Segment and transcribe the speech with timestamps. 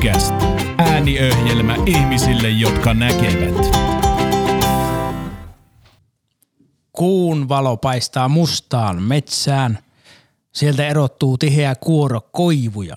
[0.00, 0.32] Podcast.
[0.78, 3.56] Ääniöhjelmä ihmisille, jotka näkevät.
[6.92, 9.78] Kuun valo paistaa mustaan metsään.
[10.52, 12.96] Sieltä erottuu tiheä kuoro koivuja,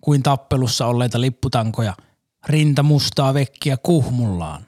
[0.00, 1.94] kuin tappelussa olleita lipputankoja,
[2.46, 4.66] rinta mustaa vekkiä kuhmullaan.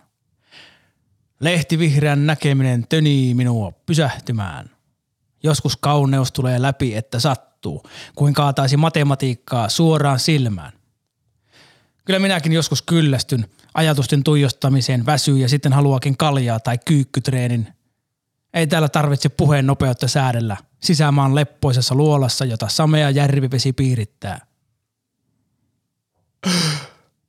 [1.41, 4.70] Lehti vihreän näkeminen tönii minua pysähtymään.
[5.42, 7.83] Joskus kauneus tulee läpi, että sattuu,
[8.14, 10.81] kuin kaataisi matematiikkaa suoraan silmään.
[12.05, 17.69] Kyllä minäkin joskus kyllästyn ajatusten tuijostamiseen väsyy ja sitten haluakin kaljaa tai kyykkytreenin.
[18.55, 24.41] Ei täällä tarvitse puheen nopeutta säädellä sisämaan leppoisessa luolassa, jota samea järvivesi piirittää.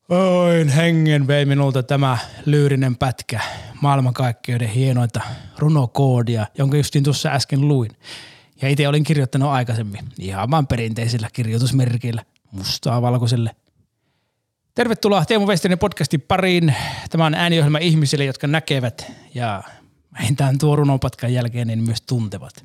[0.09, 3.41] Oin hengen vei minulta tämä lyyrinen pätkä
[3.81, 5.21] maailmankaikkeuden hienointa
[5.57, 7.91] runokoodia, jonka justiin tuossa äsken luin.
[8.61, 13.55] Ja itse olin kirjoittanut aikaisemmin ihan vaan perinteisillä kirjoitusmerkillä mustaa valkoiselle.
[14.75, 16.75] Tervetuloa Teemu Westerinen podcastin pariin.
[17.09, 19.63] Tämä on ääniohjelma ihmisille, jotka näkevät ja
[20.13, 22.63] vähintään tuo runopatkan jälkeen niin myös tuntevat.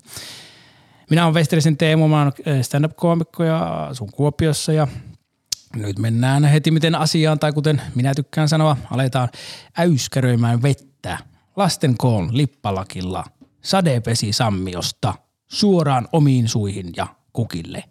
[1.11, 4.89] Minä olen Westerisen Teemu, mä oon stand-up-koomikko ja asun Kuopiossa ja
[5.77, 9.29] nyt mennään heti miten asiaan, tai kuten minä tykkään sanoa, aletaan
[9.79, 11.19] äyskäröimään vettä
[11.57, 13.25] lasten koon lippalakilla
[13.63, 15.15] sadepesi sammiosta
[15.49, 17.85] suoraan omiin suihin ja kukille.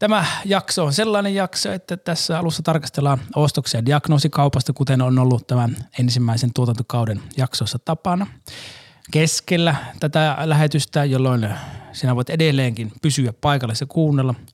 [0.00, 5.76] Tämä jakso on sellainen jakso, että tässä alussa tarkastellaan ostoksia diagnoosikaupasta, kuten on ollut tämän
[5.98, 8.26] ensimmäisen tuotantokauden jaksossa tapana.
[9.10, 11.48] Keskellä tätä lähetystä, jolloin
[11.92, 14.34] sinä voit edelleenkin pysyä paikallisesti kuunnella–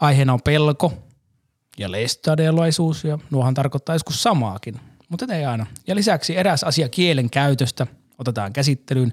[0.00, 0.92] Aiheena on pelko
[1.78, 5.66] ja lestadiolaisuus ja nuohan tarkoittaa joskus samaakin, mutta ei aina.
[5.86, 7.86] Ja lisäksi eräs asia kielen käytöstä
[8.18, 9.12] otetaan käsittelyyn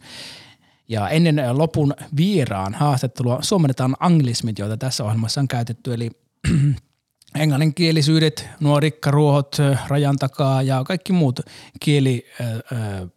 [0.88, 6.12] ja ennen lopun vieraan haastattelua suomennetaan anglismit, joita tässä ohjelmassa on käytetty, eli
[7.36, 9.58] englanninkielisyydet, nuo rikkaruohot
[9.88, 11.40] rajan takaa ja kaikki muut
[11.80, 13.10] kieli äh, äh,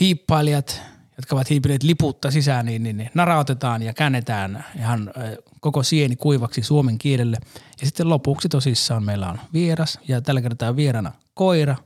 [0.00, 0.80] hiippailijat,
[1.16, 5.12] jotka ovat hiipineet liputta sisään, niin, niin, niin narautetaan ja käännetään ihan
[5.60, 7.36] koko sieni kuivaksi suomen kielelle.
[7.80, 11.76] Ja sitten lopuksi tosissaan meillä on vieras ja tällä kertaa vierana koira,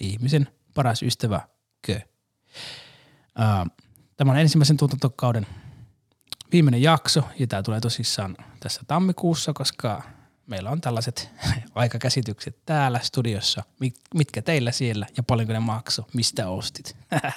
[0.00, 1.40] ihmisen paras ystävä
[1.86, 2.00] Kö.
[4.16, 5.46] Tämä on ensimmäisen tuotantokauden
[6.52, 10.02] viimeinen jakso ja tämä tulee tosissaan tässä tammikuussa, koska
[10.46, 11.30] meillä on tällaiset
[11.74, 13.62] aikakäsitykset täällä studiossa,
[14.14, 16.96] mitkä teillä siellä ja paljonko ne makso, mistä ostit.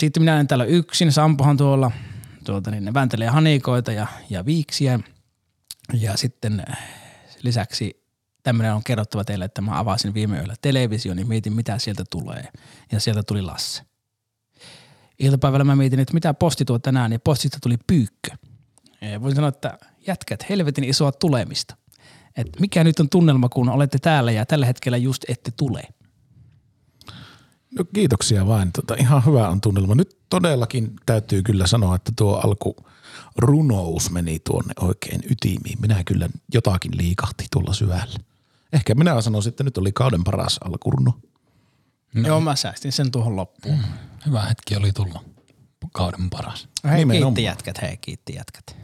[0.00, 1.90] Sitten minä en täällä yksin, Sampohan tuolla
[2.44, 5.00] tuota, niin ne vääntelee hanikoita ja, ja viiksiä.
[5.92, 6.64] Ja sitten
[7.42, 8.03] lisäksi
[8.44, 12.48] tämmöinen on kerrottava teille, että mä avasin viime yöllä televisio, niin mietin mitä sieltä tulee.
[12.92, 13.82] Ja sieltä tuli Lasse.
[15.18, 18.30] Iltapäivällä mä mietin, että mitä posti tuo tänään, ja postista tuli pyykkö.
[19.00, 21.76] Ja voin sanoa, että jätkät, helvetin isoa tulemista.
[22.36, 25.82] Et mikä nyt on tunnelma, kun olette täällä ja tällä hetkellä just ette tule–
[27.78, 28.72] No kiitoksia vain.
[28.72, 29.94] Tota, ihan hyvä on tunnelma.
[29.94, 32.76] Nyt todellakin täytyy kyllä sanoa, että tuo alku
[33.36, 35.80] runous meni tuonne oikein ytimiin.
[35.80, 38.18] Minä kyllä jotakin liikahti tuolla syvällä.
[38.74, 41.12] Ehkä minä sanoisin, että nyt oli kauden paras alkuruno.
[42.14, 42.28] No.
[42.28, 43.78] Joo, mä säästin sen tuohon loppuun.
[43.78, 43.84] Mm.
[44.26, 45.24] Hyvä hetki oli tulla.
[45.92, 46.68] Kauden paras.
[46.84, 47.34] Hei, Nimenomaan.
[47.34, 48.76] kiitti jätkät, hei, kiitti jätkät.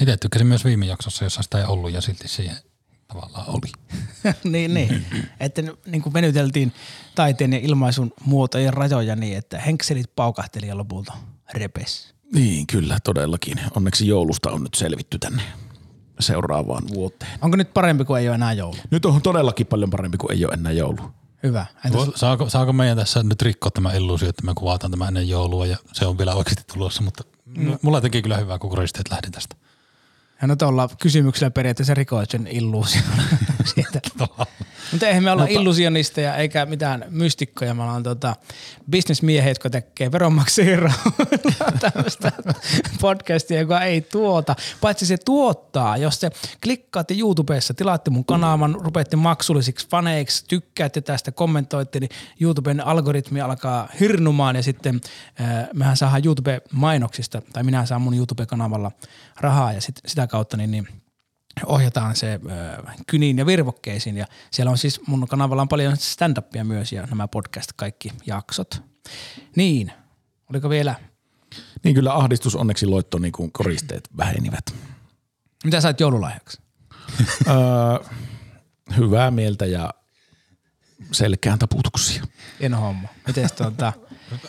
[0.00, 2.56] Itse tykkäsin myös viime jaksossa, jossa sitä ei ollut ja silti siihen
[3.08, 3.72] tavallaan oli.
[4.52, 5.06] niin, niin.
[5.40, 6.72] että niin kuin venyteltiin
[7.14, 11.12] taiteen ja ilmaisun muotojen rajoja niin, että henkselit paukahteli ja lopulta
[11.54, 12.14] repes.
[12.32, 13.60] Niin, kyllä todellakin.
[13.76, 15.42] Onneksi joulusta on nyt selvitty tänne
[16.20, 17.32] seuraavaan vuoteen.
[17.42, 18.76] Onko nyt parempi kuin ei ole enää joulu?
[18.90, 21.00] Nyt on todellakin paljon parempi kuin ei ole enää joulu.
[21.42, 21.66] Hyvä.
[21.84, 22.08] Entäs...
[22.14, 25.76] Saako, saako meidän tässä nyt rikkoa tämä illuusio, että me kuvataan tämä ennen joulua ja
[25.92, 27.24] se on vielä oikeasti tulossa, mutta
[27.56, 27.78] no.
[27.82, 29.56] mulla teki kyllä hyvää, kun koristeet lähdin tästä.
[30.42, 33.04] Ja no tuolla kysymyksellä periaatteessa rikoit sen illuusion
[33.74, 34.00] siitä.
[34.92, 37.74] Mutta eihän me olla Mutta, illusionisteja eikä mitään mystikkoja.
[37.74, 38.36] Me ollaan tota,
[38.90, 40.80] bisnesmiehiä, jotka tekee veronmaksajien
[41.80, 42.32] tämmöistä
[43.00, 44.56] podcastia, joka ei tuota.
[44.80, 46.30] Paitsi se tuottaa, jos te
[46.62, 52.10] klikkaatte YouTubessa, tilaatte mun kanavan, rupeatte maksullisiksi faneiksi, tykkäätte tästä, kommentoitte, niin
[52.40, 55.00] YouTuben algoritmi alkaa hirnumaan ja sitten
[55.40, 58.92] äh, mehän saadaan YouTube-mainoksista, tai minä saan mun YouTube-kanavalla
[59.40, 60.88] rahaa ja sit, sitä kautta niin, niin
[61.66, 66.64] ohjataan se äh, kyniin ja virvokkeisiin ja siellä on siis mun kanavalla on paljon stand-upia
[66.64, 68.82] myös ja nämä podcast kaikki jaksot.
[69.56, 69.92] Niin,
[70.50, 70.94] oliko vielä?
[71.84, 74.74] Niin kyllä ahdistus onneksi loitto niin kuin koristeet vähenivät.
[75.64, 76.60] Mitä sait joululahjaksi?
[77.48, 78.14] öö,
[78.96, 79.90] hyvää mieltä ja
[81.12, 82.22] selkään taputuksia.
[82.60, 83.08] En homma.
[83.26, 83.92] Miten tuota,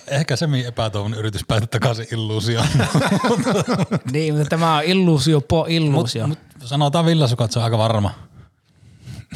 [0.07, 2.67] Ehkä semi epätoivon yritys päästä takaisin illuusioon.
[4.11, 6.27] Niin, mutta tämä on illuusio po illuusio.
[6.27, 8.11] Mut sanotaan villasukat, se on aika varma.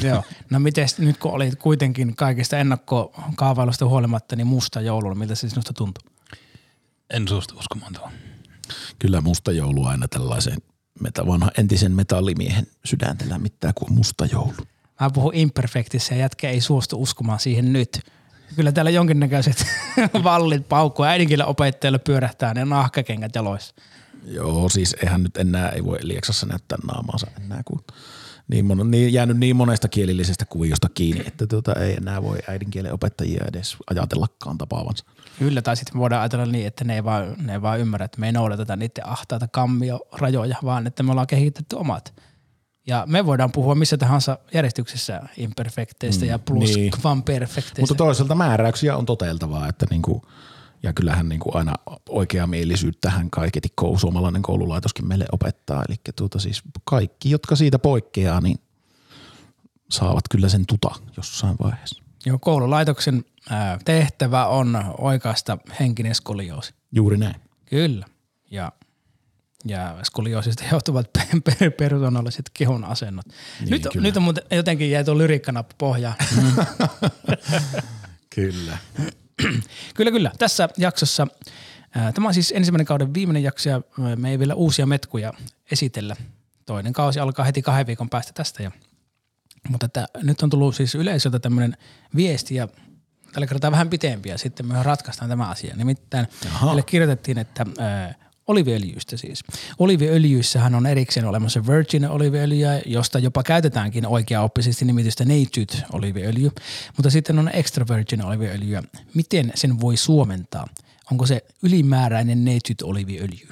[0.02, 0.22] Joo.
[0.50, 5.72] No miten nyt kun olit kuitenkin kaikista ennakkokaavailusta huolimatta niin musta jouluna, miltä se sinusta
[5.72, 6.10] tuntui?
[7.10, 8.12] En suostu uskomaan tuohon.
[8.98, 10.58] Kyllä musta joulu aina tällaiseen
[11.00, 14.54] meta, vanha entisen metallimiehen sydäntä lämmittää kuin musta joulu.
[15.00, 18.00] Mä puhun imperfektissä ja jätkä ei suostu uskomaan siihen nyt.
[18.56, 19.66] Kyllä täällä jonkinnäköiset
[20.24, 21.04] vallit paukkuu.
[21.04, 23.74] Äidinkielen opettajalle pyörähtää ne nahkakengät jaloissa.
[24.24, 27.84] Joo, siis eihän nyt enää, ei voi Lieksassa näyttää naamaansa enää, kun
[28.48, 32.92] niin, mon, niin jäänyt niin monesta kielillisestä kuviosta kiinni, että tuota, ei enää voi äidinkielen
[32.92, 35.04] opettajia edes ajatellakaan tapaavansa.
[35.38, 38.20] Kyllä, tai sitten voidaan ajatella niin, että ne ei, vaan, ne ei vaan ymmärrä, että
[38.20, 42.14] me ei noudateta niiden ahtaita kammiorajoja, vaan että me ollaan kehitetty omat.
[42.86, 46.92] Ja me voidaan puhua missä tahansa järjestyksessä imperfekteistä mm, ja plus niin.
[47.24, 47.80] perfekteistä.
[47.80, 50.22] Mutta toisaalta määräyksiä on toteiltavaa, että niinku,
[50.82, 51.74] ja kyllähän niinku aina
[52.08, 55.84] oikeamielisyyttähän kaiketi koulu, suomalainen koululaitoskin meille opettaa.
[55.88, 58.58] Eli tuota siis kaikki, jotka siitä poikkeaa, niin
[59.90, 62.02] saavat kyllä sen tuta jossain vaiheessa.
[62.26, 63.24] Joo, koululaitoksen
[63.84, 66.74] tehtävä on oikaista henkinen skolioosi.
[66.92, 67.36] Juuri näin.
[67.64, 68.06] Kyllä.
[68.50, 68.72] Ja,
[69.64, 71.10] ja skolioosista johtuvat
[71.78, 73.26] persoonalliset kehon asennot.
[73.26, 74.02] Niin, nyt, kyllä.
[74.02, 76.14] nyt on muuten jotenkin jäi tuo lyriikkanappi pohjaan.
[78.34, 78.78] Kyllä.
[79.96, 80.32] kyllä, kyllä.
[80.38, 81.26] Tässä jaksossa,
[81.94, 85.32] ää, tämä on siis ensimmäinen kauden viimeinen jakso ja ää, me ei vielä uusia metkuja
[85.70, 86.16] esitellä.
[86.66, 88.62] Toinen kausi alkaa heti kahden viikon päästä tästä.
[88.62, 88.70] Ja,
[89.68, 91.76] mutta että nyt on tullut siis yleisöltä tämmöinen
[92.16, 92.68] viesti ja
[93.32, 95.76] tällä kertaa vähän pitempi ja sitten me ratkaistaan tämä asia.
[95.76, 96.66] Nimittäin Jaha.
[96.66, 98.14] meille kirjoitettiin, että ää,
[98.46, 99.44] oliviöljyistä siis.
[99.78, 106.50] Oliviöljyissähän on erikseen olemassa virgin oliviöljyä, josta jopa käytetäänkin oikeaoppisesti nimitystä native oliviöljy,
[106.96, 108.82] mutta sitten on extra virgin oliviöljyä.
[109.14, 110.68] Miten sen voi suomentaa?
[111.10, 113.48] Onko se ylimääräinen native oliviöljy?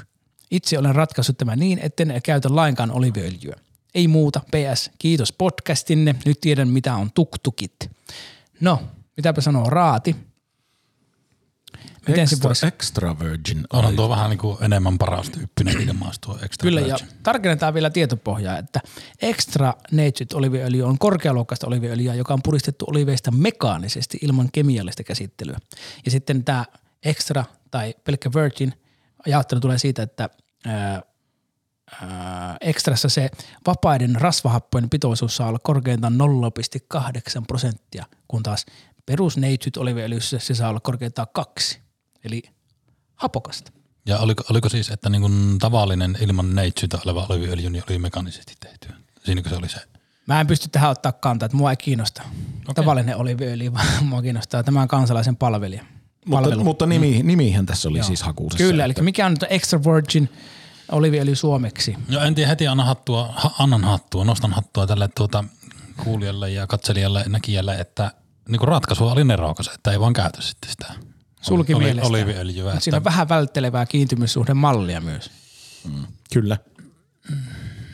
[0.51, 3.57] Itse olen ratkaissut tämän niin, etten käytä lainkaan oliviöljyä.
[3.95, 7.91] Ei muuta, PS, kiitos podcastinne, nyt tiedän mitä on tuktukit.
[8.61, 8.83] No,
[9.17, 10.17] mitäpä sanoo Raati?
[12.09, 12.67] Miten se extra, voisi?
[12.67, 16.87] extra virgin Onhan tuo vähän niin kuin enemmän paras tyyppinen ilmaus tuo extra Kyllä, ja
[16.87, 17.09] virgin.
[17.23, 18.81] tarkennetaan vielä tietopohjaa, että
[19.23, 25.59] extra natured oliviöljy on korkealuokkaista oliviöljyä, joka on puristettu oliveista mekaanisesti ilman kemiallista käsittelyä.
[26.05, 26.65] Ja sitten tämä
[27.05, 28.73] extra tai pelkkä virgin
[29.27, 30.29] jaottelu tulee siitä, että
[30.67, 31.03] ää,
[32.03, 33.31] ää, ekstrassa se
[33.67, 36.19] vapaiden rasvahappojen pitoisuus saa olla korkeintaan
[36.95, 38.67] 0,8 prosenttia, kun taas
[39.07, 41.81] perus natured oliviöljyssä se saa olla korkeintaan kaksi,
[42.25, 42.43] eli
[43.15, 43.73] hapokasta.
[44.07, 48.55] Ja oliko, oliko siis, että niin kuin tavallinen ilman neitsytä oleva oliviöljy niin oli mekaanisesti
[48.61, 48.89] tehty?
[49.25, 49.81] Siinäkö se oli se?
[50.27, 52.75] Mä en pysty tähän ottaa kantaa, että mua ei kiinnosta okay.
[52.75, 55.83] tavallinen oliviöljy, vaan mua kiinnostaa tämän kansalaisen palvelija.
[56.27, 56.65] Mutta, Palvelu.
[56.65, 58.07] mutta nimi, nimihän tässä oli Joo.
[58.07, 58.65] siis hakuusessa.
[58.65, 60.29] Kyllä, eli mikä on nyt extra virgin
[60.93, 61.97] oliviöljy suomeksi?
[62.09, 65.45] No en tiedä, heti annan hattua, ha, annan hattua, nostan hattua tälle tuota
[66.05, 68.11] kuulijalle ja katselijalle, näkijälle, että
[68.49, 70.95] niin ratkaisu oli nerokas, että ei vaan käytä sitten sitä
[71.43, 72.09] Sulki oli, mielestä.
[72.09, 72.73] oliviöljyä.
[72.73, 75.31] Että, siinä on vähän välttelevää kiintymyssuhden mallia myös.
[76.35, 76.59] Kyllä.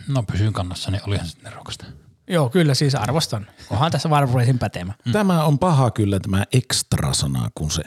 [0.09, 1.85] no pysyn kannassa, niin olihan se sitten nerokasta.
[2.31, 3.47] Joo, kyllä siis arvostan.
[3.71, 4.95] Onhan tässä varmuusin pätemä.
[5.05, 5.13] Mm.
[5.13, 7.83] Tämä on paha kyllä tämä extra-sana, kun se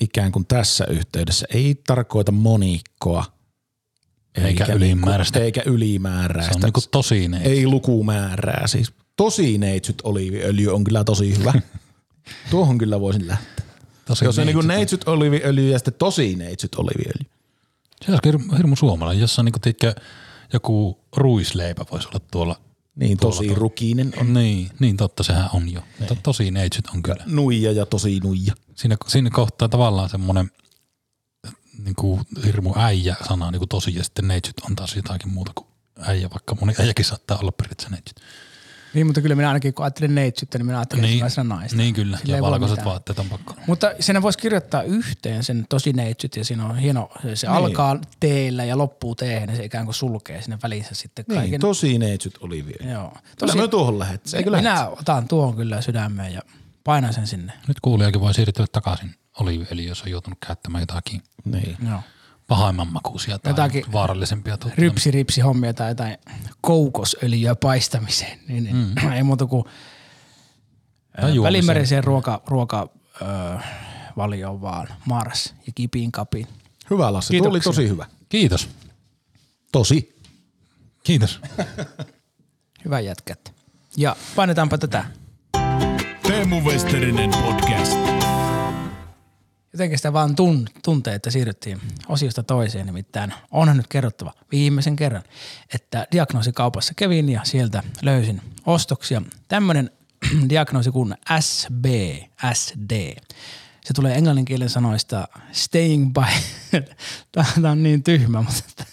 [0.00, 3.24] ikään kuin tässä yhteydessä ei tarkoita monikkoa.
[4.34, 5.40] Eikä niinku- ylimääräistä.
[5.40, 6.52] Eikä ylimääräistä.
[6.52, 7.52] Se on niinku tosi neitsyt.
[7.52, 8.66] Ei lukumäärää.
[8.66, 11.52] Siis tosi neitsyt oliiviöljy on kyllä tosi hyvä.
[12.50, 13.63] Tuohon kyllä voisin lähteä.
[14.04, 15.08] Tosi Jos on niinku neitsyt.
[15.08, 17.30] oliviöljy ja sitten tosi neitsyt oliviöljy.
[18.04, 19.94] Se olisi hirmu, hirmu suomalainen, jossa on niinku, tiedätkö,
[20.52, 22.60] joku ruisleipä voisi olla tuolla.
[22.96, 23.60] Niin tuolla tosi tuolla.
[23.60, 24.34] rukinen on.
[24.34, 25.82] Niin, niin totta, sehän on jo.
[25.98, 27.24] Mutta tosi neitsyt on kyllä.
[27.26, 28.54] Nuija ja tosi nuija.
[28.74, 30.50] Siinä, siinä kohtaa tavallaan semmoinen
[31.84, 35.52] niin kuin hirmu äijä sana niin kuin tosi ja sitten neitsyt on taas jotakin muuta
[35.54, 35.66] kuin
[35.98, 38.20] äijä, vaikka moni äijäkin saattaa olla periaatteessa neitsyt.
[38.94, 41.76] Niin, mutta kyllä minä ainakin kun ajattelen neitsyttä, niin minä ajattelen Niin, niin, naista.
[41.76, 43.54] niin kyllä, Sillä ja valkoiset vaatteet on pakko.
[43.66, 47.56] Mutta siinä voisi kirjoittaa yhteen sen tosi neitsyt ja siinä on hieno, se, se Niin.
[47.56, 51.50] alkaa teellä ja loppuu teehen ja se ikään kuin sulkee sinne välissä sitten kaiken.
[51.50, 52.92] Niin, tosi neitsyt oliviöljy.
[52.92, 53.08] Joo.
[53.10, 54.20] Kyllä Tosi, me tuohon lähet.
[54.34, 54.64] Eikö lähet?
[54.64, 56.40] minä otan tuon kyllä sydämeen ja
[56.84, 57.52] painan sen sinne.
[57.68, 61.76] Nyt kuulijakin voi siirtyä takaisin oliiviöljy, jos on joutunut käyttämään jotakin Niin.
[61.88, 62.00] Joo.
[62.48, 64.82] Pahemman makuisia tai Jotakin vaarallisempia tuotteita.
[64.82, 66.18] Rypsi ripsi hommia tai jotain
[66.60, 69.12] koukosöljyä paistamiseen, niin mm.
[69.16, 69.64] ei muuta kuin
[71.42, 72.88] välimeriseen ruoka, ruoka
[73.22, 73.24] ö,
[74.16, 76.46] valioon vaan Mars ja kipiin kapiin.
[76.90, 77.62] Hyvä Lassi, Kiitoksia.
[77.62, 78.06] tosi hyvä.
[78.28, 78.68] Kiitos.
[79.72, 80.14] Tosi.
[81.04, 81.40] Kiitos.
[82.84, 83.52] Hyvä jätkät.
[83.96, 85.04] Ja painetaanpa tätä.
[86.22, 88.03] Teemu Westerinen podcast.
[89.74, 92.86] Jotenkin sitä vaan tun, tuntee, että siirryttiin osiosta toiseen.
[92.86, 95.22] Nimittäin onhan nyt kerrottava viimeisen kerran,
[95.74, 99.22] että diagnoosikaupassa kävin ja sieltä löysin ostoksia.
[99.48, 99.90] Tämmöinen
[100.48, 103.16] diagnoosi kuin SBSD.
[103.84, 106.80] Se tulee englanninkielen sanoista staying by,
[107.32, 108.84] tämä on niin tyhmä, mutta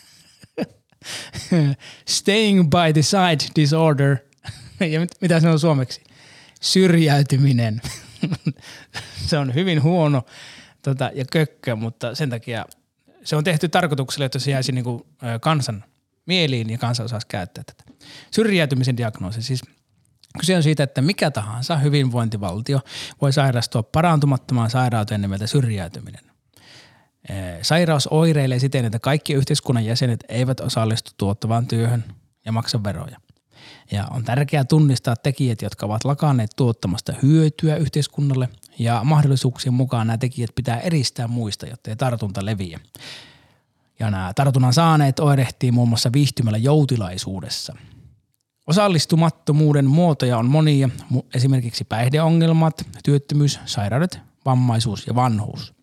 [2.20, 4.18] staying by the side disorder.
[4.92, 6.02] Ja mit, mitä se on suomeksi?
[6.62, 7.82] Syrjäytyminen.
[9.28, 10.24] se on hyvin huono
[10.82, 12.66] tota, ja kökkö, mutta sen takia
[13.24, 15.04] se on tehty tarkoituksella, että se jäisi niin kuin,
[15.42, 15.84] kansan
[16.26, 17.84] mieliin ja kansa osaisi käyttää tätä.
[18.32, 19.62] Syrjäytymisen diagnoosi, siis
[20.40, 22.80] Kyse on siitä, että mikä tahansa hyvinvointivaltio
[23.22, 26.22] voi sairastua parantumattomaan sairauteen nimeltä syrjäytyminen.
[27.62, 32.04] Sairaus oireilee siten, että kaikki yhteiskunnan jäsenet eivät osallistu tuottavaan työhön
[32.46, 33.18] ja maksa veroja.
[33.92, 40.18] Ja on tärkeää tunnistaa tekijät, jotka ovat lakanneet tuottamasta hyötyä yhteiskunnalle ja mahdollisuuksien mukaan nämä
[40.18, 42.80] tekijät pitää eristää muista, jotta ei tartunta leviä.
[44.00, 47.76] Ja nämä tartunnan saaneet oirehtii muun muassa viihtymällä joutilaisuudessa.
[48.68, 50.90] Osallistumattomuuden muotoja on monia,
[51.36, 55.74] esimerkiksi päihdeongelmat, työttömyys, sairaudet, vammaisuus ja vanhuus.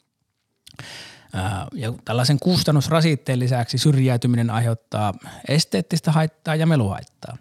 [1.73, 5.15] Ja tällaisen kustannusrasitteen lisäksi syrjäytyminen aiheuttaa
[5.49, 7.37] esteettistä haittaa ja meluhaittaa.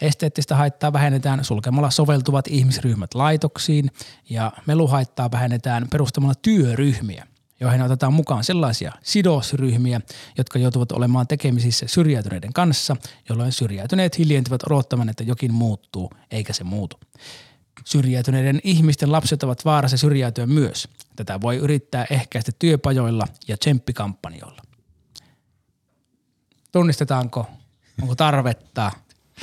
[0.00, 3.90] Esteettistä haittaa vähennetään sulkemalla soveltuvat ihmisryhmät laitoksiin
[4.30, 7.26] ja meluhaittaa vähennetään perustamalla työryhmiä,
[7.60, 10.00] joihin otetaan mukaan sellaisia sidosryhmiä,
[10.38, 12.96] jotka joutuvat olemaan tekemisissä syrjäytyneiden kanssa,
[13.28, 16.96] jolloin syrjäytyneet hiljentyvät odottamaan, että jokin muuttuu, eikä se muutu.
[17.84, 20.88] Syrjäytyneiden ihmisten lapset ovat vaarassa syrjäytyä myös.
[21.16, 24.62] Tätä voi yrittää ehkäistä työpajoilla ja tsemppikampanjoilla.
[26.72, 27.46] Tunnistetaanko?
[28.02, 28.92] Onko tarvetta?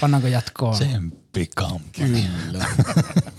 [0.02, 0.76] Pannaanko jatkoon?
[0.76, 2.28] Tsemppikampanjoilla.
[2.46, 2.66] Kyllä.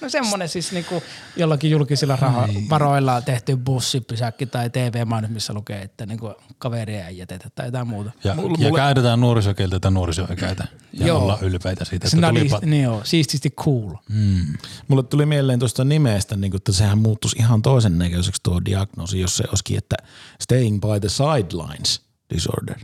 [0.00, 1.02] No semmoinen siis niinku
[1.36, 7.50] jollakin julkisilla raho- varoilla tehty bussipysäkki tai TV-mainos, missä lukee, että niinku kaveria ei jätetä
[7.54, 8.10] tai jotain muuta.
[8.24, 10.66] Ja, ja käytetään nuorisokieltä tai nuorisoikäitä.
[10.92, 11.22] Ja Joo.
[11.22, 13.94] ollaan ylpeitä siitä, että Snadi, tulipa, niin joo, siististi cool.
[14.08, 14.46] mm,
[14.88, 19.20] Mulle tuli mieleen tuosta nimestä, niin kuin, että sehän muuttuisi ihan toisen näköiseksi tuo diagnoosi,
[19.20, 19.96] jos se olisikin, että
[20.40, 22.00] staying by the sidelines
[22.34, 22.78] disorder.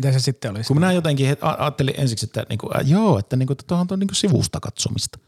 [0.00, 0.68] Mitä se sitten olisi?
[0.68, 3.86] Kun minä jotenkin ajattelin ensiksi, että, niin kuin, äh, joo, että, niin kuin, että tuohon
[3.90, 5.18] on niin kuin sivusta katsomista.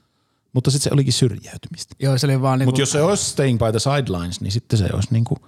[0.53, 1.95] Mutta sitten se olikin syrjäytymistä.
[1.99, 4.79] Joo, se oli vaan niinku, Mutta jos se olisi staying by the sidelines, niin sitten
[4.79, 5.41] se olisi niin kuin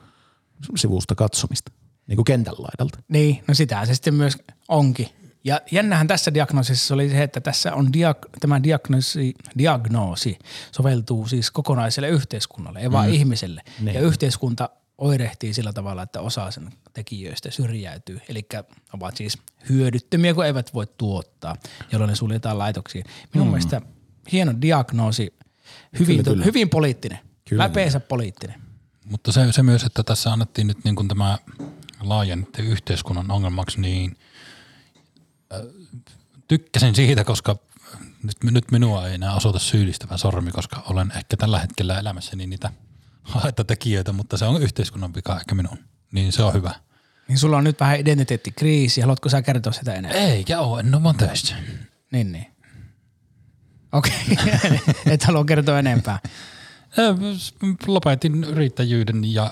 [0.77, 1.73] sivusta katsomista.
[2.07, 2.99] Niin kuin kentän laidalta.
[3.09, 4.39] Niin, no sitä se sitten myös
[4.69, 5.09] onkin.
[5.45, 10.39] Ja jännähän tässä diagnoosissa oli se, että tässä on diag- tämä diagnoosi, diagnoosi
[10.73, 13.63] soveltuu siis kokonaiselle yhteiskunnalle, ei vaan ihmiselle.
[13.81, 13.95] Niin.
[13.95, 18.21] Ja yhteiskunta oirehtii sillä tavalla, että osa sen tekijöistä syrjäytyy.
[18.29, 18.47] Eli
[18.93, 21.57] ovat siis hyödyttömiä, kun eivät voi tuottaa,
[21.93, 23.05] jolloin ne suljetaan laitoksiin.
[23.35, 23.51] Minun mm.
[23.51, 23.81] mielestä
[24.33, 25.35] hieno diagnoosi,
[25.99, 28.63] hyvin, Kyllä, kyllä, hyvin poliittinen, Kyllä, läpeensä poliittinen.
[29.05, 31.39] Mutta se, se myös, että tässä annettiin nyt niin kuin tämä
[32.01, 34.17] laajennettu yhteiskunnan ongelmaksi, niin
[35.55, 35.61] äh,
[36.49, 37.57] tykkäsin siitä, koska
[38.23, 42.71] nyt, nyt minua ei enää osoita syyllistävä sormi, koska olen ehkä tällä hetkellä elämässäni niitä
[43.25, 45.79] haittatekijöitä, mutta se on yhteiskunnan vika ehkä minun.
[46.13, 46.75] Niin se on hyvä.
[47.29, 50.13] Niin sulla on nyt vähän identiteettikriisi, haluatko sä kertoa sitä enää?
[50.13, 51.55] Eikä ole, en ole vaan töissä.
[52.13, 52.47] Niin, niin.
[53.93, 54.79] Okei, okay.
[55.13, 56.19] et halua kertoa enempää.
[57.87, 59.51] Lopetin yrittäjyyden ja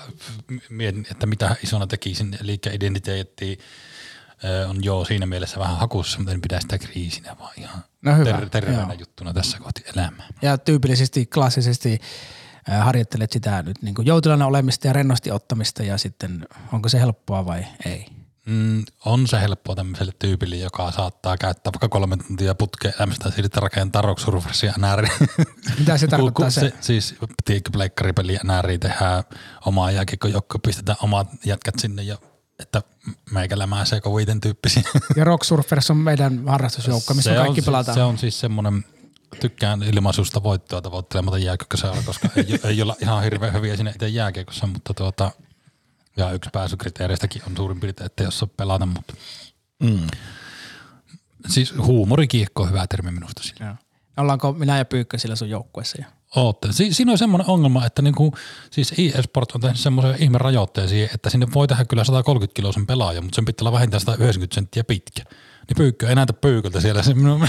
[0.71, 2.39] mietin, että mitä isona tekisin.
[2.41, 3.59] Eli identiteetti
[4.69, 8.25] on joo siinä mielessä vähän hakussa, mutta en pidä sitä kriisinä, vaan ihan No hyvä,
[8.25, 8.93] ter- terveenä joo.
[8.99, 10.29] juttuna tässä kohti elämää.
[10.43, 12.01] Ja tyypillisesti, klassisesti
[12.69, 17.67] harjoittelet sitä nyt niin joutilana olemista ja rennosti ottamista ja sitten onko se helppoa vai
[17.85, 18.07] ei?
[18.47, 22.55] Mm, on se helppoa tämmöiselle tyypille, joka saattaa käyttää vaikka kolme tuntia
[22.99, 25.09] elämästä ja sitten rakentaa Rock Surfersia NR.
[25.79, 26.61] Mitä se tarkoittaa se?
[26.61, 26.73] se?
[26.81, 27.15] Siis
[27.45, 29.25] tiedätkö, pleikkaripeli NR tehdään
[29.67, 32.19] omaa jääkiekkojoukkoa, pistetään omat jätkät sinne ja
[32.59, 32.83] että
[33.31, 34.83] meikällä mä se koviten tyyppisiä.
[35.17, 37.95] Ja Rock Surfers on meidän harrastusjoukko, missä se kaikki on, pelataan.
[37.95, 38.85] Se on siis semmoinen,
[39.41, 44.67] tykkään ilmaisusta voittoa tavoittelematta jääkiekkoseura, koska ei, ei olla ihan hirveän hyviä siinä itse jääkiekossa,
[44.67, 45.31] mutta tuota,
[46.17, 49.15] ja yksi pääsykriteereistäkin on suurin piirtein, että jos on pelata, mutta
[49.83, 50.07] Mm.
[51.49, 53.67] siis huumorikiekko on hyvä termi minusta sillä.
[53.67, 53.75] Joo.
[54.17, 56.05] Ollaanko minä ja Pyykkö sillä sun joukkueessa jo?
[56.37, 56.73] Ootte.
[56.73, 58.35] Si- siinä on semmoinen ongelma, että niinku,
[58.71, 62.87] siis eSport on tehnyt semmoisen ihme rajoitteen siihen, että sinne voi tehdä kyllä 130 kiloisen
[62.87, 65.23] pelaaja, mutta sen pitää olla vähintään 190 senttiä pitkä.
[65.69, 67.03] Niin pyykkö ei näytä pyyköltä siellä.
[67.03, 67.49] Se minun,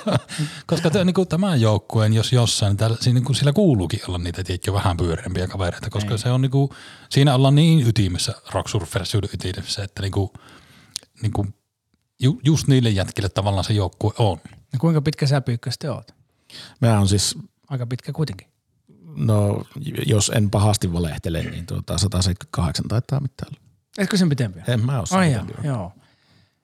[0.66, 4.44] koska te, niin tämän joukkueen, jos jossain, niin täällä, siinä, niin sillä kuuluukin olla niitä
[4.44, 6.70] tiedätkö, vähän pyöreämpiä kavereita, koska se on niin kuin,
[7.10, 10.30] siinä ollaan niin ytimessä, rock surfersyydyn ytimessä, että niin kuin,
[11.22, 11.54] niin kuin,
[12.20, 14.38] ju, just niille jätkille tavallaan se joukkue on.
[14.72, 16.14] Ja kuinka pitkä sä Pyykkö sitten oot?
[16.80, 17.38] Mä on siis
[17.72, 18.48] Aika pitkä kuitenkin.
[19.16, 19.64] No,
[20.06, 23.68] jos en pahasti valehtele, niin tuota 178 taitaa mitään olla.
[23.98, 24.64] Etkö sen pitempiä?
[24.66, 25.92] En mä ole Ai joo.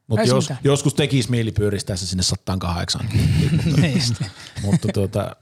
[0.09, 0.61] Mutta jos, mitään.
[0.65, 3.09] joskus tekisi mieli pyöristää se sinne 108.
[3.81, 4.15] Niin just.
[4.63, 5.37] mutta tuota,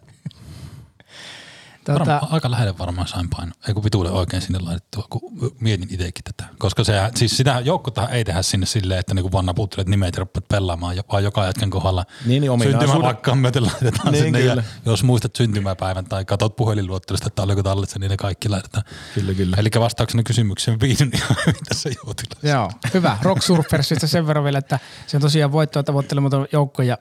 [1.93, 3.53] tota, Varmaan, aika lähelle varmaan sain paino.
[3.69, 5.21] Ei kun vituille oikein sinne laitettua, kun
[5.61, 6.45] mietin itsekin tätä.
[6.59, 10.21] Koska se, siis sitä joukkotahan ei tehdä sinne silleen, että niinku vaan naputtelet nimeet ja
[10.21, 12.89] rupeat pelaamaan, vaan joka jätkän kohdalla Niin, niin, ominaisuudet.
[12.89, 14.41] syntymäpaikkaan myöten laitetaan Niin, sinne.
[14.41, 14.55] kyllä.
[14.85, 18.85] Ja jos muistat syntymäpäivän tai katot puhelinluottelusta, että oliko tallessa, niin ne kaikki laitetaan.
[19.15, 19.57] Kyllä, kyllä.
[19.61, 21.11] Eli vastauksena kysymykseen viidyn
[21.47, 22.49] hyvin tässä joutilaisessa.
[22.49, 23.19] Joo, hyvä.
[23.23, 26.99] Rock Surfersista sen verran vielä, että se on tosiaan voittoa tavoittelematon joukko ja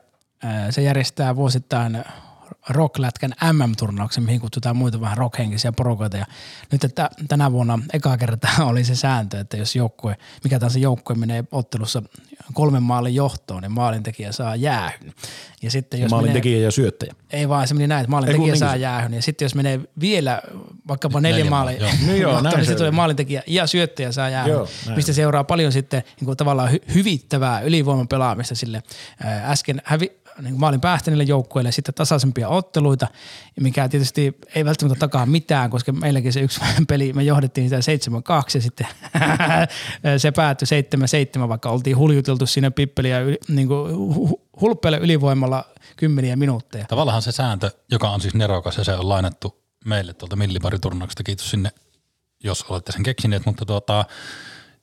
[0.70, 2.04] se järjestää vuosittain
[2.70, 6.18] rocklätkän MM-turnauksen, mihin kutsutaan muita vähän rockhenkisiä porukoita.
[6.18, 6.26] Ja
[6.72, 11.16] nyt että tänä vuonna eka kertaa oli se sääntö, että jos joukkue, mikä tahansa joukkue
[11.16, 12.04] menee ottelussa
[12.54, 15.14] kolmen maalin johtoon, niin maalintekijä saa jäähyn.
[15.62, 17.16] Ja sitten jos menee, Maalintekijä ja syöttäjä.
[17.32, 19.14] ei vaan se meni näin, että maalintekijä niin saa se- jäähyn.
[19.14, 20.42] Ja sitten jos menee vielä
[20.88, 22.08] vaikkapa neljä, Neljä maalia, maalia, joo.
[22.12, 24.96] Niin joo, johtoon, niin se sitten tulee maalintekijä ja syöttäjä saa jäähyn, Joo, näin.
[24.98, 28.84] mistä seuraa paljon sitten niin kuin tavallaan hy- hyvittävää ylivoiman pelaamista sille
[29.44, 33.08] äsken hävi, niin maalin päästäneille joukkueille sitten tasaisempia otteluita,
[33.60, 38.10] mikä tietysti ei välttämättä takaa mitään, koska meilläkin se yksi peli, me johdettiin sitä
[38.42, 38.88] 7-2 ja sitten
[40.18, 40.68] se päättyi
[41.44, 45.66] 7-7, vaikka oltiin huljuteltu siinä pippeliä niin kuin hu- hulppeilla ylivoimalla
[45.96, 46.86] kymmeniä minuutteja.
[46.86, 51.50] Tavallaan se sääntö, joka on siis nerokas ja se on lainattu meille tuolta millipari-turnauksesta, kiitos
[51.50, 51.72] sinne,
[52.44, 54.06] jos olette sen keksineet, mutta tuota,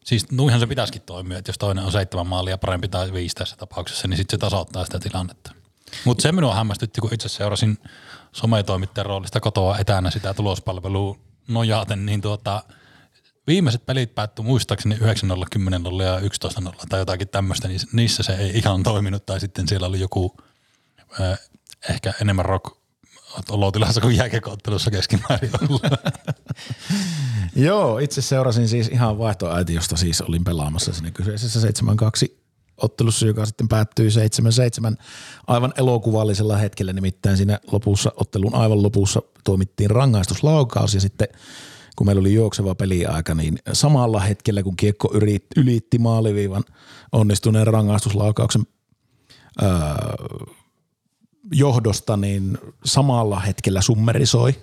[0.04, 3.56] siis nuihan se pitäisikin toimia, että jos toinen on seitsemän maalia parempi tai viisi tässä
[3.56, 5.52] tapauksessa, niin sitten se tasoittaa sitä tilannetta.
[6.04, 7.78] Mutta se minua hämmästytti, kun itse seurasin
[8.32, 11.18] sometoimittajan roolista kotoa etänä sitä tulospalvelua
[11.48, 12.62] nojaten, niin tuota,
[13.46, 18.50] viimeiset pelit päättyi muistaakseni 9-0, 10-0 ja 11-0 tai jotakin tämmöistä, niin niissä se ei
[18.58, 20.36] ihan toiminut tai sitten siellä oli joku
[21.90, 22.81] ehkä enemmän rock
[23.50, 25.50] olotilassa kuin jääkekoottelussa keskimäärin.
[27.56, 31.68] Joo, itse seurasin siis ihan vaihtoaitiosta, siis olin pelaamassa siinä kyseisessä
[32.28, 32.42] 7-2
[32.76, 34.96] ottelussa, joka sitten päättyi 7-7
[35.46, 41.28] aivan elokuvallisella hetkellä, nimittäin siinä lopussa, ottelun aivan lopussa toimittiin rangaistuslaukaus ja sitten
[41.96, 45.14] kun meillä oli juokseva peliaika, niin samalla hetkellä kun kiekko
[45.56, 46.64] ylitti maaliviivan
[47.12, 48.62] onnistuneen rangaistuslaukauksen
[49.62, 49.68] öö,
[51.50, 54.54] johdosta, niin samalla hetkellä summerisoi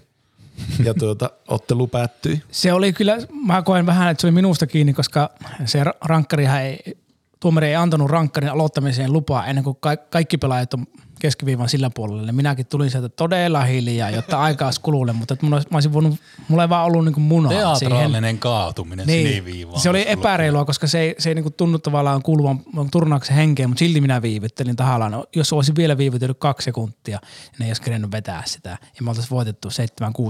[0.83, 2.41] ja tuota, ottelu päättyi.
[2.51, 5.29] Se oli kyllä, mä koen vähän, että se oli minusta kiinni, koska
[5.65, 6.97] se ra- rankkarihan ei,
[7.39, 10.87] tuomari ei antanut rankkarin aloittamiseen lupaa ennen kuin ka- kaikki pelaajat on
[11.19, 12.25] keskiviivan sillä puolella.
[12.25, 15.75] Niin minäkin tulin sieltä todella hiljaa, jotta aikaa olisi kululle, mutta että mun olisi, mä
[15.75, 17.91] olisin voinut, mulla ei vaan ollut niin munaa siihen.
[17.91, 19.79] Teatraalinen kaatuminen niin, siniviivaan.
[19.79, 22.59] se oli epäreilua, koska se ei, se ei niinku tunnu tavallaan kuuluvan
[22.91, 25.11] turnauksen henkeen, mutta silti minä viivyttelin tahallaan.
[25.11, 28.69] No, Jos olisin vielä viivytellyt kaksi sekuntia, niin ne ei olisi kerennyt vetää sitä.
[28.69, 29.71] Ja me oltaisiin voitettu 7-6,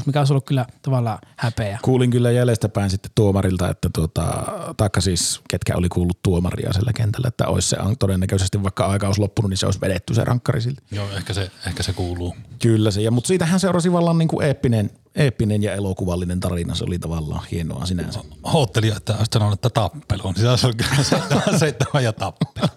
[0.06, 1.80] mikä olisi ollut kyllä tavallaan häpeä.
[1.82, 4.44] Kuulin kyllä jäljestäpäin sitten tuomarilta, että tuota,
[4.78, 9.22] taikka siis ketkä oli kuullut tuomaria siellä kentällä, että olisi se todennäköisesti vaikka aika olisi
[9.22, 10.79] loppunut, niin se olisi vedetty se rankkari siltä.
[10.92, 12.36] Joo, ehkä se, ehkä se kuuluu.
[12.62, 16.84] Kyllä se, ja, mutta siitähän seurasi vallan niin kuin eeppinen, eeppinen ja elokuvallinen tarina, se
[16.84, 18.20] oli tavallaan hienoa sinänsä.
[18.44, 22.68] Oottelin, että sanonut, että tappelu, niin se ollut kyllä seitsemän, seitsemän ja tappelu.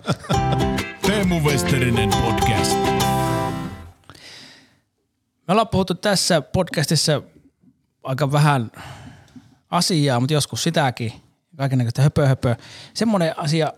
[1.06, 2.76] Teemu Westerinen podcast.
[5.48, 7.22] Me ollaan puhuttu tässä podcastissa
[8.02, 8.70] aika vähän
[9.70, 11.12] asiaa, mutta joskus sitäkin,
[11.56, 12.56] kaikenlaista höpö höpö.
[12.94, 13.72] Semmoinen asia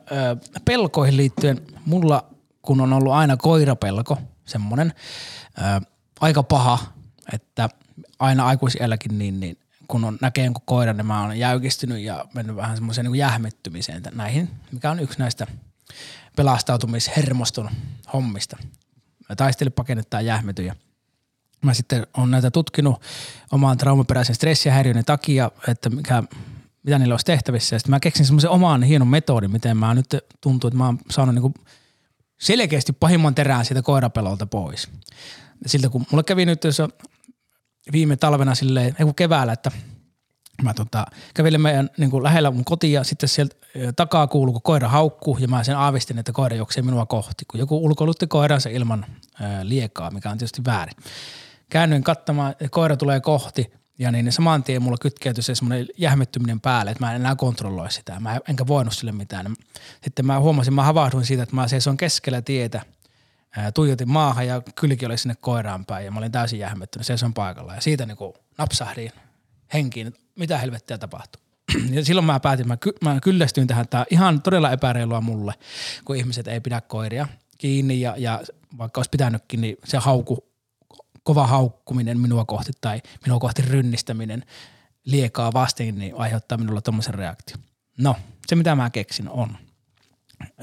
[0.64, 2.33] pelkoihin liittyen, mulla
[2.66, 4.92] kun on ollut aina koirapelko, semmoinen
[5.58, 5.86] ö,
[6.20, 6.78] aika paha,
[7.32, 7.68] että
[8.18, 12.56] aina aikuisielläkin niin, niin kun on, näkee jonkun koiran, niin mä oon jäykistynyt ja mennyt
[12.56, 15.46] vähän semmoiseen niin jähmettymiseen näihin, mikä on yksi näistä
[16.36, 17.70] pelastautumishermoston
[18.12, 18.56] hommista.
[19.36, 20.76] Taistele pakennettaa jähmetyjä
[21.64, 23.02] mä sitten on näitä tutkinut
[23.52, 26.22] oman traumaperäisen stressihäiriön takia, että mikä,
[26.82, 27.76] mitä niillä olisi tehtävissä.
[27.76, 30.98] Ja sitten mä keksin semmoisen oman hienon metodin, miten mä nyt tuntuu, että mä oon
[31.10, 31.54] saanut niinku
[32.44, 34.88] selkeästi pahimman terään siitä koirapelolta pois.
[35.66, 36.82] Siltä kun mulle kävi nyt jos
[37.92, 39.70] viime talvena silleen, ei kun keväällä, että
[40.62, 43.56] mä tota, kävelin meidän niin kuin lähellä mun kotia ja sitten sieltä
[43.96, 47.60] takaa kuuluu, kun koira haukkuu ja mä sen aavistin, että koira juoksee minua kohti, kun
[47.60, 49.06] joku ulkoilutti koiransa ilman
[49.40, 50.96] ö, liekaa, mikä on tietysti väärin.
[51.70, 56.90] Käännyin katsomaan, koira tulee kohti ja niin saman tien mulla kytkeytyi se semmoinen jähmettyminen päälle,
[56.90, 58.20] että mä en enää kontrolloi sitä.
[58.20, 59.56] Mä enkä voinut sille mitään.
[60.04, 62.82] Sitten mä huomasin, mä havahduin siitä, että mä seison keskellä tietä,
[63.74, 67.74] tuijotin maahan ja kylki oli sinne koiraan päin ja mä olin täysin jähmettynyt, seison paikalla
[67.74, 68.18] ja siitä niin
[68.58, 69.12] napsahdin
[69.72, 71.42] henkiin, että mitä helvettiä tapahtuu.
[71.90, 75.54] Ja silloin mä päätin, mä, ky- mä kyllästyin tähän, että ihan todella epäreilua mulle,
[76.04, 77.28] kun ihmiset ei pidä koiria
[77.58, 78.42] kiinni ja, ja
[78.78, 80.53] vaikka olisi pitänytkin, niin se hauku
[81.24, 84.44] kova haukkuminen minua kohti tai minua kohti rynnistäminen
[85.04, 87.60] liekaa vastiin, niin aiheuttaa minulla tuommoisen reaktion.
[87.98, 89.56] No, se mitä mä keksin on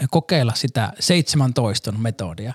[0.10, 2.54] kokeilla sitä 17 metodia,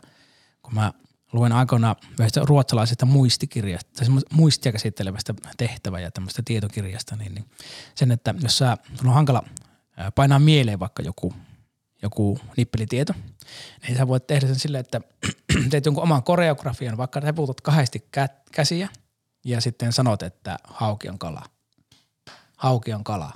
[0.63, 0.93] kun mä
[1.33, 7.45] luen aikoina yhdestä ruotsalaisesta muistikirjasta, tai muistia käsittelevästä tehtävä ja tämmöistä tietokirjasta, niin, niin
[7.95, 9.43] sen, että jos sä, sulla on hankala
[10.15, 11.35] painaa mieleen vaikka joku,
[12.03, 13.15] joku nippelitieto,
[13.83, 15.01] niin sä voit tehdä sen silleen, että
[15.71, 18.89] teet jonkun oman koreografian, vaikka repuutat kahdesti kä- käsiä
[19.45, 21.43] ja sitten sanot, että hauki on kala.
[22.57, 23.33] Hauki on kala.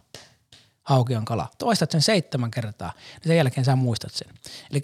[0.83, 1.49] Hauki on kala.
[1.59, 4.29] Toistat sen seitsemän kertaa, niin sen jälkeen sä muistat sen.
[4.71, 4.83] Eli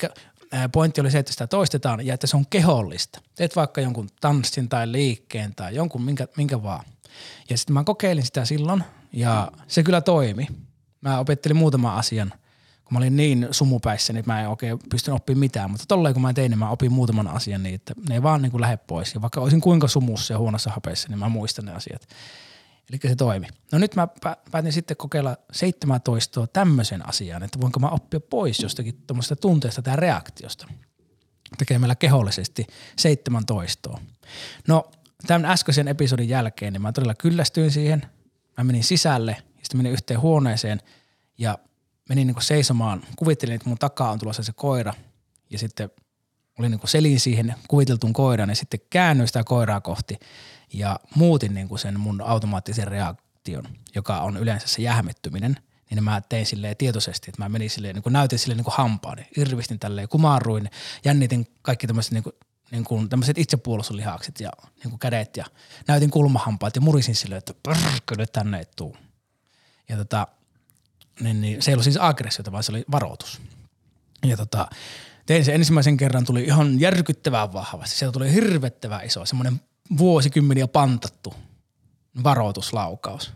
[0.73, 3.21] pointti oli se, että sitä toistetaan ja että se on kehollista.
[3.35, 6.85] Teet vaikka jonkun tanssin tai liikkeen tai jonkun minkä, minkä vaan.
[7.51, 10.47] Ja sitten mä kokeilin sitä silloin ja se kyllä toimi.
[11.01, 12.33] Mä opettelin muutaman asian,
[12.87, 15.71] kun mä olin niin sumupäissä, niin mä en oikein pystynyt oppimaan mitään.
[15.71, 18.43] Mutta tolleen kun mä tein, niin mä opin muutaman asian niin, että ne ei vaan
[18.43, 19.15] niin kuin lähde pois.
[19.15, 22.09] Ja vaikka olisin kuinka sumussa ja huonossa hapeissa, niin mä muistan ne asiat.
[22.91, 23.47] Eli se toimi.
[23.73, 24.09] No nyt mä
[24.51, 29.97] päätin sitten kokeilla 17 tämmöisen asian, että voinko mä oppia pois jostakin tuommoista tunteesta tai
[29.97, 30.67] reaktiosta
[31.59, 33.99] tekemällä kehollisesti 17.
[34.69, 34.91] No
[35.27, 38.03] tämän äskeisen episodin jälkeen niin mä todella kyllästyin siihen.
[38.57, 40.83] Mä menin sisälle sitten menin yhteen huoneeseen
[41.39, 41.59] ja
[42.09, 43.03] menin niin seisomaan.
[43.17, 44.95] Kuvittelin, että mun takaa on tulossa se koira
[45.51, 45.91] ja sitten
[46.59, 50.19] olin niin selin siihen kuviteltuun koiran ja sitten käännyin sitä koiraa kohti–
[50.73, 53.65] ja muutin niin sen mun automaattisen reaktion,
[53.95, 55.57] joka on yleensä se jähmettyminen,
[55.91, 59.79] niin mä tein silleen tietoisesti, että mä menin silleen, niin näytin silleen niin hampaani, irvistin
[59.79, 60.71] tälleen, kumarruin,
[61.05, 62.33] jännitin kaikki tämmöiset niin kuin,
[62.71, 64.51] niin kuin tämmöiset itsepuolustuslihakset ja
[64.85, 65.45] niin kuin kädet ja
[65.89, 67.55] näytin kulmahampaat ja murisin silleen, että
[68.07, 68.97] kyllä tänne ei tuu.
[69.89, 70.27] Ja tota,
[71.21, 73.41] niin, niin, se ei ollut siis aggressiota, vaan se oli varoitus.
[74.25, 74.69] Ja tota,
[75.27, 77.97] tein sen ensimmäisen kerran, tuli ihan järkyttävää vahvasti.
[77.97, 79.61] Sieltä tuli hirvettävän iso, semmoinen
[79.99, 81.35] vuosikymmeniä pantattu
[82.25, 83.33] varoituslaukaus.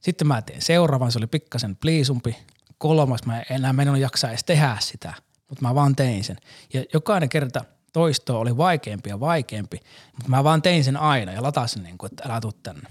[0.00, 2.36] Sitten mä tein seuraavan, se oli pikkasen pliisumpi.
[2.78, 5.14] Kolmas, mä en enää mennyt jaksaa edes tehdä sitä,
[5.48, 6.36] mutta mä vaan tein sen.
[6.72, 9.80] Ja jokainen kerta toisto oli vaikeampi ja vaikeampi,
[10.12, 12.90] mutta mä vaan tein sen aina ja latasin niin kuin, että älä tuu tänne.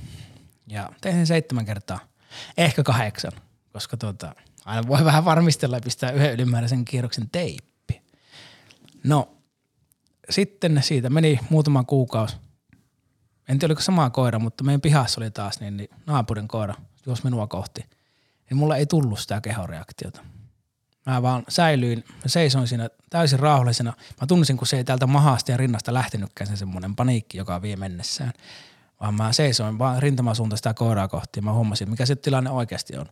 [0.68, 2.00] Ja tein sen seitsemän kertaa,
[2.58, 3.32] ehkä kahdeksan,
[3.74, 8.02] koska tuota, aina voi vähän varmistella ja pistää yhden ylimääräisen kierroksen teippi.
[9.04, 9.38] No,
[10.30, 12.38] sitten siitä meni muutama kuukausi–
[13.50, 17.24] en tiedä oliko sama koira, mutta meidän pihassa oli taas niin, niin naapurin koira juosi
[17.24, 17.86] minua kohti.
[18.50, 20.22] Niin mulla ei tullut sitä kehoreaktiota.
[21.06, 23.94] Mä vaan säilyin, mä seisoin siinä täysin rauhallisena.
[24.22, 27.76] Mä tunnisin, kun se ei täältä mahasta ja rinnasta lähtenytkään se semmoinen paniikki, joka vie
[27.76, 28.34] mennessään.
[29.02, 32.98] Vaan mä seisoin vaan rintamasuunta sitä koiraa kohti ja mä huomasin, mikä se tilanne oikeasti
[32.98, 33.06] on.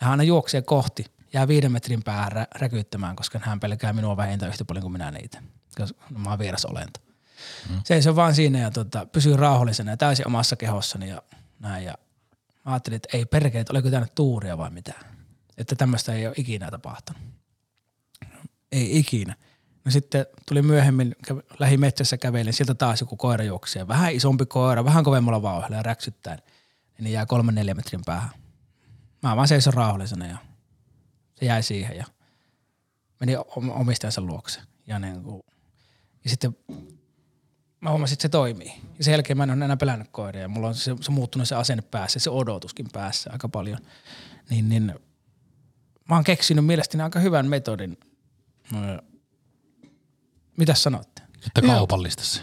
[0.00, 4.16] Ja hän aina juoksee kohti, jää viiden metrin päähän rä- räkyttämään, koska hän pelkää minua
[4.16, 5.42] vähintään yhtä paljon kuin minä niitä.
[5.78, 7.00] Koska mä oon vieras olento.
[7.70, 7.80] Mm.
[7.84, 11.22] Seisoi vaan siinä ja tota, pysyi rauhallisena ja täysin omassa kehossani ja
[11.60, 11.84] näin.
[11.84, 11.94] Ja
[12.64, 14.92] mä ajattelin, että ei perkeet, oliko tänne tuuria vai mitä.
[15.58, 17.22] Että tämmöistä ei ole ikinä tapahtunut.
[18.72, 19.34] Ei ikinä.
[19.84, 21.16] No sitten tuli myöhemmin,
[21.58, 23.88] lähi metsässä kävelin, sieltä taas joku koira juoksi.
[23.88, 26.38] Vähän isompi koira, vähän kovemmalla vauhdilla ja räksyttäen.
[26.98, 28.30] Niin jäi kolme neljä metrin päähän.
[29.24, 30.36] Mä vaan seison rauhallisena ja
[31.34, 32.04] se jäi siihen ja
[33.20, 33.32] meni
[33.70, 34.60] omistajansa luokse.
[34.86, 35.42] Ja, niin kuin,
[36.24, 36.56] ja sitten
[37.80, 38.72] mä huomasin, että se toimii.
[38.98, 41.48] Ja sen jälkeen mä en ole enää pelännyt koiria ja mulla on se, se muuttunut
[41.48, 43.78] se asenne päässä, se odotuskin päässä aika paljon.
[44.50, 44.94] Niin, niin
[46.08, 47.98] mä oon keksinyt mielestäni aika hyvän metodin.
[50.56, 51.22] Mitä sanotte?
[51.46, 52.40] Että kaupallista se.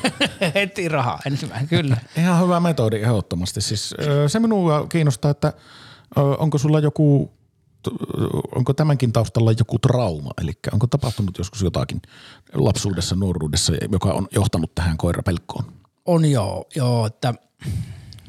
[0.54, 1.96] Heti rahaa ensimmäinen, kyllä.
[2.16, 3.60] Ihan hyvä metodi ehdottomasti.
[3.60, 3.94] Siis,
[4.26, 5.52] se minua kiinnostaa, että
[6.38, 7.32] onko sulla joku
[8.54, 12.02] onko tämänkin taustalla joku trauma, eli onko tapahtunut joskus jotakin
[12.54, 15.64] lapsuudessa, nuoruudessa, joka on johtanut tähän koirapelkkoon?
[16.04, 17.34] On joo, joo että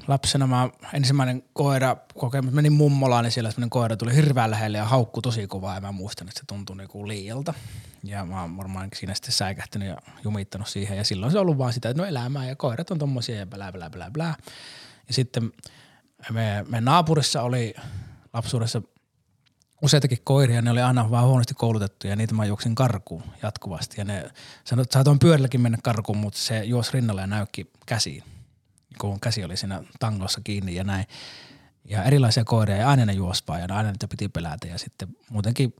[0.07, 4.85] lapsena mä ensimmäinen koira kokemus, menin mummolaan, niin siellä semmoinen koira tuli hirveän lähelle ja
[4.85, 7.53] haukku tosi kovaa ja mä muistan, että se tuntui niinku liialta.
[8.03, 11.57] Ja mä oon varmaan siinä sitten säikähtänyt ja jumittanut siihen ja silloin se on ollut
[11.57, 14.35] vaan sitä, että no elämää ja koirat on tommosia ja blää blää blää blää.
[15.07, 15.51] Ja sitten
[16.31, 17.73] me, me naapurissa oli
[18.33, 18.81] lapsuudessa
[19.81, 23.95] useitakin koiria, ne oli aina vaan huonosti koulutettuja ja niitä mä juoksin karkuun jatkuvasti.
[24.01, 24.31] Ja ne
[24.63, 28.23] sanoi, että saatoin pyörälläkin mennä karkuun, mutta se juosi rinnalle ja näykki käsiin,
[28.99, 31.05] kun käsi oli siinä tangossa kiinni ja näin.
[31.85, 35.73] Ja erilaisia koiria ja aina ne juospaa ja aina niitä piti pelätä ja sitten muutenkin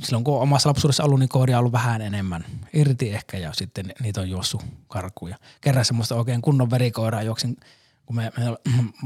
[0.00, 3.52] silloin kun on omassa lapsuudessa ollut, niin koiria on ollut vähän enemmän irti ehkä ja
[3.52, 5.30] sitten niitä on juossut karkuun.
[5.30, 7.56] Ja kerran semmoista oikein kunnon verikoiraa juoksin
[8.12, 8.56] kun me, me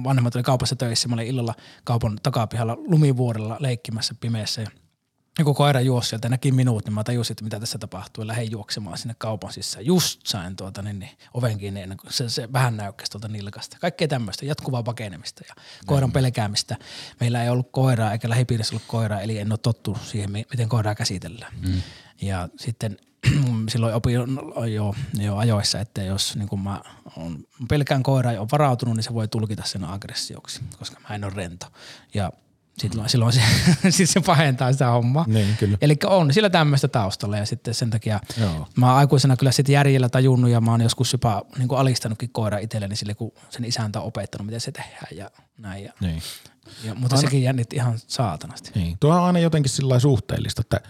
[0.04, 4.70] vanhemmat oli kaupassa töissä, mä olin illalla kaupan takapihalla lumivuorella leikkimässä pimeässä ja
[5.38, 8.22] joku koira juosi sieltä, näki minut, niin mä tajusin, että mitä tässä tapahtuu.
[8.24, 9.86] Ja lähdin juoksemaan sinne kaupan sisään.
[9.86, 13.76] Just sain tuota, niin, niin, oven kiinni ennen kuin se, se vähän näykkäsi tuolta nilkasta.
[13.80, 15.54] Kaikkea tämmöistä, jatkuvaa pakenemista ja
[15.86, 16.76] koiran pelkäämistä.
[17.20, 20.68] Meillä ei ollut koiraa eikä lähipiirissä ollut koiraa, eli en ole tottu siihen, mi- miten
[20.68, 21.52] koiraa käsitellään.
[21.60, 21.82] Mm.
[22.22, 22.96] Ja sitten
[23.72, 24.14] silloin opin
[24.74, 26.80] jo, jo ajoissa, että jos niin kun mä
[27.16, 31.24] on, pelkään koiraa ja on varautunut, niin se voi tulkita sen aggressioksi, koska mä en
[31.24, 31.66] ole rento.
[32.14, 32.32] Ja
[32.78, 33.40] silloin, silloin se,
[33.90, 35.24] siis se pahentaa sitä hommaa.
[35.28, 35.56] Niin.
[35.80, 38.68] Eli on sillä tämmöistä taustalla ja sitten sen takia Joo.
[38.76, 42.30] mä oon aikuisena kyllä sitten järjellä tajunnut ja mä oon joskus jopa niin kuin alistanutkin
[42.30, 45.84] koira itselleni sille, kun sen isäntä on opettanut, miten se tehdään ja näin.
[45.84, 46.22] Ja, Niin.
[46.84, 48.70] ja, mutta sekin jännitti ihan saatanasti.
[48.74, 48.96] Niin.
[49.00, 50.80] Tuo on aina jotenkin sillä suhteellista, että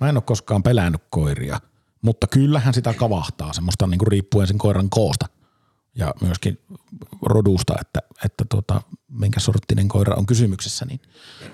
[0.00, 1.60] mä en ole koskaan pelännyt koiria,
[2.02, 5.26] mutta kyllähän sitä kavahtaa semmoista niin kuin riippuen sen koiran koosta
[5.94, 6.58] ja myöskin
[7.22, 11.00] rodusta, että, että tuota, minkä sorttinen koira on kysymyksessä, niin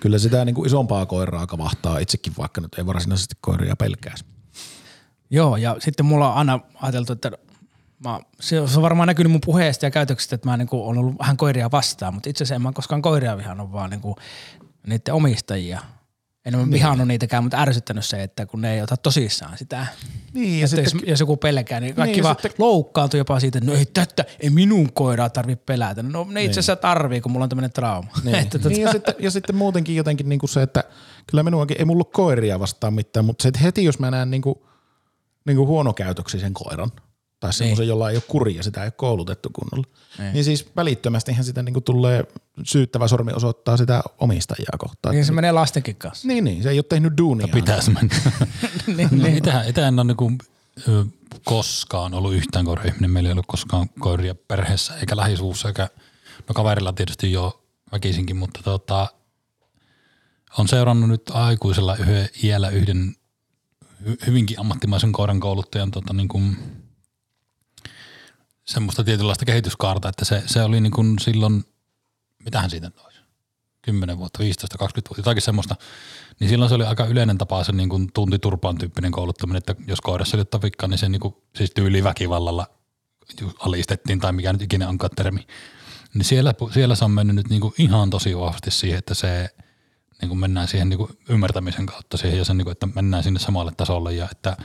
[0.00, 4.24] kyllä sitä niin kuin isompaa koiraa kavahtaa itsekin, vaikka nyt ei varsinaisesti koiria pelkäisi.
[5.30, 7.30] Joo, ja sitten mulla on aina ajateltu, että
[8.04, 11.36] mä, se on varmaan näkynyt mun puheesta ja käytöksestä, että mä niin on ollut vähän
[11.36, 14.14] koiria vastaan, mutta itse asiassa en mä koskaan koiria vihannut, vaan niin kuin,
[14.86, 15.80] niiden omistajia.
[16.48, 19.86] En ole vihannut niitäkään, mutta ärsyttänyt se, että kun ne ei ota tosissaan sitä.
[20.32, 22.52] Niin, ja Että jos, jos joku pelkää, niin kaikki niin, vaan sitten...
[22.58, 26.02] loukkaantui jopa siitä, että no ei tätä, ei minun koiraa tarvitse pelätä.
[26.02, 28.10] No ne itse asiassa tarvii, kun mulla on tämmöinen trauma.
[28.24, 30.84] Niin, että, tota, niin ja, sitten, ja sitten muutenkin jotenkin niin kuin se, että
[31.26, 34.42] kyllä minuakin ei mulla koiria vastaan mitään, mutta se, että heti jos mä näen niin
[34.42, 34.58] kuin,
[35.46, 36.92] niin kuin huonokäytöksisen koiran
[37.40, 37.88] tai semmoisen, Niin.
[37.88, 41.82] jolla ei ole kuria, sitä ei ole koulutettu kunnolla, niin, niin siis välittömästi sitä niin
[41.82, 42.24] tulee
[42.64, 45.14] syyttävä sormi osoittaa sitä omistajaa kohtaan.
[45.14, 46.28] niin se menee lastenkin kanssa.
[46.28, 47.48] Niin, niin, se ei ole tehnyt duunia.
[47.48, 48.14] Pitäisi mennä.
[48.96, 49.36] niin, No, niin.
[49.68, 50.32] itse en ole niinku,
[50.88, 51.04] ö,
[51.44, 53.10] koskaan ollut yhtään koiraihminen.
[53.10, 55.88] Meillä ei ollut koskaan koiria perheessä eikä lähisuussa eikä
[56.48, 59.08] no kaverilla tietysti jo väkisinkin, mutta tota,
[60.58, 63.14] on seurannut nyt aikuisella yhden, iällä yhden
[64.08, 66.56] hy- hyvinkin ammattimaisen koiran kouluttajan tota, niin kuin,
[68.68, 71.64] semmoista tietynlaista kehityskaarta, että se, se oli niin kuin silloin,
[72.44, 73.18] mitähän siitä olisi,
[73.82, 75.76] 10 vuotta, 15, 20 vuotta, jotakin semmoista,
[76.40, 80.00] niin silloin se oli aika yleinen tapa se niin kuin tuntiturpaan tyyppinen kouluttaminen, että jos
[80.00, 82.66] koirassa oli jotain vikkaa, niin se niin kuin, siis tyyli väkivallalla
[83.58, 85.46] alistettiin tai mikä nyt ikinä onkaan termi.
[86.14, 89.50] Niin siellä, siellä se on mennyt nyt niin kuin ihan tosi vahvasti siihen, että se
[90.20, 93.22] niin kuin mennään siihen niin kuin ymmärtämisen kautta siihen ja sen, niin kuin, että mennään
[93.22, 94.56] sinne samalle tasolle ja että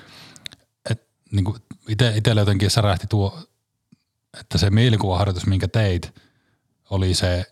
[0.90, 3.40] et, niin kuin ite, itselle jotenkin särähti tuo,
[4.40, 6.14] että se mielikuvaharjoitus, minkä teit,
[6.90, 7.46] oli se,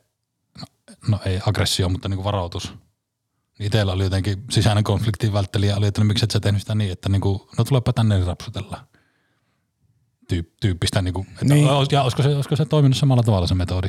[0.59, 0.65] no,
[1.07, 2.73] no ei aggressio, mutta niin kuin varoitus.
[3.59, 6.75] Niin itsellä oli jotenkin sisäinen konfliktin välttelijä, oli, että no, miksi et sä tehnyt sitä
[6.75, 8.87] niin, että niin kuin, no tulepa tänne niin rapsutellaan.
[10.29, 11.67] Tyyp, tyyppistä, niin kuin, että niin.
[11.91, 13.87] ja olisiko se, olisiko se toiminut samalla tavalla se metodi?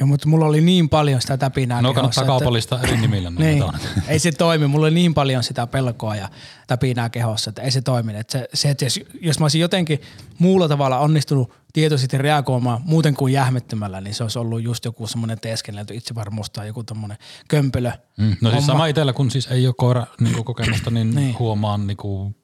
[0.00, 3.30] Ja, mutta mulla oli niin paljon sitä täpinää No kehossa, kannattaa että- kaupallistaa eri nimillä.
[3.38, 3.64] Niin,
[4.08, 4.66] ei se toimi.
[4.66, 6.28] Mulla oli niin paljon sitä pelkoa ja
[6.66, 8.16] täpinää kehossa, että ei se toimi.
[8.16, 10.00] Että se, se, että jos, jos mä olisin jotenkin
[10.38, 15.40] muulla tavalla onnistunut tietoisesti reagoimaan muuten kuin jähmettymällä, niin se olisi ollut just joku semmoinen
[15.40, 17.90] teeskennelty itsevarmuus tai joku tommonen kömpelö.
[18.16, 18.24] Mm.
[18.40, 18.60] No siis homma.
[18.60, 21.16] sama itsellä, kun siis ei ole koira niin kokemusta, niin, Niin.
[21.16, 21.38] niin.
[21.38, 22.36] huomaan niin kuin,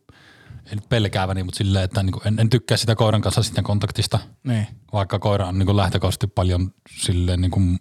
[0.73, 4.19] en nyt pelkääväni, mutta silleen, että niin en, en, tykkää sitä koiran kanssa sitten kontaktista,
[4.45, 4.67] Niin.
[4.93, 7.79] vaikka koira on niin lähtökohtaisesti paljon silleen niin kuin,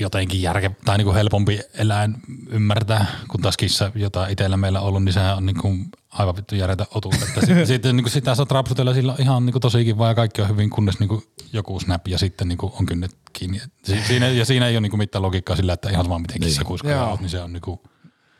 [0.00, 2.14] jotenkin järke, tai niin kuin helpompi eläin
[2.50, 6.36] ymmärtää, kun taas kissa, jota itsellä meillä on ollut, niin sehän on niin kuin aivan
[6.36, 7.22] vittu järjetä otuus.
[7.22, 10.14] Että sit, sitten niin kuin sitä saat rapsutella sillä ihan niin kuin tosi kiva ja
[10.14, 13.60] kaikki on hyvin, kunnes niin kuin joku snap ja sitten niin kuin on kynnet kiinni.
[13.84, 16.40] Si- Siinä, ja siinä ei ole niin kuin mitään logiikkaa sillä, että ihan sama miten
[16.40, 17.10] kissa Joo.
[17.10, 17.80] oot, niin se on niin kuin,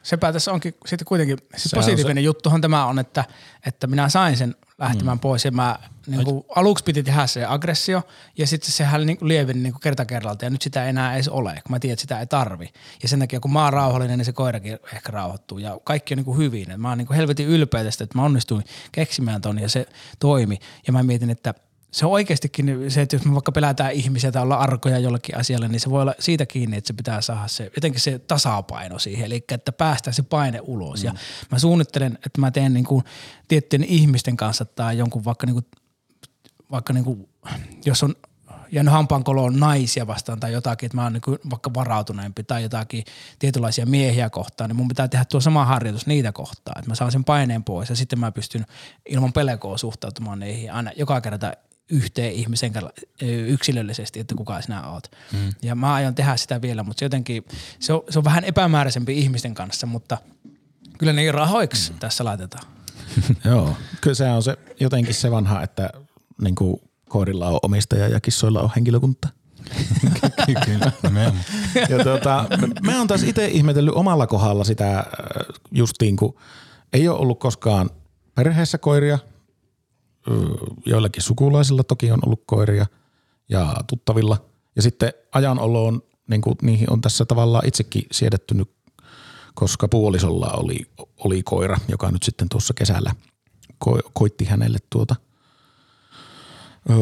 [0.05, 2.27] Sepä tässä onkin sitten kuitenkin, se Se on positiivinen se.
[2.27, 3.25] juttuhan tämä on, että,
[3.67, 5.21] että minä sain sen lähtemään mm.
[5.21, 8.03] pois ja mä niin kuin, aluksi piti tehdä se aggressio
[8.39, 11.15] ja sitten sehän niin kuin lieveni niin kuin kerta kerralta ja nyt sitä ei enää
[11.15, 12.73] edes ole, kun mä tiedän, että sitä ei tarvi.
[13.03, 16.17] Ja sen takia kun mä oon rauhallinen, niin se koirakin ehkä rauhoittuu ja kaikki on
[16.17, 16.71] niin kuin hyvin.
[16.71, 19.87] Et mä oon niin kuin helvetin ylpeä tästä, että mä onnistuin keksimään ton ja se
[20.19, 20.59] toimi.
[20.87, 21.55] Ja mä mietin, että
[21.95, 25.69] se on oikeastikin se, että jos me vaikka pelätään ihmisiä tai olla arkoja jollekin asialle,
[25.69, 29.27] niin se voi olla siitä kiinni, että se pitää saada se, jotenkin se tasapaino siihen,
[29.27, 31.01] eli että päästään se paine ulos.
[31.01, 31.07] Mm.
[31.07, 31.15] Ja
[31.51, 33.05] mä suunnittelen, että mä teen niin kuin
[33.49, 35.67] tiettyjen ihmisten kanssa tai jonkun vaikka, niin kuin,
[36.71, 37.29] vaikka niin kuin,
[37.85, 38.15] jos on
[38.73, 43.05] jäänyt hampaankoloon naisia vastaan tai jotakin, että mä oon niin vaikka varautuneempi tai jotakin
[43.39, 47.13] tietynlaisia miehiä kohtaan, niin mun pitää tehdä tuo sama harjoitus niitä kohtaan, että mä saan
[47.13, 48.67] sen paineen pois ja sitten mä pystyn
[49.09, 51.53] ilman pelkoa suhtautumaan niihin aina joka kerta
[51.91, 52.91] yhteen ihmisen kanssa
[53.47, 55.11] yksilöllisesti, että kuka sinä oot.
[55.33, 55.53] Mm.
[55.63, 57.45] Ja mä aion tehdä sitä vielä, mutta se jotenkin,
[57.79, 60.19] se on, se on vähän epämääräisempi ihmisten kanssa, mutta
[60.99, 61.99] kyllä ne rahoiksi mm.
[61.99, 62.65] tässä laitetaan.
[63.45, 65.91] Joo, kyllä se on se jotenkin se vanha, että
[66.43, 69.29] niin kuin koirilla on omistaja ja kissoilla on henkilökunta.
[70.65, 70.93] Kyllä.
[71.89, 72.45] Ja tuota,
[72.83, 75.05] mä oon taas itse ihmetellyt omalla kohdalla sitä
[75.73, 76.37] justiin, kun
[76.93, 77.91] ei ole ollut koskaan
[78.35, 79.19] perheessä koiria.
[80.87, 82.87] Joillakin sukulaisilla toki on ollut koiria
[83.49, 84.45] ja tuttavilla.
[84.77, 88.71] Ja sitten ajanoloon, niin kuin niihin on tässä tavallaan itsekin siedettynyt,
[89.55, 93.15] koska puolisolla oli, oli koira, joka nyt sitten tuossa kesällä
[93.79, 95.17] ko, koitti hänelle tuota
[96.91, 96.95] ö,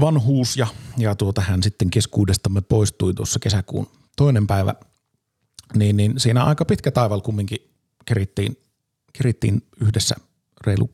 [0.00, 0.66] vanhuus ja,
[0.98, 4.74] ja tuota, hän sitten keskuudestamme poistui tuossa kesäkuun toinen päivä,
[5.74, 7.70] niin, niin siinä aika pitkä taival kumminkin
[8.04, 8.56] kerittiin,
[9.12, 10.14] kerittiin yhdessä
[10.66, 10.90] reilu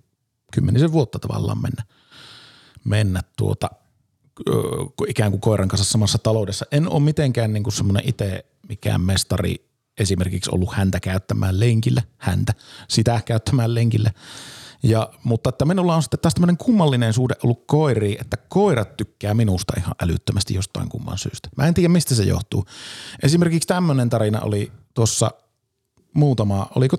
[0.54, 1.82] kymmenisen vuotta tavallaan mennä,
[2.84, 3.70] mennä tuota,
[5.08, 6.66] ikään kuin koiran kanssa samassa taloudessa.
[6.72, 12.54] En ole mitenkään niin kuin semmoinen itse mikään mestari esimerkiksi ollut häntä käyttämään lenkillä, häntä,
[12.88, 14.10] sitä käyttämään lenkillä.
[14.82, 19.34] Ja, mutta että minulla on sitten taas tämmöinen kummallinen suhde ollut koiriin, että koirat tykkää
[19.34, 21.48] minusta ihan älyttömästi jostain kumman syystä.
[21.56, 22.64] Mä en tiedä, mistä se johtuu.
[23.22, 25.30] Esimerkiksi tämmöinen tarina oli tuossa
[26.14, 26.96] muutama, oliko,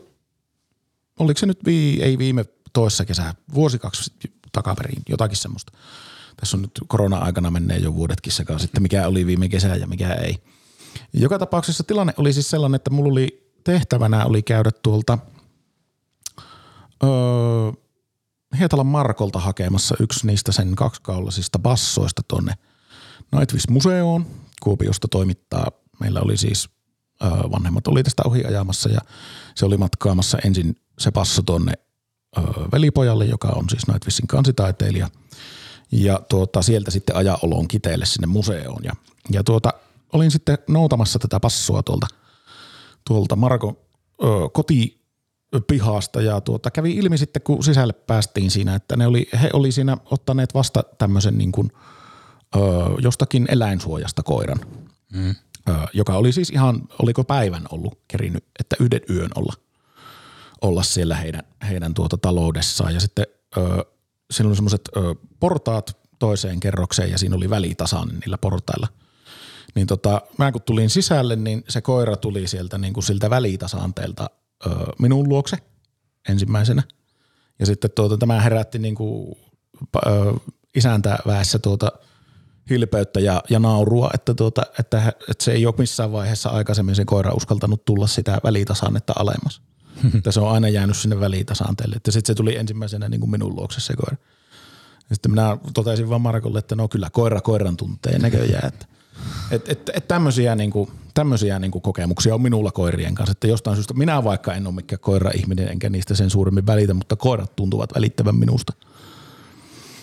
[1.19, 4.11] oliko se nyt vii, ei viime toissa kesä, vuosi kaksi
[4.51, 5.71] takaperin, jotakin semmoista.
[6.37, 10.13] Tässä on nyt korona-aikana menneet jo vuodetkin sekaan sitten, mikä oli viime kesä ja mikä
[10.13, 10.37] ei.
[11.13, 15.17] Joka tapauksessa tilanne oli siis sellainen, että mulla oli tehtävänä oli käydä tuolta
[17.03, 17.09] öö,
[18.59, 22.53] Hietalan Markolta hakemassa yksi niistä sen kaksikaullisista bassoista tonne
[23.35, 24.25] Nightwish-museoon.
[24.63, 25.71] Kuopiosta toimittaa.
[25.99, 26.69] Meillä oli siis
[27.23, 28.99] öö, vanhemmat oli tästä ohi ajamassa ja
[29.55, 31.92] se oli matkaamassa ensin se basso tonne öö,
[32.71, 35.09] velipojalle, joka on siis Nightwishin kansitaiteilija.
[35.91, 38.83] Ja tuota, sieltä sitten aja oloon kiteelle sinne museoon.
[38.83, 38.93] Ja,
[39.31, 39.73] ja tuota,
[40.13, 42.07] olin sitten noutamassa tätä passoa tuolta,
[43.07, 43.85] tuolta Marko
[44.23, 49.49] ö, kotipihasta ja tuota, kävi ilmi sitten, kun sisälle päästiin siinä, että ne oli, he
[49.53, 51.71] oli siinä ottaneet vasta tämmöisen niin kuin,
[52.55, 52.59] ö,
[53.01, 54.59] jostakin eläinsuojasta koiran,
[55.13, 55.29] mm.
[55.69, 59.53] ö, joka oli siis ihan, oliko päivän ollut kerinyt, että yhden yön olla,
[60.63, 63.25] olla siellä heidän, heidän tuota taloudessaan ja sitten
[63.57, 63.85] ö,
[64.31, 64.89] siinä oli semmoiset
[65.39, 68.87] portaat toiseen kerrokseen ja siinä oli välitasainen niillä portailla–
[69.75, 74.29] niin tota, mä kun tulin sisälle, niin se koira tuli sieltä niin kuin siltä välitasanteelta
[74.65, 75.57] ö, minun luokse
[76.29, 76.83] ensimmäisenä.
[77.59, 79.37] Ja sitten tuota, tämä herätti niin kuin,
[79.95, 80.33] ö,
[80.75, 81.91] isäntä väessä tuota
[82.69, 87.05] hilpeyttä ja, ja naurua, että, tuota, että, että, se ei ole missään vaiheessa aikaisemmin se
[87.05, 89.61] koira uskaltanut tulla sitä välitasannetta alemmas.
[90.17, 91.95] että se on aina jäänyt sinne välitasanteelle.
[91.95, 94.17] Että sitten se tuli ensimmäisenä niin kuin minun luokse se koira.
[95.09, 98.67] Ja sitten minä totesin vaan Markolle, että no kyllä koira koiran tuntee näköjään.
[98.67, 98.85] Että
[99.51, 103.93] et, et, et tämmöisiä, niinku, tämmöisiä niinku kokemuksia on minulla koirien kanssa, että jostain syystä
[103.93, 108.35] minä vaikka en ole mikään koira-ihminen enkä niistä sen suuremmin välitä, mutta koirat tuntuvat välittävän
[108.35, 108.73] minusta.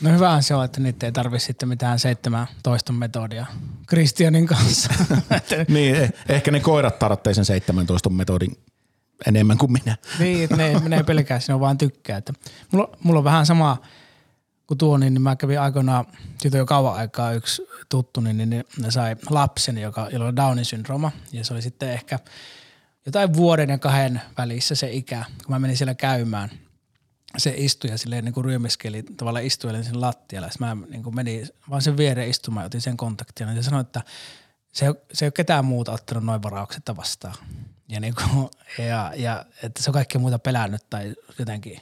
[0.01, 3.47] No hyvähän se on, että niitä ei tarvitse sitten mitään 17 metodia
[3.87, 4.93] Kristianin kanssa.
[5.69, 8.57] niin, eh, ehkä ne koirat tarvitsee sen 17 metodin
[9.27, 9.97] enemmän kuin minä.
[10.19, 12.19] niin, ne menee pelkää, sinä vaan tykkää.
[12.19, 12.33] Että
[12.73, 13.77] mulla, mulla on vähän sama–
[14.71, 16.05] kun tuo, niin mä kävin aikoinaan,
[16.39, 20.65] siitä jo kauan aikaa yksi tuttu, niin, niin ne sai lapsen, joka, jolla oli Downin
[20.65, 21.13] syndrooma.
[21.33, 22.19] Ja se oli sitten ehkä
[23.07, 26.51] jotain vuoden ja kahden välissä se ikä, kun mä menin siellä käymään.
[27.39, 30.51] Se istui ja silleen niin kuin ryömiskeli, tavallaan istuilin sen lattialla.
[30.51, 33.53] Sitten mä niin kuin menin vaan sen viereen istumaan ja otin sen kontaktia.
[33.53, 34.03] Ja sanoin, että
[34.73, 37.35] se, se ei ole ketään muuta ottanut noin varauksetta vastaan.
[37.91, 41.81] Ja, niin kuin, ja, ja että se on kaikkea muuta pelännyt tai jotenkin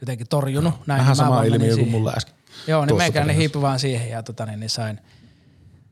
[0.00, 0.86] jotenkin torjunut.
[0.86, 2.34] Näin, Vähän sama ilmiö kuin mulla äsken.
[2.66, 5.00] Joo, niin meikäläinen hiipui vaan siihen ja tota, niin, niin sain,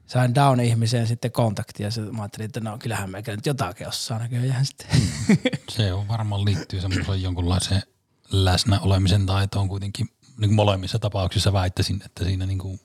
[0.07, 1.89] sain down-ihmiseen sitten kontaktia.
[1.97, 4.87] Ja mä ajattelin, että no kyllähän meikä nyt jotakin osaa näköjään sitten.
[5.69, 7.83] Se on varmaan liittyy semmoiseen jonkunlaiseen
[8.31, 10.09] läsnä olemisen taitoon kuitenkin.
[10.39, 12.81] Niin kuin molemmissa tapauksissa väittäisin, että siinä niin kuin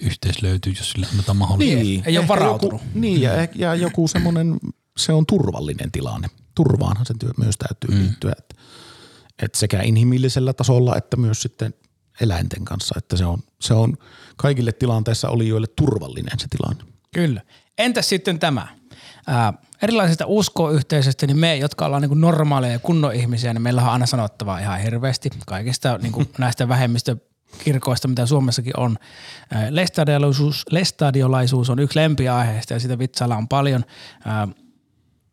[0.00, 1.82] yhteys löytyy, jos sillä annetaan mahdollisuus.
[1.82, 2.82] Niin, ei ole varautunut.
[2.82, 4.56] Joku, niin, ja, ja joku semmoinen,
[4.96, 6.28] se on turvallinen tilanne.
[6.54, 8.02] Turvaanhan se työ myös täytyy mm.
[8.02, 8.32] liittyä.
[8.38, 8.54] Että
[9.42, 11.74] että sekä inhimillisellä tasolla että myös sitten
[12.20, 13.96] eläinten kanssa, että se on, se on
[14.36, 16.84] kaikille tilanteessa olijoille turvallinen se tilanne.
[17.14, 17.40] Kyllä.
[17.78, 18.68] Entäs sitten tämä?
[19.26, 23.88] Ää, erilaisista uskoyhteisöistä, niin me, jotka ollaan niin normaaleja ja kunnon ihmisiä, niin meillä on
[23.88, 26.68] aina sanottavaa ihan hirveästi kaikista niin näistä
[27.48, 28.96] vähemmistökirkoista, mitä Suomessakin on.
[29.70, 33.84] Lestadiolaisuus, lestadiolaisuus on yksi lempiaiheista ja sitä vitsailla on paljon.
[34.24, 34.48] Ää,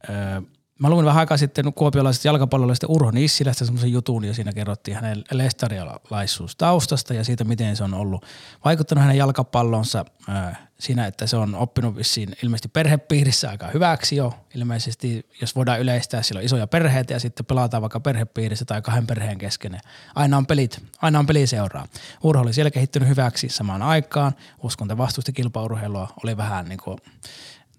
[0.09, 0.41] ää,
[0.79, 5.23] Mä luin vähän aikaa sitten kuopiolaisesta jalkapallollisesta Urho Nissilästä semmoisen jutun ja siinä kerrottiin hänen
[5.31, 8.25] lestarialaisuustaustasta ja siitä, miten se on ollut
[8.65, 14.33] vaikuttanut hänen jalkapallonsa ää, siinä, että se on oppinut vissiin ilmeisesti perhepiirissä aika hyväksi jo.
[14.55, 19.07] Ilmeisesti, jos voidaan yleistää, sillä on isoja perheitä ja sitten pelataan vaikka perhepiirissä tai kahden
[19.07, 19.79] perheen kesken.
[20.15, 21.87] Aina on pelit, aina on peliseuraa.
[22.23, 24.35] Urho oli siellä kehittynyt hyväksi samaan aikaan.
[24.63, 26.97] Uskonta vastusti kilpaurheilua, oli vähän niin kuin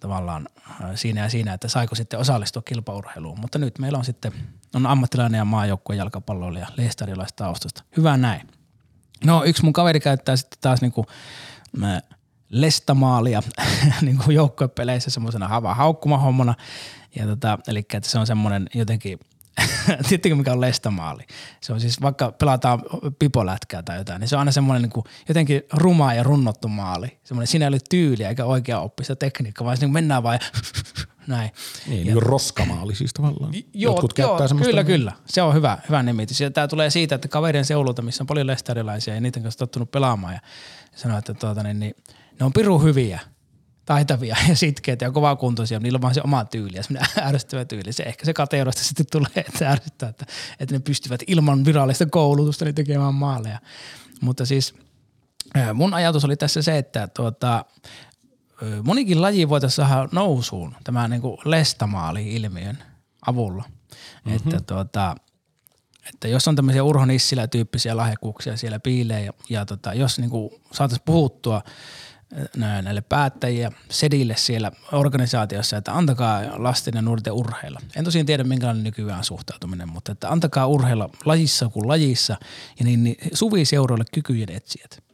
[0.07, 0.49] tavallaan
[0.95, 3.41] siinä ja siinä, että saiko sitten osallistua kilpaurheiluun.
[3.41, 4.33] Mutta nyt meillä on sitten
[4.75, 5.99] on ammattilainen ja maajoukkueen
[6.77, 7.83] lestarilaista taustasta.
[7.97, 8.49] Hyvä näin.
[9.25, 11.07] No yksi mun kaveri käyttää sitten taas niinku
[12.49, 13.43] lestamaalia
[14.03, 16.55] niinku joukkuepeleissä semmoisena haukkumahommana.
[17.17, 19.19] Ja tota, eli että se on semmoinen jotenkin–
[20.09, 21.23] Tiedättekö mikä on lestamaali?
[21.61, 22.83] Se on siis vaikka pelataan
[23.19, 27.19] pipolätkää tai jotain, niin se on aina semmoinen niin kuin jotenkin ruma ja runnottu maali.
[27.25, 30.41] Semmoinen, siinä ei ole tyyliä eikä oikea oppista tekniikkaa, vaan niin mennään vain
[31.27, 31.51] näin.
[31.87, 33.55] Niin, ja, niin roskamaali siis tavallaan.
[33.55, 35.13] Joo, Jotkut joo kyllä, kyllä.
[35.27, 36.41] Se on hyvä, hyvä nimitys.
[36.41, 39.91] Ja tämä tulee siitä, että kaverien seululta, missä on paljon lestarilaisia ja niiden kanssa tottunut
[39.91, 40.41] pelaamaan ja
[40.97, 41.95] sanoo, että tuota, niin, niin,
[42.41, 43.21] ne on piru hyviä–
[43.87, 47.93] taitavia ja sitkeitä ja kovakuntoisia, niillä on vaan se oma tyyli ja semmoinen ärsyttävä tyyli.
[47.93, 50.27] Se ehkä se kateudesta sitten tulee, että se ärsyttää, että,
[50.61, 53.59] että ne pystyvät ilman virallista koulutusta niin tekemään maaleja.
[54.21, 54.75] Mutta siis
[55.75, 57.65] mun ajatus oli tässä se, että tuota,
[58.83, 62.79] monikin laji voitaisiin saada nousuun tämän niin lestamaali-ilmiön
[63.27, 63.65] avulla.
[63.69, 64.37] Mm-hmm.
[64.37, 65.17] Että, tuota,
[66.15, 70.31] että jos on tämmöisiä Urho Nissilä-tyyppisiä lahjakkuuksia siellä piilee ja, ja tota, jos niin
[70.73, 71.63] saataisiin puhuttua–
[72.57, 77.81] näille päättäjiä sedille siellä organisaatiossa, että antakaa lasten ja nuorten urheilla.
[77.97, 82.37] En tosiaan tiedä, minkälainen nykyään suhtautuminen, mutta että antakaa urheilla lajissa kuin lajissa
[82.79, 85.07] ja niin, niin suviseuroille kykyjen etsijät.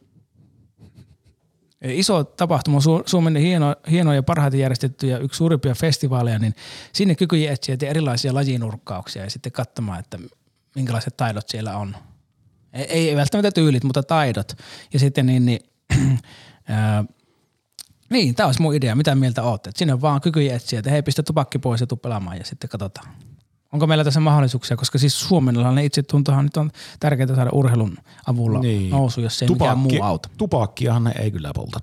[1.83, 6.55] Iso tapahtuma, Suomen hieno, hieno ja parhaiten järjestetty ja yksi suurimpia festivaaleja, niin
[6.93, 10.19] sinne kykyjen etsijät ja erilaisia lajinurkkauksia ja sitten katsomaan, että
[10.75, 11.95] minkälaiset taidot siellä on.
[12.73, 14.53] Ei, ei välttämättä tyylit, mutta taidot.
[14.93, 15.59] Ja sitten niin, niin
[18.09, 18.95] Niin, tämä olisi mun idea.
[18.95, 19.71] Mitä mieltä olette?
[19.75, 22.69] Sinne on vaan kykyjä etsiä, että hei, pistä tupakki pois ja tuu pelaamaan ja sitten
[22.69, 23.07] katsotaan.
[23.73, 27.97] Onko meillä tässä mahdollisuuksia, koska siis suomalainen itsetuntohan nyt on tärkeää saada urheilun
[28.27, 28.89] avulla niin.
[28.89, 30.29] nousu, jos ei Tupakki, mikään muu auta.
[30.37, 31.79] Tupakkiahan ei kyllä polta.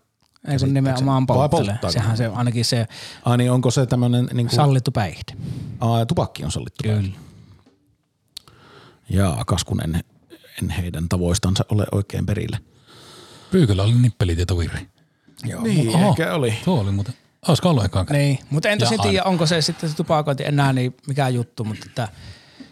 [0.49, 1.79] Ei kun nimenomaan polttele.
[1.89, 2.87] Sehän se ainakin se
[3.25, 4.57] Ai niin, onko se tämmöinen niin kuin...
[4.57, 5.33] sallittu päihde.
[5.81, 6.97] Aa, tupakki on sallittu Kyllä.
[6.97, 7.19] Päihde.
[9.09, 10.05] Jaa, kaskun en,
[10.63, 12.59] en heidän tavoistansa ole oikein perille.
[13.51, 14.89] Pyykölä oli nippelitietovirri.
[15.45, 16.55] Joo, niin, oho, ehkä oli.
[16.65, 17.15] Tuo oli muuten.
[17.49, 20.97] Olisiko ollut ekaan Niin, mutta en tosi tiedä, onko se sitten se tupakointi enää niin
[21.07, 22.09] mikä juttu, mutta että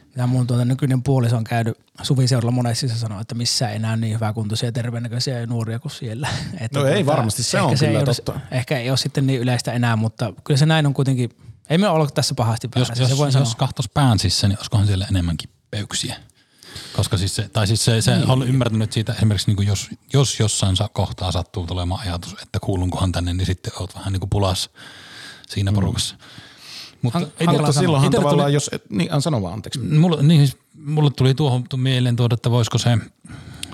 [0.07, 3.97] mitä mun tuota nykyinen puoliso on käynyt suviseuralla monesti se sanoo, että missä ei enää
[3.97, 6.29] niin hyvä kuntoisia terveenäköisiä ja nuoria kuin siellä.
[6.61, 8.41] Että no ei tuota, varmasti, se on se kyllä ei totta.
[8.51, 11.31] ehkä ei ole sitten niin yleistä enää, mutta kyllä se näin on kuitenkin,
[11.71, 13.03] ei me ole tässä pahasti väärässä.
[13.03, 16.17] Jos, jos, jos kahtos päänsissä, niin olisikohan siellä enemmänkin peyksiä?
[16.97, 18.31] Koska siis se, tai siis se, se niin.
[18.31, 23.13] on ymmärtänyt siitä esimerkiksi, niin kuin jos, jos jossain kohtaa sattuu tulemaan ajatus, että kuulunkohan
[23.13, 24.71] tänne, niin sitten oot vähän niin kuin pulas
[25.49, 25.75] siinä mm.
[25.75, 26.17] porukassa.
[27.03, 29.81] Mutta, Han, mutta silloinhan tavallaan, tuli, jos, niin sano vaan anteeksi.
[29.81, 32.99] Mulle, niin, siis mulle tuli tuohon mieleen tuoda, että voisiko se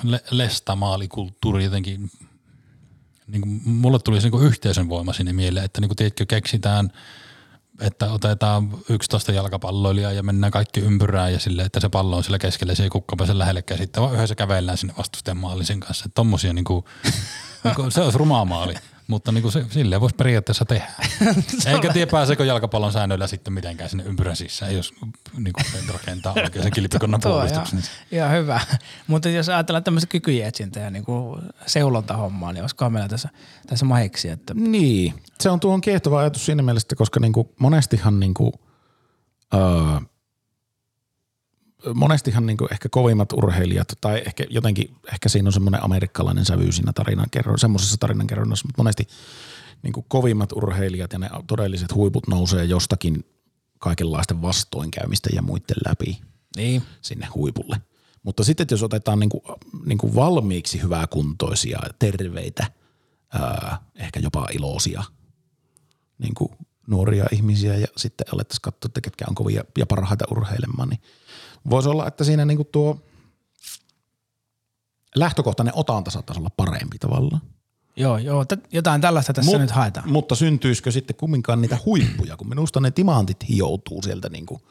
[0.03, 2.11] le, lestamaalikulttuuri jotenkin,
[3.27, 6.93] niin kuin, mulle tuli se niin yhteisön voima sinne mieleen, että niin kuin, tiedätkö, keksitään–
[7.81, 12.39] että otetaan 11 jalkapalloilijaa ja mennään kaikki ympyrään ja sille, että se pallo on sillä
[12.39, 13.79] keskellä, se ei kukka pääse lähellekään.
[13.79, 16.05] Sitten vaan yhdessä kävellään sinne vastustajan maalisen kanssa.
[16.07, 16.85] Että tommosia niinku,
[17.65, 18.75] niinku, se olisi rumaa maali.
[19.07, 20.87] Mutta niin kuin se, silleen voisi periaatteessa tehdä.
[21.75, 24.95] Enkä tiedä pääseekö jalkapallon säännöillä sitten mitenkään sinne ympyrän sisään, jos
[25.39, 27.83] niin kuin rakentaa oikein sen kilpikonnan puolustuksen.
[28.13, 28.61] Ihan, hyvä.
[29.07, 33.29] Mutta jos ajatellaan tämmöistä kykyjen etsintää ja niin kuin seulontahommaa, niin olisiko meillä tässä,
[33.67, 34.29] tässä mahiksi?
[34.29, 34.55] Että...
[34.55, 38.53] Niin, se on tuon kiehtova ajatus siinä mielessä, koska niin kuin monestihan niin kuin,
[39.55, 39.61] öö,
[41.95, 46.93] monestihan niin ehkä kovimmat urheilijat, tai ehkä jotenkin, ehkä siinä on semmoinen amerikkalainen sävy siinä
[46.93, 49.09] tarinankerron, semmoisessa tarinankerronnassa, mutta monesti
[49.83, 53.25] niin kovimmat urheilijat ja ne todelliset huiput nousee jostakin
[53.79, 56.21] kaikenlaisten vastoinkäymistä ja muiden läpi
[56.57, 56.83] niin.
[57.01, 57.81] sinne huipulle.
[58.23, 59.43] Mutta sitten jos otetaan niin kuin,
[59.85, 62.67] niin kuin valmiiksi hyväkuntoisia, terveitä,
[63.33, 65.03] ää, ehkä jopa iloisia
[66.19, 66.51] niin kuin
[66.87, 71.01] nuoria ihmisiä ja sitten alettaisiin katsoa, että ketkä on kovia ja parhaita urheilemaan, niin
[71.71, 73.01] Voisi olla, että siinä niinku tuo
[75.15, 77.43] lähtökohtainen otanta saattaisi olla parempi tavallaan.
[77.97, 80.11] Joo, joo, jotain tällaista tässä Mut, nyt haetaan.
[80.11, 84.63] Mutta syntyisikö sitten kumminkaan niitä huippuja, kun minusta ne timantit hioutuu sieltä, niin kuin,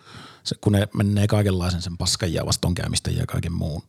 [0.44, 3.84] se, kun ne menee kaikenlaisen sen paskan ja vastoinkäymistä ja kaiken muun.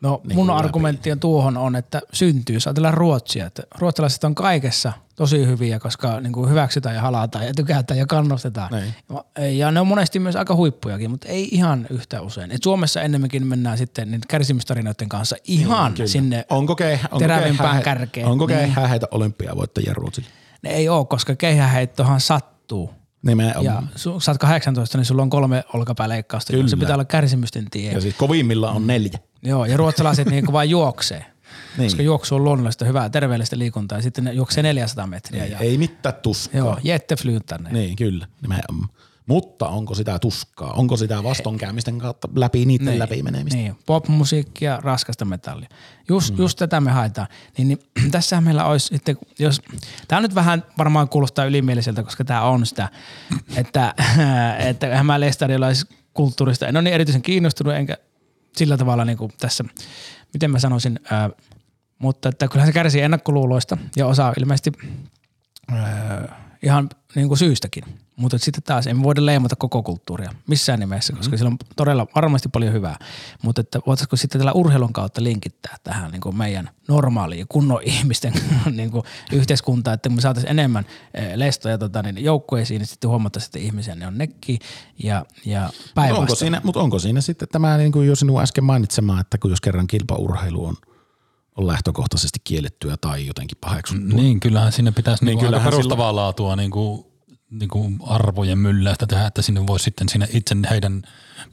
[0.00, 4.92] No niin mun argumentti tuohon on, että syntyy, jos ajatellaan Ruotsia, että ruotsalaiset on kaikessa
[5.20, 8.70] tosi hyviä, koska niin kuin hyväksytään ja halataan ja tykätään ja kannustetaan.
[8.72, 9.58] Niin.
[9.58, 12.50] Ja ne on monesti myös aika huippujakin, mutta ei ihan yhtä usein.
[12.50, 16.06] Et Suomessa ennemminkin mennään sitten niin kärsimystarinoiden kanssa ihan Kyllä.
[16.08, 18.26] sinne onko ke, onko terävimpään keihää- kärkeen.
[18.26, 18.58] Onko Niin.
[18.58, 20.28] keihää heitä olympiavoittajia Ruotsille?
[20.62, 22.90] Ne ei ole, koska keihäheittohan sattuu.
[23.22, 23.64] Nimenomaan.
[23.64, 26.52] Ja su, sä oot 18, niin sulla on kolme olkapääleikkausta.
[26.52, 26.68] Kyllä.
[26.68, 27.92] Se pitää olla kärsimysten tie.
[27.92, 29.18] ja siis kovimmilla on neljä.
[29.42, 31.24] Joo, ja ruotsalaiset niin vaan juoksee.
[31.78, 31.86] Niin.
[31.86, 33.98] Koska juoksu on luonnollista, hyvää, terveellistä liikuntaa.
[33.98, 35.46] Ja sitten ne juoksee 400 metriä.
[35.46, 36.58] Ja, Ei mitään tuskaa.
[36.58, 37.70] joo, jätteflyyntanne.
[37.72, 38.26] Niin, kyllä.
[38.42, 38.88] Nimenomaan.
[39.30, 40.72] Mutta onko sitä tuskaa?
[40.72, 42.98] Onko sitä vastonkäymisten kautta läpi niiden niin.
[42.98, 43.56] läpi menemistä?
[43.56, 45.68] Niin, popmusiikkia, raskasta metallia.
[46.08, 46.38] Just, mm.
[46.38, 47.28] just tätä me haetaan.
[47.58, 47.78] Niin, niin
[48.10, 49.62] tässähän meillä olisi sitten, jos,
[50.08, 52.88] tämä nyt vähän varmaan kuulostaa ylimieliseltä, koska tämä on sitä,
[53.56, 53.94] että,
[54.70, 57.96] että hämäläistadiolaiskulttuurista en ole niin erityisen kiinnostunut, enkä
[58.56, 59.64] sillä tavalla niin kuin tässä,
[60.32, 61.30] miten mä sanoisin, ää,
[62.00, 64.72] mutta että kyllähän se kärsii ennakkoluuloista ja osaa ilmeisesti
[65.72, 67.84] ää, ihan niin kuin syystäkin.
[68.16, 72.48] Mutta sitten taas emme voida leimata koko kulttuuria missään nimessä, koska sillä on todella varmasti
[72.48, 72.96] paljon hyvää.
[73.42, 78.32] Mutta että voitaisiko sitten tällä urheilun kautta linkittää tähän niin kuin meidän normaaliin kunnon ihmisten
[78.76, 83.48] niin kuin yhteiskuntaan, että me saataisiin enemmän eh, lestoja tota, niin joukkueisiin, niin sitten huomattaisiin,
[83.48, 84.58] että ihmisiä ne on nekki
[85.02, 88.64] ja, ja Mutta onko, siinä, mutta onko siinä sitten tämä, niin kuin jo sinun äsken
[88.64, 90.76] mainitsemaan, että kun jos kerran kilpaurheilu on,
[91.56, 94.18] on lähtökohtaisesti kiellettyä tai jotenkin paheksuttua.
[94.18, 97.06] Niin, kyllähän sinne pitäisi Niin niin aika perustavaa laatua niin kuin,
[97.50, 101.02] niin kuin arvojen myllästä tehdä, että sinne voisi sitten sinne itse heidän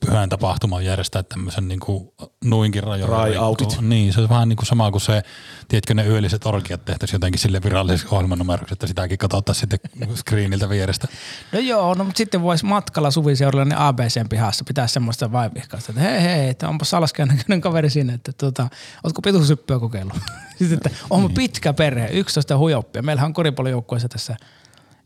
[0.06, 2.10] pyhän tapahtuman järjestää tämmöisen niin kuin
[2.44, 3.82] nuinkin rikkoa.
[3.82, 5.24] Niin, se on vähän niin kuin sama kuin se,
[5.68, 11.08] tiedätkö ne yölliset orgiat tehtäisiin jotenkin sille viralliseksi ohjelmanumeroksi, että sitäkin katsottaisiin sitten screeniltä vierestä.
[11.52, 16.02] No joo, no mutta sitten voisi matkalla suviseuralla niin ABCn pihassa pitää semmoista vaivihkausta, että
[16.02, 18.70] hei hei, että onpa salaskeen näköinen kaveri sinne, että tota,
[19.04, 20.18] ootko pituushyppyä kokeillut?
[20.58, 23.02] Sitten, että on pitkä perhe, 11 huijoppia.
[23.02, 24.36] Meillähän on koripallojoukkueessa tässä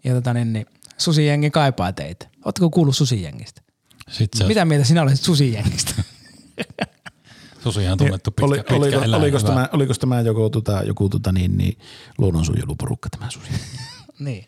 [0.04, 0.66] ja tota niin, niin
[0.98, 2.28] susijengi kaipaa teitä.
[2.46, 3.62] Ootko kuullut susijengistä?
[4.10, 5.93] Sitten se Mitä mieltä sinä olisit susijengistä?
[7.64, 9.22] Susihan tunnettu pitkä, Oli, pitkä oliko, eläin.
[9.22, 9.49] oliko, hyvä.
[9.49, 11.78] tämä, oliko tämä joku, tota, joku tota, niin, niin,
[12.18, 13.52] luonnonsuojeluporukka tämä susi?
[14.20, 14.47] niin.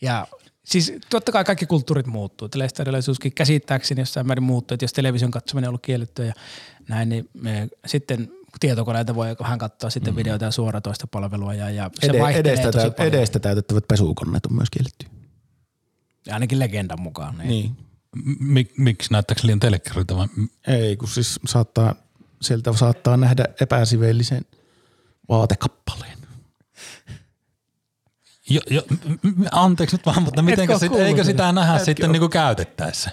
[0.00, 0.26] Ja
[0.64, 2.48] siis totta kai kaikki kulttuurit muuttuu.
[2.48, 6.32] Telestadiolaisuuskin käsittääkseni jossain määrin muuttuu, että jos television katsominen on ollut kiellettyä ja
[6.88, 11.90] näin, niin me, sitten tietokoneita voi hän katsoa sitten videoita ja suoratoista palvelua ja, ja
[12.00, 15.06] se Ede, edestä, tosi täyt, edestä täytettävät pesukoneet on myös kielletty.
[16.26, 17.38] Ja ainakin legendan mukaan.
[17.38, 17.48] Niin.
[17.48, 17.76] Niin.
[18.40, 20.26] Mik, miksi näyttääkö liian telekkarilta vai
[20.66, 21.94] Ei, kun siis saattaa,
[22.42, 24.44] sieltä saattaa nähdä epäsiveellisen
[25.28, 26.18] vaatekappaleen.
[28.50, 28.82] Jo, jo,
[29.52, 31.52] anteeksi nyt vaan, mutta mitenkö oo sit, eikö sitä?
[31.52, 33.10] nähdä sitten niinku käytettäessä?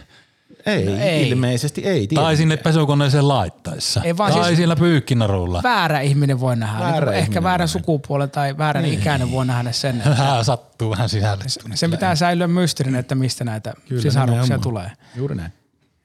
[0.67, 0.99] Ei, No ei.
[0.99, 1.99] ei, ilmeisesti ei.
[1.99, 2.37] Tai tietenkään.
[2.37, 4.01] sinne pesukoneeseen laittaessa.
[4.03, 5.63] Ei vaan tai siis- siellä pyykkinarulla.
[5.63, 6.79] Väärä ihminen voi nähdä.
[6.79, 7.67] Väärä niin, ehkä voi.
[7.67, 8.99] sukupuolen tai väärän niin.
[8.99, 10.03] ikäinen voi nähdä sen.
[10.17, 11.43] Vähän sattuu vähän sisälle.
[11.73, 14.91] Sen pitää säilyä mysteerinä, että mistä näitä Kyllä, sisaruksia tulee.
[15.15, 15.53] Juuri näin.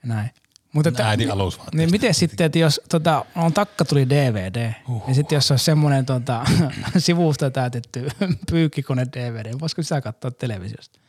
[0.05, 0.31] Näin.
[0.73, 1.77] Mutta että, Äidin alusvaatteista.
[1.77, 5.07] Niin miten sitten, että jos tota, on takka tuli DVD, uh.
[5.07, 6.45] niin sitten jos olisi semmoinen tota,
[6.99, 8.09] sivusta täytetty
[8.51, 11.01] pyykkikone DVD, voisiko sitä katsoa televisiosta?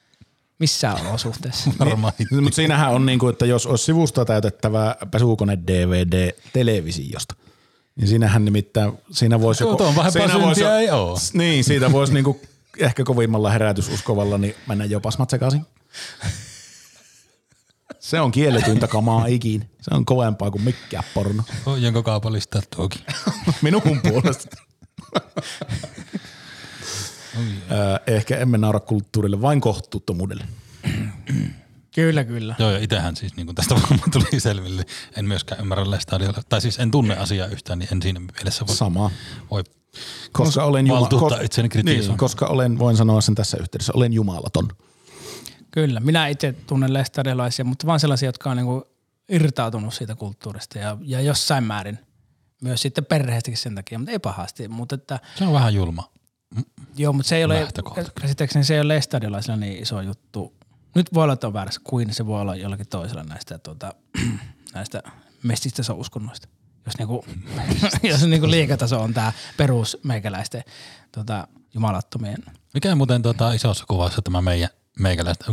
[0.60, 1.70] Missään olosuhteessa.
[1.80, 7.36] Varmaan Mutta Niin, siinähän on niinku, että jos olisi sivusta täytettävä pesukone DVD televisiosta,
[7.95, 11.18] niin siinähän nimittäin, siinä voisi Tuo on vähempää siinä voisi- ei oo.
[11.34, 12.41] Niin, siitä voisi niinku
[12.80, 15.66] ehkä kovimmalla herätysuskovalla niin mennä jopa pasmat sekaisin.
[17.99, 19.70] Se on kielletyntä kamaa ikin.
[19.82, 21.43] Se on kovempaa kuin mikään porno.
[21.80, 23.01] Jonka kaupallista tuokin.
[23.62, 24.58] Minun puolesta.
[27.38, 30.45] Ö, Ehkä emme naura kulttuurille, vain kohtuuttomuudelle.
[31.95, 32.55] kyllä, kyllä.
[32.59, 34.86] Joo, ja itsehän siis niin kuin tästä varmaan tuli selville.
[35.17, 36.43] En myöskään ymmärrä Lestadiolla.
[36.49, 39.11] Tai siis en tunne asiaa yhtään, niin en siinä mielessä voi, Sama.
[39.51, 39.63] voi
[40.31, 41.07] Koska olen, juma-
[41.69, 42.07] kritisoimaan.
[42.07, 44.67] niin, koska olen, voin sanoa sen tässä yhteydessä, olen jumalaton.
[45.71, 45.99] Kyllä.
[45.99, 48.88] Minä itse tunnen lestadiolaisia, mutta vaan sellaisia, jotka on niinku
[49.29, 51.99] irtautunut siitä kulttuurista ja, ja jossain määrin
[52.61, 54.67] myös sitten perheestäkin sen takia, mutta ei pahasti.
[54.67, 56.11] Mutta että, Se on vähän julma.
[56.95, 57.68] Joo, mutta se ei ole,
[58.22, 60.54] käsittääkseni se ei ole lestadiolaisilla niin iso juttu.
[60.95, 63.93] Nyt voi olla, että on väärässä kuin se voi olla jollakin toisella näistä, tuota,
[64.76, 65.04] näistä
[65.43, 66.47] mestistä uskonnoista.
[66.86, 67.26] Jos, niinku,
[68.12, 70.64] jos niinku liikataso on tämä perus meikäläisten
[71.12, 72.43] tota, jumalattomien
[72.74, 75.45] Mikä muuten tuota, isossa kuvassa tämä meidän meikäläistä,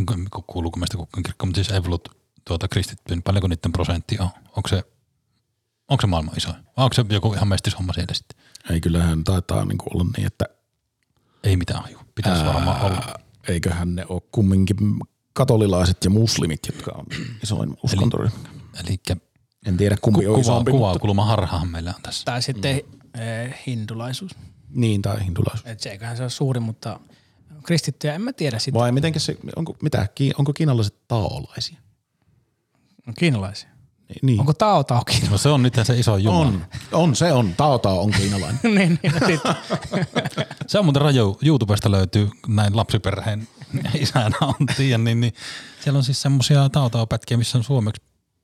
[0.47, 2.09] kuuluuko meistä kukaan kirkko, mutta siis Evolut
[2.45, 4.29] tuota, kristittyyn, paljonko niiden prosentti on?
[4.55, 4.83] Onko se,
[5.87, 6.49] onko se maailman iso?
[6.49, 8.37] Vai onko se joku ihan mestishomma siellä sitten?
[8.69, 10.45] Ei kyllähän taitaa niin olla niin, että
[11.43, 11.97] Ei mitään haju.
[12.15, 12.95] Pitäisi varmaan olla.
[12.95, 14.77] ää, eiköhän ne ole kumminkin
[15.33, 17.05] katolilaiset ja muslimit, jotka on
[17.43, 18.49] isoin uskontoryhmä.
[18.83, 18.97] Eli
[19.65, 22.25] En tiedä kumpi on kuva, isompi, kuva, mutta kulma harhahan meillä on tässä.
[22.25, 23.21] Tai sitten mm.
[23.67, 24.31] hindulaisuus.
[24.69, 25.67] niin tai hindulaisuus.
[25.67, 26.99] Et se eiköhän se ole suuri, mutta
[27.63, 28.79] kristittyjä, en mä tiedä sitä.
[28.79, 31.77] Vai mitenkä se, onko, mitä, onko kiinalaiset taolaisia?
[33.19, 33.69] Kiinalaisia.
[34.21, 34.39] Niin.
[34.39, 35.31] Onko Tao Tao kiinalaisia?
[35.31, 36.45] No se on nyt se iso jumala.
[36.45, 37.53] on, on, se on.
[37.57, 38.59] Tao Tao on kiinalainen.
[38.77, 39.13] niin, niin,
[39.43, 39.53] no
[40.71, 43.47] Se on muuten raju, YouTubesta löytyy näin lapsiperheen
[44.01, 45.33] isänä on tiedän, niin, niin
[45.83, 48.01] siellä on siis semmoisia tautaupätkiä, missä on suomeksi,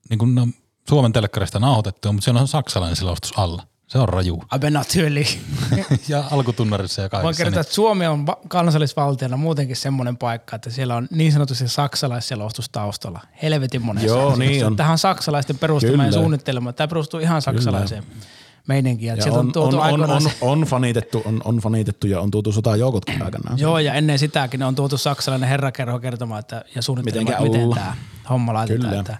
[0.09, 0.55] niin kuin
[0.89, 3.63] Suomen telkkarista nauhoitettu, mutta siellä on saksalainen selostus alla.
[3.87, 4.43] Se on raju.
[4.51, 5.37] aber natürlich.
[6.07, 7.43] Ja alkutunnarissa ja Voin kaikissa.
[7.43, 11.67] kertoa, Niin, että Suomi on va- kansallisvaltiona muutenkin semmoinen paikka, että siellä on niin sanotusti
[11.67, 13.19] saksalaisselostus taustalla.
[13.43, 14.75] Helvetin monessa Joo, niin on.
[14.75, 16.21] Tähän on saksalaisten perustama ja Kyllä.
[16.21, 16.73] suunnittelema.
[16.73, 18.31] Tämä perustuu ihan saksalaiseen meininkiin.
[18.69, 22.51] Ja Ja on, on, on, on, on, on, fanitettu, on, on fanitettu ja on tuotu
[22.51, 23.59] sotajoukotkin aikanaan.
[23.59, 27.95] Joo, ja ennen sitäkin on tuotu saksalainen herrakerho kertomaan että, ja suunnittelemaan, miten tämä
[28.29, 28.89] homma laitetaan.
[28.89, 28.99] Kyllä.
[28.99, 29.17] Että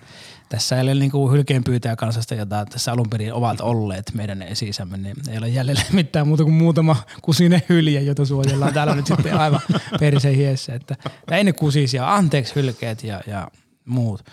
[0.50, 5.16] tässä ei ole niinku hylkeenpyytäjä kansasta, jota tässä alun perin ovat olleet meidän esi-isämme, niin
[5.30, 9.62] ei ole jäljellä mitään muuta kuin muutama kusinen hylje, jota suojellaan täällä nyt sitten aivan
[10.00, 10.76] perisen hiessä.
[10.76, 10.96] Että,
[11.26, 13.48] tai ennen kusisia, anteeksi hylkeet ja, ja
[13.86, 14.24] muut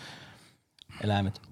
[1.04, 1.43] eläimet.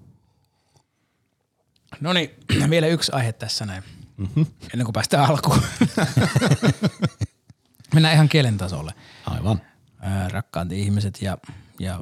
[2.01, 2.29] No niin,
[2.69, 3.83] vielä yksi aihe tässä näin,
[4.17, 4.45] mm-hmm.
[4.73, 5.61] ennen kuin päästään alkuun.
[7.93, 8.93] Mennään ihan kielen tasolle
[9.25, 9.61] Aivan.
[9.99, 11.37] ää, rakkaat ihmiset ja,
[11.79, 11.99] ja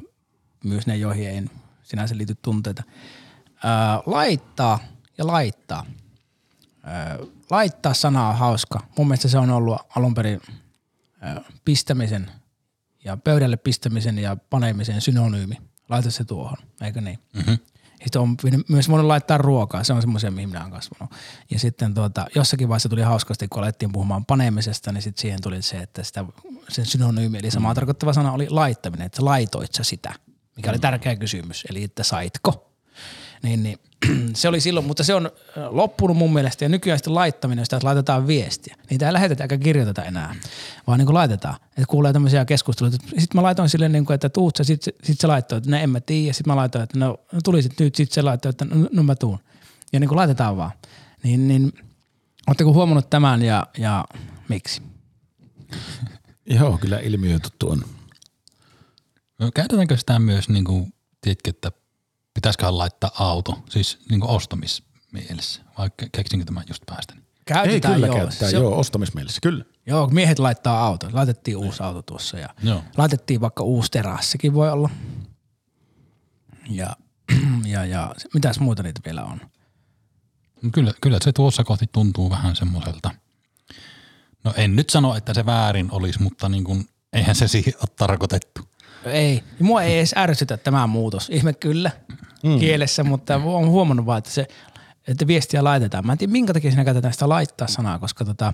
[0.64, 1.42] myös ne, joihin ei
[1.82, 2.82] sinänsä liity tunteita.
[3.64, 4.78] Ää, laittaa
[5.18, 5.86] ja laittaa.
[6.82, 7.18] Ää,
[7.50, 8.80] laittaa sana on hauska.
[8.98, 10.40] Mun mielestä se on ollut alun perin
[11.20, 12.30] ää, pistämisen
[13.04, 15.54] ja pöydälle pistämisen ja panemisen synonyymi.
[15.88, 17.18] Laita se tuohon, eikö niin?
[17.32, 17.58] Mm-hmm.
[18.02, 18.36] Sitten on
[18.68, 21.14] myös voinut laittaa ruokaa, se on semmoisia, mihin minä olen kasvanut.
[21.50, 25.62] Ja sitten tuota, jossakin vaiheessa tuli hauskasti, kun alettiin puhumaan panemisesta, niin sitten siihen tuli
[25.62, 26.24] se, että sitä,
[26.68, 30.14] sen synonyymi, eli samaa tarkoittava sana oli laittaminen, että laitoit sä sitä,
[30.56, 32.71] mikä oli tärkeä kysymys, eli että saitko.
[33.42, 33.78] Niin, niin
[34.34, 35.30] se oli silloin, mutta se on ö,
[35.70, 38.76] loppunut mun mielestä ja nykyään sitten laittaminen, sitä, että laitetaan viestiä.
[38.90, 40.34] Niitä ei lähetetä eikä kirjoiteta enää,
[40.86, 41.54] vaan niin kuin laitetaan.
[41.66, 42.96] Että kuulee tämmöisiä keskusteluita.
[43.06, 45.76] Sitten mä laitoin silleen, niin kuin, että tuut sä, sitten sit se laittoi, että no
[45.76, 46.32] en mä tiedä.
[46.32, 49.14] Sitten mä laitoin, että no, no tulisit nyt, sitten se laittoi, että no, no mä
[49.14, 49.38] tuun.
[49.92, 50.70] Ja niin kuin laitetaan vaan.
[51.22, 51.72] Niin, niin
[52.46, 54.04] Oletteko huomannut tämän ja, ja
[54.48, 54.82] miksi?
[56.46, 57.84] Joo, kyllä ilmiö tuttu on.
[59.38, 61.72] No, Käytetäänkö sitä myös, niin kuin, tiedätkö, että
[62.34, 67.14] pitäisiköhän laittaa auto, siis niin ostamismielessä, vai ke- keksinkö tämän just päästä?
[67.44, 68.16] Käytetään Ei kyllä joo.
[68.16, 69.64] käyttää, Se- joo, ostamismielessä, kyllä.
[69.86, 71.08] Joo, miehet laittaa auto.
[71.12, 72.82] Laitettiin uusi auto tuossa ja Joo.
[72.96, 74.90] laitettiin vaikka uusi terassikin voi olla.
[76.70, 76.96] Ja,
[77.66, 79.40] ja, ja mitäs muuta niitä vielä on?
[80.62, 83.10] No Kyllä, kyllä se tuossa kohti tuntuu vähän semmoiselta.
[84.44, 87.88] No en nyt sano, että se väärin olisi, mutta niin kuin, eihän se siihen ole
[87.96, 88.60] tarkoitettu.
[89.04, 91.30] Ei, mua ei edes ärsytä tämä muutos.
[91.30, 91.90] Ihme kyllä
[92.42, 92.58] mm.
[92.58, 94.46] kielessä, mutta olen huomannut vaan, että se
[95.08, 96.06] että viestiä laitetaan.
[96.06, 98.46] Mä en tiedä, minkä takia siinä käytetään sitä laittaa sanaa, koska tota,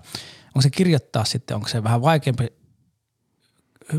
[0.47, 2.47] onko se kirjoittaa sitten, onko se vähän vaikeampi,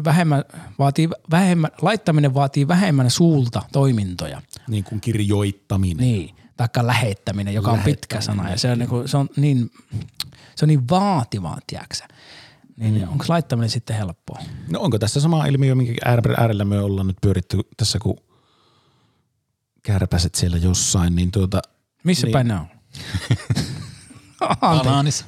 [0.06, 0.43] vähemmän,
[0.80, 4.41] vaatii vähemmän, laittaminen vaatii vähemmän suulta toimintoja.
[4.68, 5.97] Niin kuin kirjoittaminen.
[5.97, 9.72] Niin, taikka lähettäminen, joka on pitkä sana ja se on, niinku, se on niin,
[10.56, 12.08] se on niin vaativaa, tiedäksä.
[12.80, 13.09] Niin mm.
[13.09, 14.39] onko laittaminen sitten helppoa?
[14.69, 18.17] No onko tässä sama ilmiö, minkä äär- äärellä me ollaan nyt pyöritty tässä, kun
[19.84, 21.61] kärpäset siellä jossain, niin tuota,
[22.03, 22.34] Missä Niin.
[22.34, 22.67] päin ne on?
[24.61, 25.25] Anteeksi.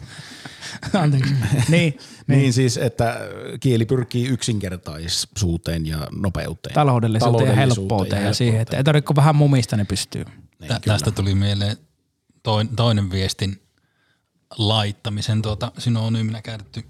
[1.01, 1.33] Anteeksi.
[1.33, 1.99] niin, niin.
[2.27, 3.19] niin siis, että
[3.59, 6.75] kieli pyrkii yksinkertaisuuteen ja nopeuteen.
[6.75, 10.25] taloudellisuuteen ja Taloudellisuuteen helppouteen ja, ja siihen, että ei tarvitse vähän mumista, niin pystyy.
[10.67, 11.77] Tä, tästä tuli mieleen
[12.43, 13.61] toin, toinen viestin
[14.57, 16.85] laittamisen tuota, synonyyminä käytetty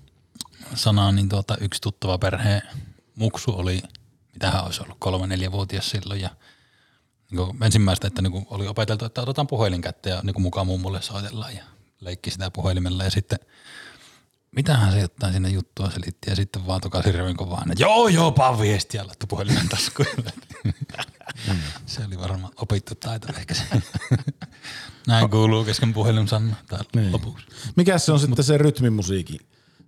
[0.75, 2.61] sana, niin tuota, yksi tuttava perheen
[3.15, 3.83] muksu oli,
[4.33, 6.29] mitähän olisi ollut, kolme neljävuotias silloin ja
[7.31, 10.43] niin kuin ensimmäistä, että niin kuin oli opeteltu, että otetaan puhelin kätteen ja niin kuin
[10.43, 11.63] mukaan mummolle soitellaan ja
[11.99, 13.39] leikki sitä puhelimella ja sitten
[14.51, 18.31] mitähän se jotain sinne juttua selitti ja sitten vaan toka hirveän kovaa, että joo joo,
[18.31, 20.07] paa viestiä, laittoi puhelimen taskuun.
[21.85, 23.63] se oli varmaan opittu taito ehkä se.
[25.07, 27.11] Näin kuuluu kesken puhelin täällä Niin.
[27.11, 27.45] lopuksi.
[27.75, 29.39] Mikä se on sitten se rytmimusiikin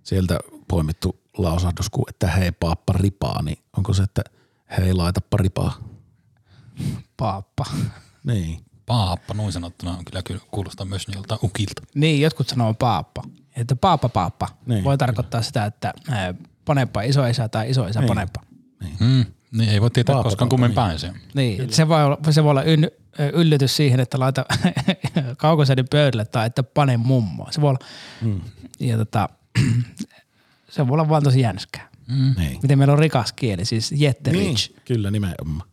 [0.04, 0.38] sieltä
[0.68, 4.22] poimittu lausahdus, kun että hei paappa ripaa, niin onko se, että
[4.78, 5.78] hei laitappa ripaa?
[7.16, 7.64] Paappa.
[8.24, 8.60] Niin.
[8.86, 11.82] Paappa, noin sanottuna, on kyllä, kyllä kuulostaa myös joltain ukilta.
[11.94, 13.22] Niin, jotkut sanoo paappa.
[13.56, 14.84] Että paappa paappa Niin.
[14.84, 16.34] voi tarkoittaa sitä, että ää,
[16.64, 18.08] panepa isoisä tai isoisä Niin.
[18.08, 18.40] panepa.
[19.00, 20.74] Mm, niin ei voi tietää Paappa, koskaan kummin niin.
[20.74, 21.12] päin se.
[21.34, 22.90] Niin, se voi olla, se voi olla yn,
[23.32, 24.44] yllytys siihen, että laita
[25.36, 27.52] kaukosädin pöydälle tai että pane mummoa.
[27.52, 27.86] Se voi olla,
[28.22, 28.40] mm.
[28.80, 29.28] ja tota,
[30.70, 31.88] se voi olla vaan tosi jänskää.
[32.08, 32.34] Mm.
[32.38, 32.58] Niin.
[32.62, 34.70] Miten meillä on rikas kieli, siis jetterich.
[34.70, 35.68] Niin, kyllä nimenomaan.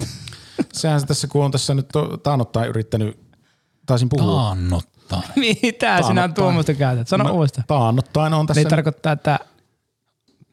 [0.72, 1.88] Sehän se tässä, kun on tässä nyt
[2.22, 3.20] taanottain yrittänyt,
[3.86, 4.42] taisin puhua.
[4.42, 5.22] Taannottaa.
[5.36, 6.34] Mitä sinä Taannottain.
[6.34, 7.08] tuommoista käytät?
[7.08, 7.64] Sano no, uudestaan.
[7.66, 9.38] Taanottain on tässä Niin tarkoittaa, että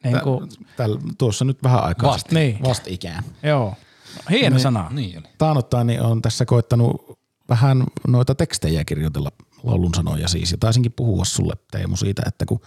[0.04, 2.58] Niin kuin, Täl, tuossa nyt vähän aikaa Vast- niin.
[2.62, 3.24] vastikään.
[3.42, 3.74] joo.
[4.30, 4.90] Hieno sana.
[4.90, 5.26] Niin oli.
[5.38, 7.18] Taanottain niin on tässä koittanut
[7.48, 9.30] vähän noita tekstejä kirjoitella
[9.62, 10.52] laulun sanoja siis.
[10.52, 12.60] Ja taisinkin puhua sulle Teemu siitä, että kun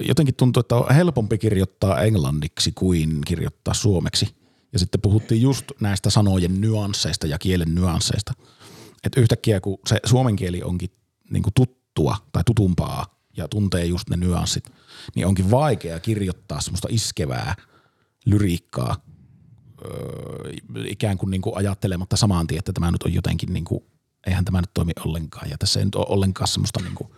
[0.00, 4.34] jotenkin tuntuu, että on helpompi kirjoittaa englanniksi kuin kirjoittaa suomeksi.
[4.72, 8.32] Ja sitten puhuttiin just näistä sanojen nyansseista ja kielen nyansseista.
[9.04, 10.90] Että yhtäkkiä kun se suomen kieli onkin
[11.30, 14.64] niin kuin tuttua tai tutumpaa ja tuntee just ne nyanssit,
[15.14, 17.54] niin onkin vaikea kirjoittaa semmoista iskevää
[18.26, 18.96] lyriikkaa
[19.84, 20.52] öö,
[20.86, 23.84] ikään kuin, niin kuin ajattelematta samaan tien, että tämä nyt on jotenkin, niin kuin,
[24.26, 25.50] eihän tämä nyt toimi ollenkaan.
[25.50, 27.10] Ja tässä ei nyt ole ollenkaan semmoista niin kuin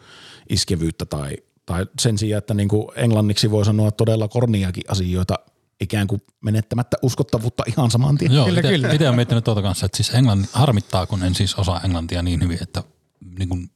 [0.48, 1.36] iskevyyttä tai,
[1.66, 5.38] tai sen sijaan, että niin kuin englanniksi voi sanoa todella korniakin asioita
[5.80, 8.32] ikään kuin menettämättä uskottavuutta ihan saman tien.
[8.32, 8.92] Joo, Kyllä, ite, kyllä.
[8.92, 12.42] Itse olen miettinyt tuota kanssa, että siis englanti, harmittaa, kun en siis osaa englantia niin
[12.42, 12.82] hyvin, että
[13.38, 13.70] niin kuin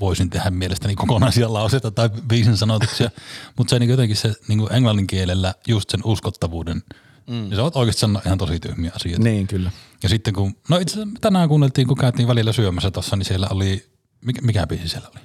[0.00, 3.10] voisin tehdä mielestäni kokonaisia lauseita tai biisin sanotuksia,
[3.56, 6.82] mutta se niin jotenkin se niin kuin englannin kielellä just sen uskottavuuden,
[7.26, 7.34] mm.
[7.34, 9.22] niin sä voit oikeasti sanoa ihan tosi tyhmiä asioita.
[9.22, 9.70] Niin, kyllä.
[10.02, 13.48] Ja sitten kun, no itse asiassa tänään kuunneltiin, kun käytiin välillä syömässä tuossa, niin siellä
[13.50, 13.86] oli,
[14.24, 15.20] mikä, mikä biisi siellä oli?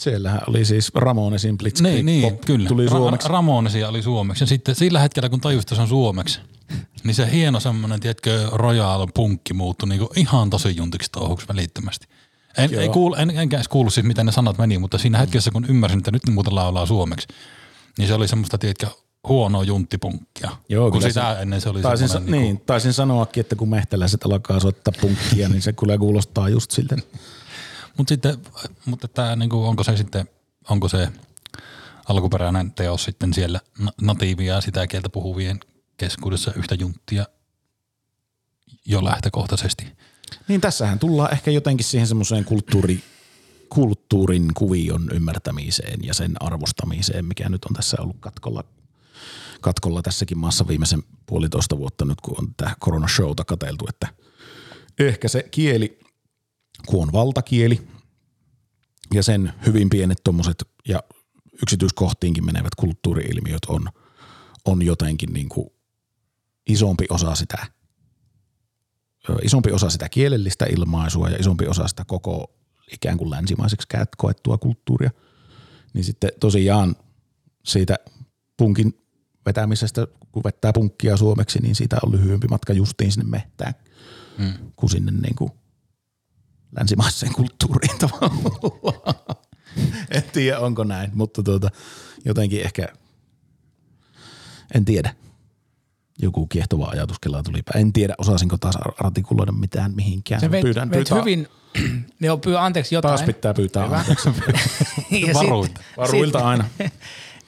[0.00, 2.68] Siellähän oli siis Ramonesin Blitzkrieg Niin, niin kyllä.
[2.68, 3.28] tuli suomeksi.
[3.28, 4.42] Ra- Ramonesia oli suomeksi.
[4.42, 6.40] Ja sitten sillä hetkellä, kun tajusit, että se on suomeksi,
[7.04, 12.06] niin se hieno semmoinen, tiedätkö, Royal punkki muuttui niin ihan tosi juntiksi touhuksi välittömästi.
[12.58, 15.50] En, ei kuulu, en, enkä edes kuullut siis, miten ne sanat meni, mutta siinä hetkessä,
[15.50, 17.28] kun ymmärsin, että nyt ne muuten laulaa suomeksi,
[17.98, 18.86] niin se oli semmoista, tiedätkö,
[19.28, 20.50] huonoa junttipunkkia.
[20.68, 24.24] Joo, kun sitä ennen se oli Taisin, sa- semmoinen, niin, taisin sanoakin, että kun mehtäläiset
[24.24, 26.96] alkaa soittaa punkkia, niin se kyllä kuulostaa just siltä.
[27.96, 28.38] Mutta sitten,
[28.84, 30.28] mutta tämä, niinku, onko se sitten,
[30.70, 31.08] onko se
[32.08, 35.60] alkuperäinen teos sitten siellä na- natiivia sitä kieltä puhuvien
[35.96, 37.26] keskuudessa yhtä junttia
[38.86, 39.86] jo lähtökohtaisesti.
[40.48, 43.02] Niin tässähän tullaan ehkä jotenkin siihen semmoiseen kulttuuri,
[43.68, 48.64] kulttuurin kuvion ymmärtämiseen ja sen arvostamiseen, mikä nyt on tässä ollut katkolla,
[49.62, 54.08] katkolla tässäkin maassa viimeisen puolitoista vuotta nyt, kun on tämä koronashowta kateltu, että
[54.98, 55.98] ehkä se kieli,
[56.86, 57.88] kun on valtakieli
[59.14, 61.02] ja sen hyvin pienet tuommoiset ja
[61.62, 63.88] yksityiskohtiinkin menevät kulttuuriilmiöt on,
[64.64, 65.70] on jotenkin niin kuin
[66.66, 67.66] isompi osa sitä
[69.42, 72.54] isompi osa sitä kielellistä ilmaisua ja isompi osa sitä koko
[72.92, 75.10] ikään kuin länsimaiseksi koettua kulttuuria,
[75.94, 76.96] niin sitten tosiaan
[77.64, 77.96] siitä
[78.56, 79.01] punkin
[79.46, 83.74] vetämisestä, kun vettää punkkia suomeksi, niin siitä on lyhyempi matka justiin sinne mehtään
[84.38, 84.52] Mm.
[84.76, 85.50] kuin sinne niin kuin
[86.78, 89.14] länsimaiseen kulttuuriin tavallaan.
[90.10, 91.68] en tiedä, onko näin, mutta tuota,
[92.24, 92.88] jotenkin ehkä,
[94.74, 95.14] en tiedä.
[96.18, 97.72] Joku kiehtova ajatus kelaa tulipa.
[97.78, 100.40] En tiedä, osasinko taas artikuloida mitään mihinkään.
[100.40, 101.48] Se veit, Pyydän- veit pyytää- hyvin,
[102.20, 103.14] joo, pyy anteeksi jotain.
[103.16, 103.98] Taas pitää pyytää Hyvä.
[103.98, 104.28] anteeksi.
[105.34, 105.80] Varuilta.
[105.96, 106.64] Varuilta aina.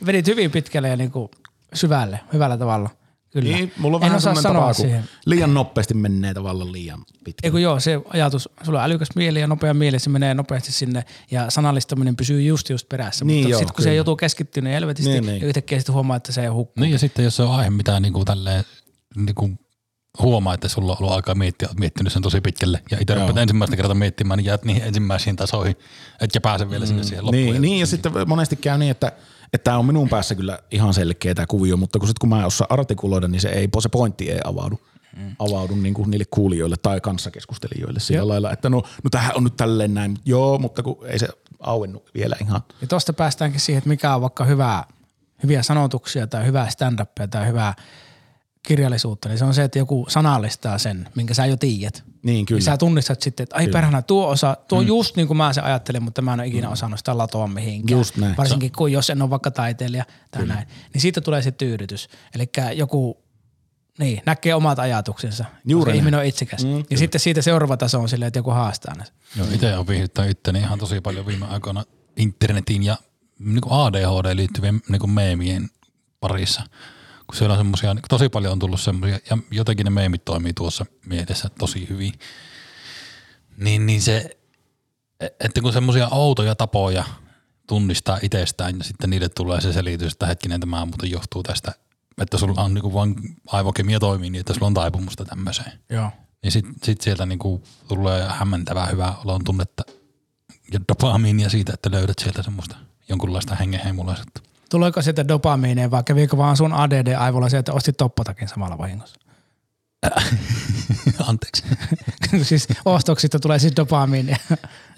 [0.06, 1.30] Vedit hyvin pitkälle ja niinku
[1.74, 2.90] syvälle, hyvällä tavalla.
[3.30, 3.56] Kyllä.
[3.56, 5.04] Niin, mulla on en vähän osaa semmoinen sanoa tapa, kun siihen.
[5.26, 7.50] liian nopeasti menee tavallaan liian Ei pitkälle.
[7.50, 11.04] kun joo, se ajatus, sulla on älykäs mieli ja nopea mieli, se menee nopeasti sinne
[11.30, 13.24] ja sanallistaminen pysyy just just perässä.
[13.24, 13.96] Niin mutta joo, sitten kun se kyllä.
[13.96, 16.82] joutuu keskittymään niin helvetisti Niin, niin, ja yhtäkkiä sitten huomaa, että se ei hukkuu.
[16.84, 18.64] Niin ja sitten jos se on aihe, mitä niinku tälleen,
[19.16, 19.50] niinku
[20.22, 23.36] huomaa, että sulla on ollut aikaa miettiä, olet miettinyt sen tosi pitkälle ja itse rupeat
[23.36, 25.76] ensimmäistä kertaa miettimään, niin jäät niihin ensimmäisiin tasoihin,
[26.20, 27.44] etkä pääse vielä sinne siihen loppuun.
[27.44, 29.12] Niin, niin, ja sitten monesti käy niin, että
[29.54, 32.40] että tämä on minun päässä kyllä ihan selkeä tämä kuvio, mutta kun, sit, kun mä
[32.40, 34.80] en osaa artikuloida, niin se, ei, se pointti ei avaudu,
[35.16, 35.36] mm.
[35.38, 38.28] avaudu niin kuin niille kuulijoille tai kanssakeskustelijoille sillä Jep.
[38.28, 41.28] lailla, että no, no tämähän on nyt tälleen näin, joo, mutta kun ei se
[41.60, 42.60] auennu vielä ihan.
[42.80, 44.84] Ja tuosta päästäänkin siihen, että mikä on vaikka hyvää,
[45.42, 47.74] hyviä sanotuksia tai hyvää stand-upia tai hyvää
[48.66, 52.04] kirjallisuutta, niin se on se, että joku sanallistaa sen, minkä sä jo tiedät.
[52.22, 52.58] Niin kyllä.
[52.58, 54.86] Ja sä tunnistat sitten, että ai perhana, tuo osa, tuo mm.
[54.86, 57.98] just niin kuin mä sen ajattelin, mutta mä en ole ikinä osannut sitä latoa mihinkään.
[57.98, 58.36] Just näin.
[58.36, 60.54] Varsinkin kun jos en ole vaikka taiteilija tai Kyllä.
[60.54, 60.68] näin.
[60.94, 62.08] Niin siitä tulee se tyydytys.
[62.34, 63.24] Eli joku
[63.98, 65.44] niin, näkee omat ajatuksensa.
[65.64, 65.98] Juuri koska näin.
[65.98, 66.64] ihminen on itsekäs.
[66.64, 69.04] Mm, ja sitten siitä seuraava taso on silleen, että joku haastaa ne.
[69.36, 71.84] Joo, itse olen viihdyttänyt itteni ihan tosi paljon viime aikoina
[72.16, 72.96] internetin ja
[73.38, 75.70] niin kuin ADHD liittyvien niin kuin meemien
[76.20, 76.62] parissa.
[77.26, 80.86] Kun siellä on semmosia, tosi paljon on tullut semmoisia, ja jotenkin ne meemit toimii tuossa
[81.06, 82.12] mielessä tosi hyvin.
[83.56, 84.38] Niin, niin se,
[85.20, 87.04] että kun semmoisia outoja tapoja
[87.66, 91.72] tunnistaa itsestään ja sitten niille tulee se selitys, että hetkinen tämä muuten johtuu tästä,
[92.18, 93.14] että sulla on niin vaan
[93.46, 95.72] aivokemia toimii niin, että sulla on taipumusta tämmöiseen.
[95.90, 96.10] Joo.
[96.42, 99.82] Niin sitten sit sieltä niinku tulee hämmentävää hyvää olon tunnetta
[100.72, 102.76] ja dopamiinia siitä, että löydät sieltä semmoista
[103.08, 104.53] jonkunlaista hengenheimulaisuutta.
[104.74, 109.16] Tuleeko sieltä dopamiineen vai kävikö vaan sun ADD-aivolla se, että ostit toppotakin samalla vahingossa?
[111.28, 111.62] Anteeksi.
[112.42, 114.36] siis ostoksista tulee siis dopamiinia.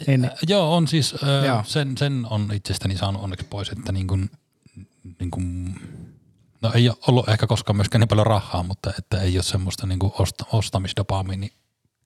[0.07, 0.31] niin, niin.
[0.49, 1.15] Joo, on siis,
[1.47, 1.59] Joo.
[1.59, 4.31] ö, sen, sen on itsestäni saanut onneksi pois, että niin kuin,
[5.21, 5.75] niin kuin,
[6.63, 9.87] No ei ole ollut ehkä koskaan myöskään niin paljon rahaa, mutta että ei ole semmoista
[9.87, 11.53] niin osta, ostamisdopamiini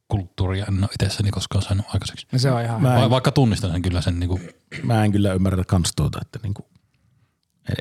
[0.09, 2.27] kulttuuria en ole itsessäni koskaan saanut aikaiseksi.
[2.33, 2.83] No se on ihan...
[2.83, 4.49] Mä en- Va- vaikka tunnistan sen kyllä sen niin kuin,
[4.83, 6.70] Mä en kyllä ymmärrä kans tuota, että niinku,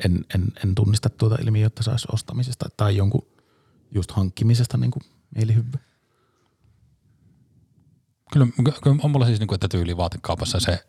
[0.04, 3.26] en, en, en tunnista tuota ilmiötä, että saisi ostamisesta tai jonkun
[3.94, 5.00] just hankkimisesta niinku
[5.36, 5.78] mielihyvä.
[8.32, 8.46] kyllä,
[8.82, 10.84] kyllä on mulla siis, niin kuin, että tyyli vaatekaupassa se,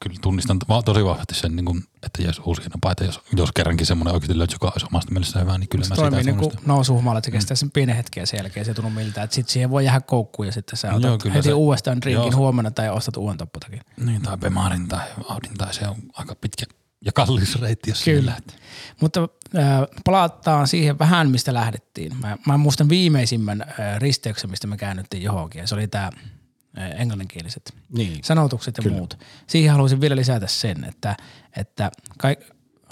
[0.00, 4.14] kyllä tunnistan tosi vahvasti sen, niin kuin, että jos uusi paita, jos, jos kerrankin semmoinen
[4.14, 6.52] oikeasti löytyy, joka olisi omasta mielestä hyvä, niin kyllä se mä toimii sitä niin kuin
[6.66, 9.22] nousuhumala, että se kestää sen pienen hetken ja sen jälkeen se ei tunnu miltä.
[9.22, 12.00] Että sit siihen voi jäädä koukkuun ja sitten sä Joo, otat kyllä heti se- uudestaan
[12.00, 12.38] drinkin joo.
[12.38, 13.80] huomenna tai ostat uuden topputakin.
[13.96, 16.66] Niin, tai Bemarin tai Audin tai se on aika pitkä
[17.04, 18.30] ja kallis reitti, jos Kyllä.
[18.30, 18.56] lähtee.
[19.00, 19.28] Mutta
[19.58, 19.64] äh,
[20.04, 22.16] palataan siihen vähän, mistä lähdettiin.
[22.20, 25.60] Mä, mä muistan viimeisimmän äh, risteyksen, mistä me käännyttiin johonkin.
[25.60, 26.10] Ja se oli tämä
[26.78, 28.24] äh, englanninkieliset Niin.
[28.24, 28.96] sanotukset ja Kyllä.
[28.96, 29.18] muut.
[29.46, 31.16] Siihen haluaisin vielä lisätä sen, että,
[31.56, 32.38] että kaik,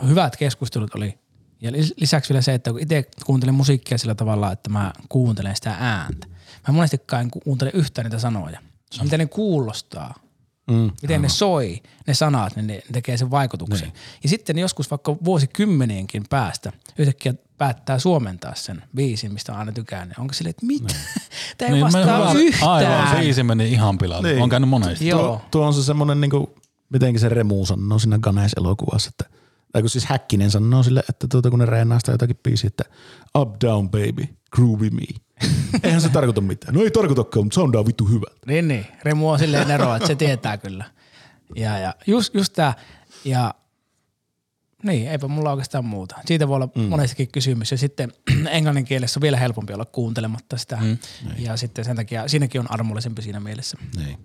[0.08, 1.18] hyvät keskustelut oli.
[1.60, 5.56] Ja lis- lisäksi vielä se, että kun itse kuuntelen musiikkia sillä tavalla, että mä kuuntelen
[5.56, 6.26] sitä ääntä.
[6.68, 8.60] Mä monestikaan en ku- kuuntele yhtään niitä sanoja.
[9.02, 10.14] Mitä ne kuulostaa,
[10.70, 10.90] Mm.
[11.02, 13.92] miten ne soi, ne sanat, niin ne tekee sen vaikutuksen.
[14.22, 20.18] Ja sitten joskus vaikka vuosikymmenienkin päästä yhtäkkiä päättää suomentaa sen biisin, mistä on aina tykännyt.
[20.18, 20.94] Onko silleen, että mitä?
[21.58, 22.70] Tämä ei Niin, vastaa mä- yhtään.
[22.72, 24.28] Aivan, se easy meni ihan pilalle.
[24.28, 24.34] Niin.
[24.34, 24.42] Niin.
[24.42, 25.08] On käynyt monesti.
[25.08, 25.20] Joo.
[25.22, 26.54] Tuo, tuo on se semmoinen, niinku,
[26.88, 29.34] mitenkin se Remu sanoo siinä Ganes-elokuvassa, että
[29.72, 32.84] tai kun siis Häkkinen sanoo sille, että tuota, kun ne reenaa sitä jotakin biisiä, että
[33.38, 35.02] up down baby, groovy me.
[35.82, 36.74] Eihän se tarkoita mitään.
[36.74, 38.46] No ei tarkoitakaan, mutta soundaa vittu hyvältä.
[38.46, 38.86] Niin, niin.
[39.02, 40.84] Remu on silleen ero, että se tietää kyllä.
[41.56, 42.74] Ja, ja just, just tää,
[43.24, 43.54] ja
[44.82, 46.16] niin, eipä mulla oikeastaan muuta.
[46.26, 46.82] Siitä voi olla mm.
[46.82, 47.70] monestikin kysymys.
[47.70, 48.12] Ja sitten
[48.50, 50.76] englannin kielessä on vielä helpompi olla kuuntelematta sitä.
[50.76, 50.98] Mm.
[51.38, 53.78] Ja sitten sen takia, siinäkin on armollisempi siinä mielessä.
[53.96, 54.18] Niin.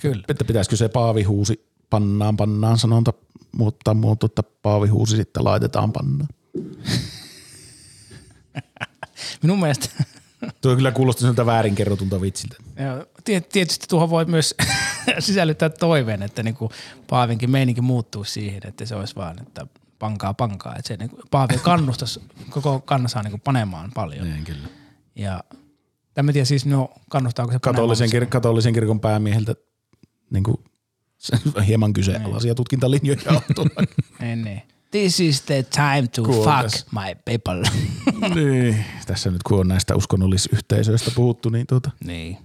[0.00, 0.24] Kyllä.
[0.28, 3.12] Että pitäisikö se paavihuusi pannaan pannaan sanonta
[3.52, 6.28] muuttaa muoto, että paavihuusi sitten laitetaan pannaan.
[9.42, 9.88] Minun mielestä
[10.60, 12.56] Tuo kyllä kuulosti siltä väärinkerrotulta vitsiltä.
[12.84, 14.54] Joo, tie- tietysti tuohon voi myös
[15.18, 16.70] sisällyttää toiveen, että niinku
[17.10, 19.66] Paavinkin meininki muuttuu siihen, että se olisi vaan, että
[19.98, 20.76] pankaa pankaa.
[20.76, 22.20] Että se niinku, Paavi kannustaisi
[22.50, 24.30] koko kansaa niinku panemaan paljon.
[24.30, 24.68] Niin, kyllä.
[25.16, 25.44] Ja
[26.16, 29.54] en tiedä siis, no kannustaako se Katolisen, kir- katolisen kirkon päämieheltä
[30.30, 30.56] niin kuin,
[31.68, 33.86] hieman kyseenalaisia tutkintalinjoja on tuolla.
[34.20, 34.62] Niin, niin.
[34.92, 36.72] This is the time to Kuulkaas.
[36.72, 37.62] fuck my people.
[38.34, 38.84] niin.
[39.06, 42.38] Tässä nyt kun on näistä uskonnollisyhteisöistä puhuttu, niin tuota, niin,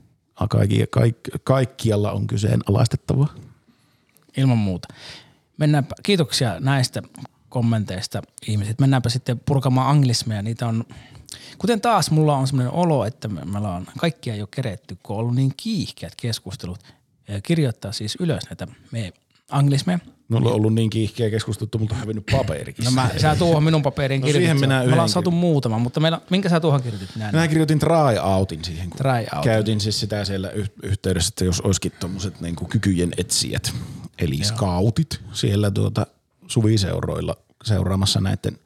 [0.50, 3.34] kaikki, kaik, kaikkialla on kyseenalaistettavaa.
[4.38, 4.88] ilman muuta.
[5.58, 7.02] Mennäänpä, kiitoksia näistä
[7.50, 8.80] kommenteista ihmiset.
[8.80, 10.42] Mennäänpä sitten purkamaan anglismeja.
[10.42, 10.84] Niitä on,
[11.58, 15.20] kuten taas mulla on sellainen olo, että me, meillä on kaikkia jo keretty, kun on
[15.20, 16.80] ollut niin kiihkeät keskustelut.
[17.44, 19.14] Kirjoittaa siis ylös näitä me
[19.52, 20.00] anglismeja.
[20.30, 22.86] Mulla on ollut niin kiihkeä keskusteltu, mutta on hävinnyt paperikin.
[22.86, 24.46] No mä, sä tuohon minun paperiin No kirjoitit.
[24.46, 27.10] siihen minä Me ollaan saatu muutama, mutta meillä, minkä sä tuohon kirjoitit?
[27.16, 29.44] Minä en Minä kirjoitin try outin siihen, kun Try out.
[29.44, 33.74] käytin siis sitä siellä yh- yhteydessä, että jos olisikin tuommoiset niin kykyjen etsijät,
[34.20, 36.08] eli scoutit siellä tuota
[36.48, 38.58] suviseuroilla seuraamassa näiden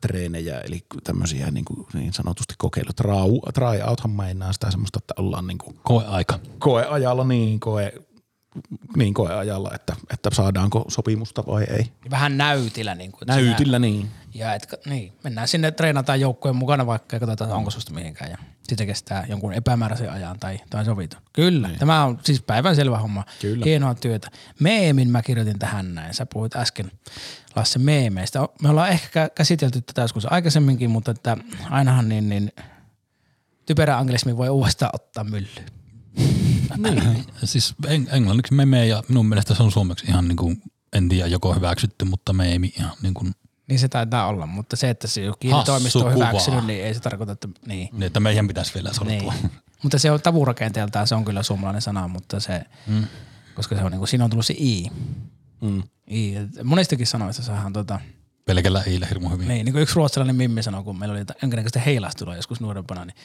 [0.00, 2.96] treenejä, eli tämmöisiä niin, kuin niin sanotusti kokeilut.
[2.96, 6.38] Trau, try outhan meinaa sitä semmoista, että ollaan niin kuin Koeaika.
[6.58, 7.92] koeajalla, niin, koe,
[8.96, 11.92] niin koeajalla, että, että saadaanko sopimusta vai ei.
[12.10, 12.94] Vähän näytillä.
[12.94, 14.10] Niin kuin, Näytillä niin.
[14.34, 18.30] Ja et, niin, mennään sinne, treenataan joukkojen mukana vaikka ja katsotaan, onko susta mihinkään.
[18.30, 21.20] Ja sitten kestää jonkun epämääräisen ajan tai, tai sovitun.
[21.32, 21.78] Kyllä, niin.
[21.78, 23.24] tämä on siis päivänselvä homma.
[23.40, 23.64] Kyllä.
[23.64, 24.30] Hienoa työtä.
[24.60, 26.14] Meemin mä kirjoitin tähän näin.
[26.14, 26.90] Sä puhuit äsken
[27.56, 28.48] Lasse meemeistä.
[28.62, 31.36] Me ollaan ehkä käsitelty tätä joskus aikaisemminkin, mutta että
[31.70, 32.52] ainahan niin, niin
[33.66, 35.66] typerä anglismi voi uudestaan ottaa myllyyn.
[37.44, 40.62] Siis eng- englanniksi meme ja minun mielestä se on suomeksi ihan niin kuin,
[40.92, 43.32] en tiedä joko hyväksytty, mutta meemi ihan niin kuin,
[43.68, 46.94] Niin se taitaa olla, mutta se, että se jokin Hassu toimisto on hyväksynyt, niin ei
[46.94, 47.88] se tarkoita, että niin.
[47.92, 49.32] niin että meidän pitäisi vielä sortua.
[49.32, 49.50] Niin.
[49.82, 53.04] mutta se on tavurakenteeltaan, se on kyllä suomalainen sana, mutta se, mm.
[53.54, 54.86] koska se on, niin kuin, siinä on tullut se i.
[55.60, 55.82] Mm.
[56.10, 56.34] I.
[56.64, 58.00] Monistakin sanoista saadaan tota,
[58.44, 59.48] Pelkällä iillä hirmu hyvin.
[59.48, 63.16] niin, niin kuin yksi ruotsalainen mimmi sanoi, kun meillä oli jonkinnäköistä heilastelua joskus nuorempana niin,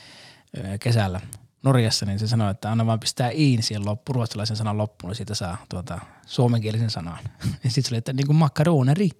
[0.80, 1.22] kesällä
[1.64, 5.16] Norjassa, niin se sanoi, että anna vaan pistää iin siihen loppu, ruotsalaisen sanan loppuun, niin
[5.16, 7.20] siitä saa tuota, suomenkielisen sanan.
[7.64, 9.10] Ja sitten se oli, että niin kuin makaroneri.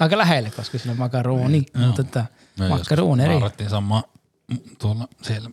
[0.00, 2.26] Aika lähelle, koska siinä on makaroni, mutta että
[2.58, 3.32] Me joskus makaroneri.
[3.32, 4.02] naurattiin samaa
[4.78, 5.50] tuolla siellä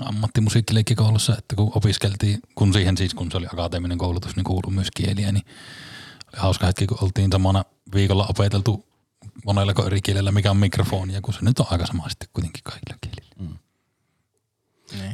[0.00, 4.88] ammattimusiikkileikkikoulussa, että kun opiskeltiin, kun siihen siis, kun se oli akateeminen koulutus, niin kuului myös
[4.96, 5.44] kieliä, niin
[6.32, 7.64] oli hauska hetki, kun oltiin samana
[7.94, 8.86] viikolla opeteltu
[9.44, 12.64] monella eri kielellä, mikä on mikrofoni, ja kun se nyt on aika sama sitten kuitenkin
[12.64, 13.25] kaikilla kielillä.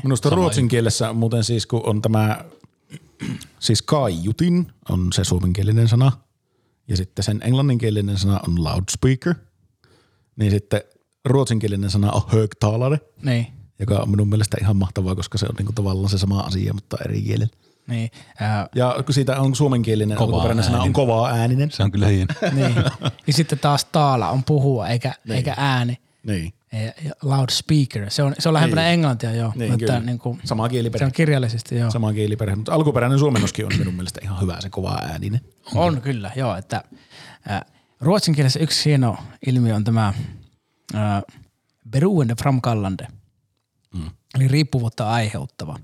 [0.02, 2.44] Minusta Sama ruotsin kielessä muuten siis, kun on tämä,
[3.60, 6.12] siis kaiutin on se suomenkielinen sana,
[6.88, 9.34] ja sitten sen englanninkielinen sana on loudspeaker,
[10.36, 10.80] niin sitten
[11.24, 13.46] ruotsinkielinen sana on högtalare, Niin.
[13.78, 16.96] joka on minun mielestä ihan mahtavaa, koska se on niinku tavallaan se sama asia, mutta
[17.04, 17.54] eri kielellä.
[17.86, 18.10] Niin,
[18.40, 21.70] ää, Ja kun siitä on suomenkielinen alkuperäinen sana on kovaa ääninen.
[21.70, 22.34] Se on kyllä hieno.
[22.52, 22.74] niin.
[23.26, 25.36] ja sitten taas taala on puhua eikä, niin.
[25.36, 25.98] eikä ääni.
[26.26, 26.52] Niin.
[27.04, 28.92] Ja loudspeaker, se on, se on lähempänä Niin.
[28.92, 31.06] englantia joo, Niin, mutta niin kuin, Sama se kieliperhe.
[31.06, 31.90] on kirjallisesti joo.
[31.90, 35.40] Sama kieliperhe, mutta alkuperäinen suomennoskin on minun mielestä ihan hyvä se kova ääninen.
[35.74, 36.56] On kyllä, joo.
[36.56, 36.84] Että,
[37.48, 37.64] ää,
[38.00, 39.16] ruotsin kielessä yksi hieno
[39.46, 40.12] ilmiö on tämä
[41.90, 43.06] beroende framkallande,
[43.94, 44.10] mm.
[44.34, 45.78] eli riippuvuutta aiheuttava.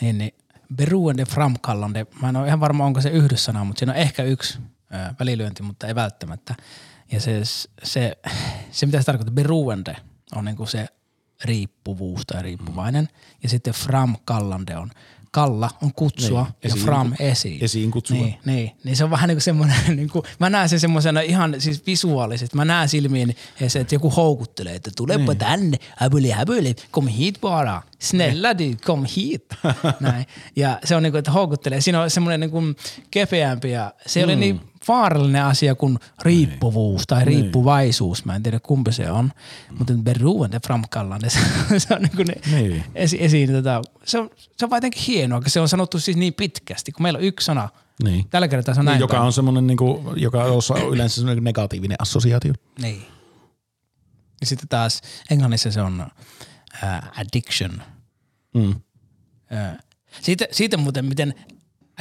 [0.00, 0.34] Niin, niin
[0.76, 4.58] beroende framkallande, mä en ole ihan varma onko se yhdyssana, mutta siinä on ehkä yksi
[4.90, 6.54] ää, välilyönti, mutta ei välttämättä.
[7.12, 7.40] Ja se,
[7.82, 8.16] se,
[8.70, 9.96] se mitä se tarkoittaa, beroende
[10.34, 10.86] on niinku se
[11.44, 13.08] riippuvuus tai riippuvainen.
[13.42, 14.90] Ja sitten framkallande on,
[15.30, 17.64] kalla on kutsua Niin, ja esiin- fram esiin.
[17.64, 18.16] esiin kutsua.
[18.16, 21.20] Niin, niin, niin se on vähän niin kuin semmoinen, niin kuin, mä näen sen semmoisena
[21.20, 23.36] ihan siis visuaalisesti, mä näen silmiin,
[23.68, 25.38] se, että joku houkuttelee, että tulepa niin.
[25.38, 29.44] tänne, häbyli, häbyli, kom hit bara, snälla du, kom hit.
[30.00, 30.26] Näin.
[30.56, 32.76] Ja se on niin kuin, että houkuttelee, siinä on semmoinen niin kuin
[33.10, 34.24] kepeämpi ja se mm.
[34.24, 39.78] ole niin vaarallinen asia kuin riippuvuus tai riippuvaisuus, mä en tiedä kumpi se on, mm.
[39.78, 41.38] mutta beroende framkallande, se,
[41.88, 42.84] se on niin kuin ne, Niin.
[42.94, 46.16] esi, esiin, tota, se, on, se on vaan jotenkin hienoa, kun se on sanottu siis
[46.16, 47.68] niin pitkästi, kun meillä on yksi sana,
[48.02, 48.28] Niin.
[48.28, 49.26] Tällä kertaa se on näin Niin, joka päin.
[49.26, 50.62] on semmoinen, niinku, joka on
[50.92, 52.52] yleensä semmoinen negatiivinen assosiaatio.
[52.82, 53.02] Niin.
[54.40, 56.06] Ja sitten taas englannissa se on
[56.82, 57.82] uh, addiction.
[58.54, 58.70] Mm.
[58.70, 58.76] Uh,
[60.20, 61.34] siitä, siitä muuten, miten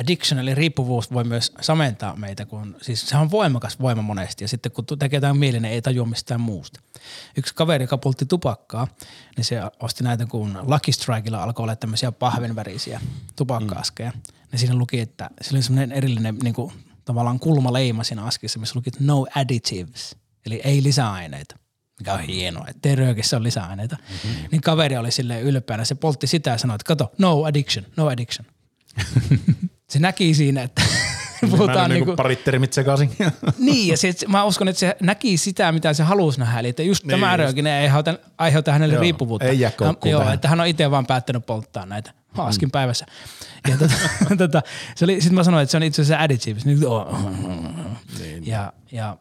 [0.01, 4.47] addiction eli riippuvuus voi myös samentaa meitä, kun siis se on voimakas voima monesti ja
[4.47, 6.79] sitten kun tekee jotain mielinen, ei tajua mistään muusta.
[7.37, 8.87] Yksi kaveri, joka poltti tupakkaa,
[9.37, 13.01] niin se osti näitä, kun Lucky Strikeilla alkoi olla tämmöisiä pahvenvärisiä
[13.35, 14.11] tupakka-askeja.
[14.51, 16.73] Niin siinä luki, että sillä oli semmoinen erillinen niin kuin,
[17.05, 21.55] tavallaan kulmaleima siinä askissa, missä luki, että no additives, eli ei lisäaineita
[21.99, 23.97] mikä on hienoa, että teröökissä on lisäaineita.
[23.99, 24.47] Mm-hmm.
[24.51, 28.07] Niin kaveri oli silleen ylpeänä, se poltti sitä ja sanoi, että kato, no addiction, no
[28.07, 28.45] addiction.
[29.91, 30.81] se näki siinä, että
[31.49, 33.11] puhutaan niin niinku, kuin parit termit sekaisin.
[33.57, 36.59] niin, ja sit, mä uskon, että se näki sitä, mitä se halusi nähdä.
[36.59, 39.47] Eli että just Niin niin tämä röökin ei aiheuta, aiheuta hänelle Joo, riippuvuutta.
[39.47, 40.33] ei jää koukkuun Hän- Joo, tähän.
[40.33, 42.71] että hän on itse vaan päättänyt polttaa näitä askin mm.
[42.71, 43.05] päivässä.
[43.69, 43.95] Ja tota,
[44.47, 44.61] tota,
[44.95, 46.65] se oli, sit mä sanoin, että se on itse asiassa additives.
[46.65, 47.17] Niin, oh,
[48.19, 48.47] Niin.
[48.47, 49.17] ja, ja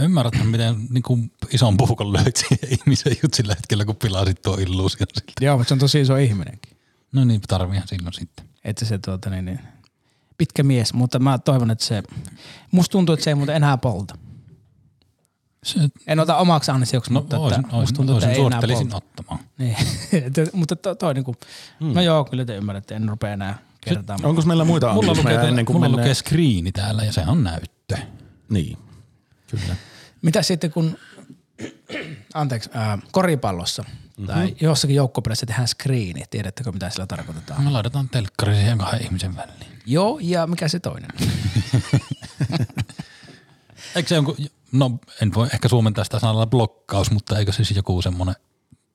[0.00, 4.54] ymmärräthän, miten niin kuin ison puukon löit siihen ihmisen just sillä hetkellä, kun pilasit tuo
[4.54, 5.32] illuusion siltä.
[5.44, 6.76] joo, mutta se on tosi iso ihminenkin.
[7.12, 8.46] No niin, tarviihan silloin sitten.
[8.64, 9.60] Että se tuota, niin, niin,
[10.38, 12.02] pitkä mies, mutta mä toivon, että se,
[12.70, 14.18] musta tuntuu, että se ei muuten enää polta.
[15.64, 18.46] Se, En ota omaksi ansioksi, no, mutta oisin, että oisin, musta tuntuu, että oisin ei
[18.46, 18.96] enää polta.
[18.96, 19.40] ottamaan.
[19.58, 19.76] Niin.
[20.52, 21.34] Mutta to, toi niinku,
[21.80, 24.30] no joo, kyllä te ymmärrätte, en rupea enää kertaamaan.
[24.30, 26.00] Onko meillä muita Mulla, lukee, ennen kuin mulla mennään?
[26.00, 27.96] lukee screeni täällä ja se on näyttö.
[28.50, 28.78] Niin,
[29.50, 29.76] kyllä.
[30.22, 30.96] Mitä sitten kun,
[32.34, 34.26] anteeksi, äh, koripallossa mm-hmm.
[34.26, 37.64] tai jossakin joukkopeleissä tehdään screeni, tiedättekö mitä sillä tarkoitetaan?
[37.64, 39.73] Me laitetaan telkkari siihen kahden ihmisen väliin.
[39.86, 41.10] Joo, ja mikä se toinen?
[43.96, 44.36] Eikö se jonkun,
[44.72, 48.34] no en voi ehkä suomentaa sitä sanalla blokkaus, mutta eikö se siis joku semmoinen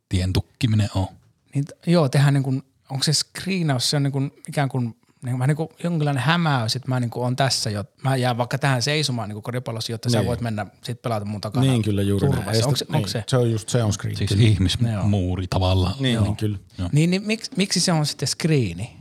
[0.10, 1.08] tien tukkiminen ole?
[1.56, 4.96] niin, joo, tehdään niin kuin, onko se screenaus, se on niin kuin, ikään kuin, niin
[5.22, 8.38] kuin, vähän niin kuin jonkinlainen hämäys, että mä niin kuin on tässä jo, mä jään
[8.38, 10.14] vaikka tähän seisomaan niin kuin koripallossa, jotta niin.
[10.14, 10.28] sä Niin.
[10.28, 12.52] voit mennä sit pelata mun takana Niin kyllä juuri turvassa.
[12.52, 13.24] Ei Onko, se, onko niin, se?
[13.28, 14.18] se on just, se on screen.
[14.18, 15.96] Siis ihmismuuri tavallaan.
[16.00, 16.58] Niin, niin, kyllä.
[16.92, 18.99] Niin, niin miksi, miksi se on sitten screeni?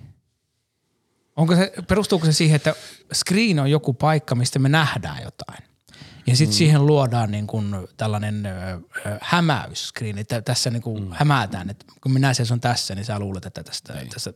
[1.39, 2.75] Onko se, perustuuko se siihen, että
[3.15, 5.69] screen on joku paikka, mistä me nähdään jotain?
[6.27, 6.59] Ja sitten mm.
[6.59, 8.51] siihen luodaan niin kuin tällainen ö,
[9.07, 11.11] ö, hämäys screen, että tässä niin kuin mm.
[11.13, 14.33] hämäätään, että kun minä seison tässä, niin sä luulet, että tästä, tässä,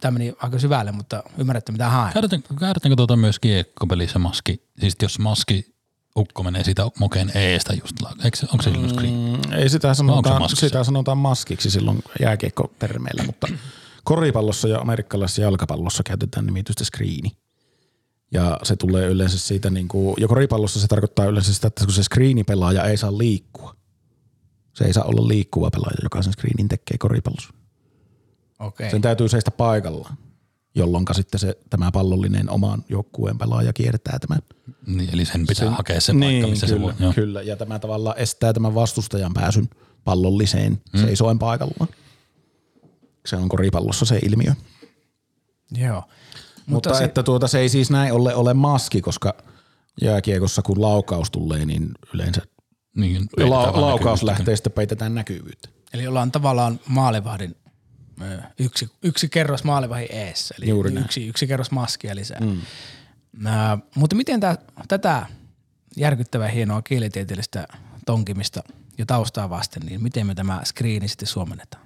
[0.00, 2.12] tämä meni aika syvälle, mutta ymmärrätte mitä haen.
[2.12, 4.62] Käytetäänkö, tuota myös kiekkopelissä maski?
[4.80, 5.74] Siis jos maski
[6.16, 9.14] ukko menee siitä mokeen eestä just, la- eikö, se- onko se silloin screen?
[9.14, 13.48] Mm, ei sitä se sanotaan, sitä sanotaan maskiksi silloin jääkiekkotermeillä, mutta
[14.04, 17.30] koripallossa ja amerikkalaisessa jalkapallossa käytetään nimitystä screeni.
[18.32, 21.94] Ja se tulee yleensä siitä, niin kuin, ja koripallossa se tarkoittaa yleensä sitä, että kun
[21.94, 23.76] se screenipelaaja ei saa liikkua.
[24.74, 27.54] Se ei saa olla liikkuva pelaaja, joka sen screenin tekee koripallossa.
[28.58, 28.90] Okei.
[28.90, 30.16] Sen täytyy seistä paikallaan,
[30.74, 34.38] jolloin sitten se, tämä pallollinen oman joukkueen pelaaja kiertää tämän.
[34.86, 36.92] Niin, eli sen pitää sen, hakea se paikka, niin, missä kyllä, se voi.
[36.98, 37.12] Joo.
[37.12, 39.68] Kyllä, ja tämä tavallaan estää tämän vastustajan pääsyn
[40.04, 41.00] pallolliseen mm.
[41.00, 41.88] seisoen paikallaan.
[43.26, 44.52] Se on koripallossa se ilmiö.
[45.74, 46.00] Joo.
[46.00, 49.34] Mutta, Mutta se, että tuota, se ei siis näin ole, ole maski, koska
[50.02, 52.42] jääkiekossa kun laukaus tulee, niin yleensä
[52.96, 55.68] Niin, la- laukaus lähtee, sitten peitetään näkyvyyttä.
[55.92, 57.56] eli ollaan tavallaan maalivahdin
[58.58, 61.04] yksi, yksi kerros maalivahdin eessä, eli Juuri näin.
[61.04, 62.40] yksi, yksi kerros maskia lisää.
[62.40, 62.60] Mm.
[63.46, 64.56] Ää, mutta miten tää,
[64.88, 65.26] tätä
[65.96, 67.68] järkyttävää hienoa kielitieteellistä
[68.06, 68.62] tonkimista
[68.98, 71.81] ja taustaa vasten, niin miten me tämä screeni sitten suomennetaan?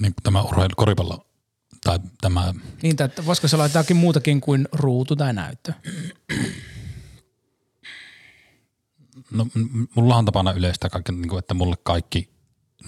[0.00, 1.26] Niin tämä urheilu, koripallo
[1.84, 5.72] tai tämä, Niin, että voisiko se olla jotakin muutakin kuin ruutu tai näyttö?
[9.30, 9.46] no
[9.94, 12.32] mulla on tapana yleistä kaikki, niin kuin, että mulle kaikki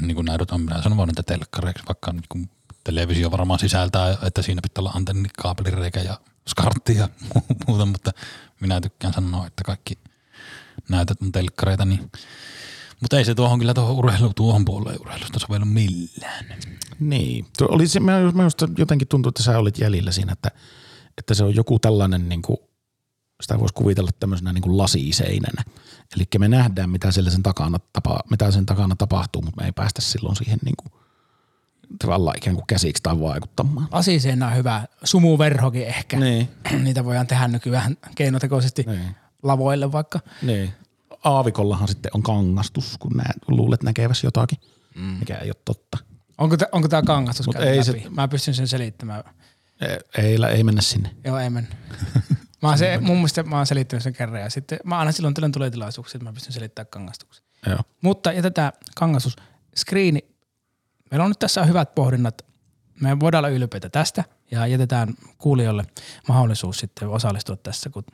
[0.01, 2.51] niin kuin näytöt on, minä sanon vaan niitä telkkareiksi, vaikka niin kuin
[2.85, 7.09] televisio varmaan sisältää, että siinä pitää olla antenni, kaapelireikä ja skartti ja
[7.67, 8.13] muuta, mutta
[8.61, 9.99] minä tykkään sanoa, että kaikki
[10.89, 12.11] näytöt on telkkareita, niin
[13.01, 16.45] mutta ei se tuohon kyllä tuohon urheilu, tuohon puoleen urheilusta sovellu millään.
[17.01, 17.47] Niin.
[17.59, 20.51] Tuo oli se, mä, mä just jotenkin tuntuu, että sä olit jäljellä siinä, että,
[21.19, 22.57] että se on joku tällainen, niin kuin,
[23.43, 25.63] sitä voisi kuvitella tämmöisenä niin kuin lasiseinänä.
[26.17, 29.73] Eli me nähdään, mitä, siellä sen takana tapa, mitä sen takana tapahtuu, mutta me ei
[29.73, 30.93] päästä silloin siihen niin kuin,
[31.99, 33.89] tavallaan ikään kuin käsiksi tai vaikuttamaan.
[33.91, 36.21] Asiseen on hyvä sumuverhokin ehkä.
[36.21, 36.49] Niin.
[36.83, 39.17] Niitä voidaan tehdä nykyään keinotekoisesti Niin.
[39.43, 40.21] lavoille vaikka.
[40.43, 40.73] Niin.
[41.25, 44.59] Aavikollahan sitten on kangastus, kun näet, luulet näkeväsi jotakin,
[44.95, 45.03] mm.
[45.03, 45.99] mikä ei ole totta.
[46.39, 47.85] Onko, t- onko tämä kangastus Mut ei läpi?
[47.85, 49.25] se- Mä pystyn sen selittämään.
[49.81, 51.11] Ei, ei, ei mennä sinne.
[51.25, 51.77] Joo, ei mennä.
[52.63, 55.35] Mä oon se, mun mielestä mä oon selittänyt sen kerran ja sitten mä aina silloin
[55.35, 57.45] tällöin tulee tilaisuuksia, että mä pystyn selittämään kangastuksen.
[57.67, 57.79] Joo.
[58.01, 59.37] Mutta jätetään kangastus.
[59.77, 60.21] Screeni.
[61.11, 62.45] Meillä on nyt tässä hyvät pohdinnat.
[63.01, 65.85] Me voidaan olla ylpeitä tästä ja jätetään kuulijoille
[66.29, 68.05] mahdollisuus sitten osallistua tässä, kun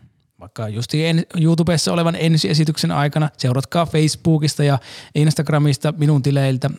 [0.41, 3.30] vaikka just en, YouTubessa olevan ensiesityksen aikana.
[3.36, 4.78] Seuratkaa Facebookista ja
[5.14, 6.70] Instagramista minun tileiltä,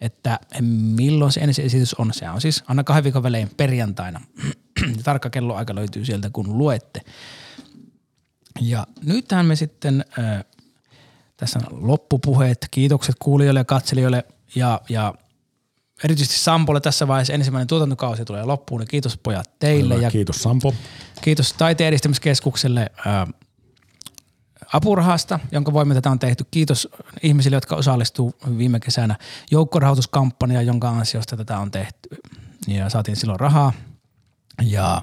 [0.00, 0.40] että
[0.96, 2.14] milloin se ensiesitys on.
[2.14, 4.20] Se on siis aina kahden viikon välein perjantaina.
[4.96, 7.00] Ja Tarkka kelloaika löytyy sieltä, kun luette.
[8.60, 10.44] Ja nythän me sitten äh,
[11.36, 15.14] tässä on loppupuheet, kiitokset kuulijoille ja katselijoille ja, ja
[16.04, 20.42] erityisesti Sampolle tässä vaiheessa ensimmäinen tuotantokausi tulee loppuun, niin kiitos pojat teille Hyvä, ja kiitos
[20.42, 20.74] Sampo.
[21.20, 23.26] kiitos Taiteen edistämiskeskukselle ää,
[24.72, 26.46] apurahasta, jonka voimme tätä on tehty.
[26.50, 26.88] Kiitos
[27.22, 29.16] ihmisille, jotka osallistuu viime kesänä
[29.50, 32.08] joukkorahoituskampanjaan, jonka ansiosta tätä on tehty
[32.66, 33.72] ja saatiin silloin rahaa.
[34.62, 35.02] Ja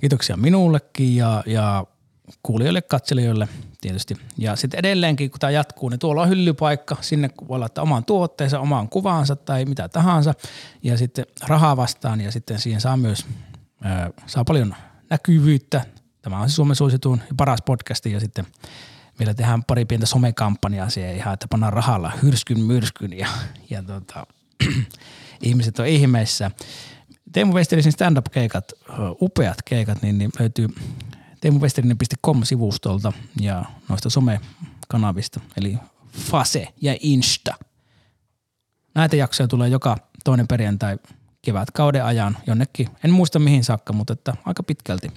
[0.00, 1.84] kiitoksia minullekin ja, ja
[2.42, 3.48] kuulijoille, katselijoille
[3.80, 4.16] tietysti.
[4.38, 6.96] Ja sitten edelleenkin, kun tämä jatkuu, niin tuolla on hyllypaikka.
[7.00, 10.34] Sinne voi laittaa oman tuotteensa, omaan kuvaansa tai mitä tahansa.
[10.82, 13.26] Ja sitten rahaa vastaan ja sitten siihen saa myös,
[13.82, 14.74] ää, saa paljon
[15.10, 15.84] näkyvyyttä.
[16.22, 18.46] Tämä on Suomen suosituin ja paras podcasti ja sitten
[19.18, 23.28] vielä tehdään pari pientä somekampanjaa siihen ihan, että pannaan rahalla hyrskyn myrskyn ja,
[23.70, 24.26] ja tota,
[25.42, 26.50] ihmiset on ihmeissä.
[27.32, 28.72] Teemu Westerinin stand-up-keikat,
[29.20, 30.68] upeat keikat, niin, niin löytyy
[31.40, 35.78] teemuwesterinen.com-sivustolta ja noista somekanavista, eli
[36.12, 37.54] Fase ja Insta.
[38.94, 40.98] Näitä jaksoja tulee joka toinen perjantai
[41.42, 42.88] kevätkauden ajan jonnekin.
[43.04, 45.12] En muista mihin saakka, mutta että aika pitkälti.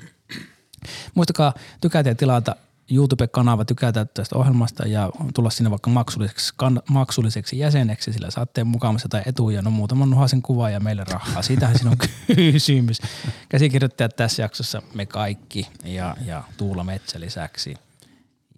[1.16, 2.56] Muistakaa tykätä ja tilata
[2.92, 9.10] YouTube-kanava, tykätä tästä ohjelmasta ja tulla sinne vaikka maksulliseksi, kan, maksulliseksi jäseneksi, sillä saatte mukaamassa
[9.10, 11.42] tai etuja, no muutaman nuhasen kuva ja meille rahaa.
[11.42, 11.98] Siitähän siinä on
[12.36, 13.02] kysymys.
[13.50, 17.76] Käsikirjoittajat tässä jaksossa me kaikki ja, ja Tuula Metsä lisäksi.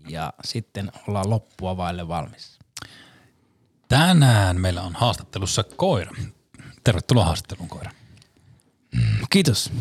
[0.10, 2.60] Ja sitten ollaan loppua vaille valmis.
[3.88, 6.12] Tänään meillä on haastattelussa koira.
[6.84, 7.92] Tervetuloa haastatteluun koira.
[9.30, 9.72] Kiitos.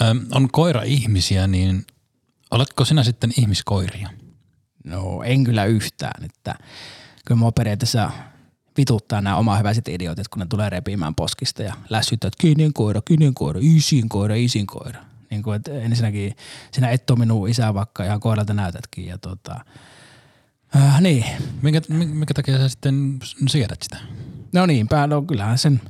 [0.00, 1.86] Ö, on koira-ihmisiä, niin
[2.50, 4.10] oletko sinä sitten ihmiskoiria?
[4.84, 6.54] No en kyllä yhtään, että
[7.24, 8.10] kyllä mua periaatteessa
[8.76, 13.02] vituttaa nämä oma hyväiset idiotit, kun ne tulee repimään poskista ja lässyttää, että kinen koira,
[13.04, 15.00] kinen koira, isin koira, isin koira.
[15.30, 16.36] Niin kuin, että ensinnäkin
[16.72, 19.06] sinä et ole minun isä, vaikka ihan koiralta näytätkin.
[19.06, 19.60] Ja tota,
[20.76, 21.24] äh, niin,
[21.62, 23.98] Minkä, minkä takia sä sitten siedät sitä?
[24.52, 25.80] no niinpä, no kyllähän sen,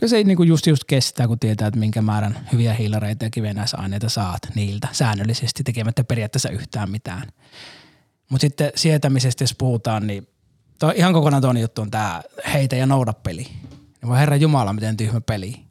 [0.00, 3.30] kyllä se niin kuin just, just kestää, kun tietää, että minkä määrän hyviä hiilareita ja
[3.30, 7.28] kivennäisaineita saat niiltä säännöllisesti tekemättä periaatteessa yhtään mitään.
[8.30, 10.28] Mutta sitten sietämisestä, jos puhutaan, niin
[10.78, 13.42] toi, ihan kokonaan toinen juttu on tämä heitä ja nouda peli.
[13.42, 15.64] Niin voi herra Jumala, miten tyhmä peli.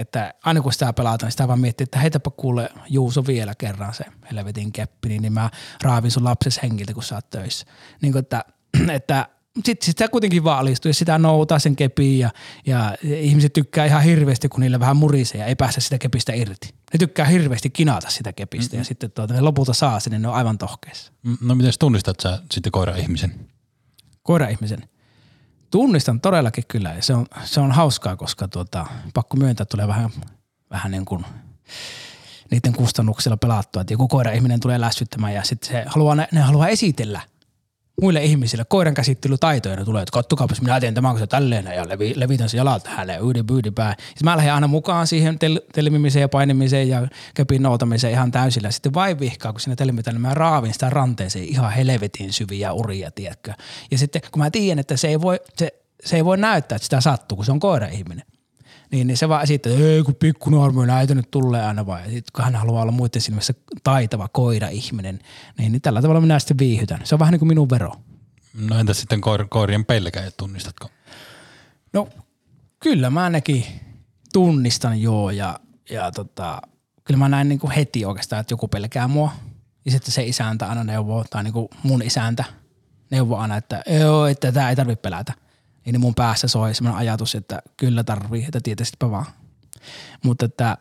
[0.00, 3.94] Että aina kun sitä pelataan, niin sitä vaan miettii, että heitäpä kuule Juuso vielä kerran
[3.94, 5.50] se helvetin keppi, niin, niin mä
[5.82, 7.66] raavin sun lapses hengiltä, kun sä oot töissä.
[8.02, 8.44] Niin kuin, että,
[8.96, 9.28] että
[9.64, 12.30] sitten sitä kuitenkin vaan alistuu ja sitä noutaa sen kepiin ja,
[12.66, 16.74] ja ihmiset tykkää ihan hirveästi, kun niillä vähän murisee ja ei pääse sitä kepistä irti.
[16.92, 18.80] Ne tykkää hirveästi kinata sitä kepistä mm-hmm.
[18.80, 21.12] ja sitten tuota, ne lopulta saa sen, niin ne on aivan tohkeessa.
[21.22, 23.34] M- No miten tunnistat sä sitten koira-ihmisen?
[24.22, 24.88] koira-ihmisen.
[25.70, 30.10] Tunnistan todellakin kyllä ja se on, se on hauskaa, koska tuota, pakko myöntää, tulee vähän,
[30.70, 31.24] vähän niin kuin
[32.50, 36.68] niiden kustannuksella pelattua, että joku koira-ihminen tulee lässyttämään ja sitten se haluaa, ne, ne haluaa
[36.68, 37.20] esitellä
[38.02, 42.12] muille ihmisille koiran käsittelytaitoja tulee, että kattokaapas minä teen tämän, kun se tälleen ja levi,
[42.16, 43.94] levitän se jalalta hänelle, yydi byydi pää.
[43.98, 48.70] Sitten mä lähden aina mukaan siihen tel- telmimiseen ja painimiseen ja köpin noutamiseen ihan täysillä.
[48.70, 53.10] Sitten vain vihkaa, kun siinä telmitään, niin mä raavin sitä ranteeseen ihan helvetin syviä uria,
[53.10, 53.52] tiedätkö.
[53.90, 56.86] Ja sitten kun mä tiedän, että se ei voi, se, se ei voi näyttää, että
[56.86, 58.33] sitä sattuu, kun se on koira-ihminen.
[58.94, 62.00] Niin, niin se vaan esittää, että ei kun pikku normi, näitä nyt tulee aina vaan.
[62.00, 65.18] Ja sitten kun hän haluaa olla muiden silmissä taitava koira-ihminen,
[65.58, 67.00] niin, niin tällä tavalla minä sitten viihytän.
[67.04, 67.92] Se on vähän niin kuin minun vero.
[68.54, 70.90] No entäs sitten koir- koirien pelkäjät, tunnistatko?
[71.92, 72.08] No
[72.80, 73.64] kyllä mä ainakin
[74.32, 75.60] tunnistan joo ja,
[75.90, 76.62] ja tota,
[77.04, 79.30] kyllä mä näin niin kuin heti oikeastaan, että joku pelkää mua.
[79.84, 82.44] Ja sitten se isäntä aina neuvoo, tai niin kuin mun isäntä
[83.10, 85.32] neuvoo aina, että joo, että tämä ei tarvitse pelätä.
[85.84, 89.26] Niin mun päässä soi sellainen ajatus, että kyllä tarvii, että tietäisitpä vaan.
[90.24, 90.78] Mutta että,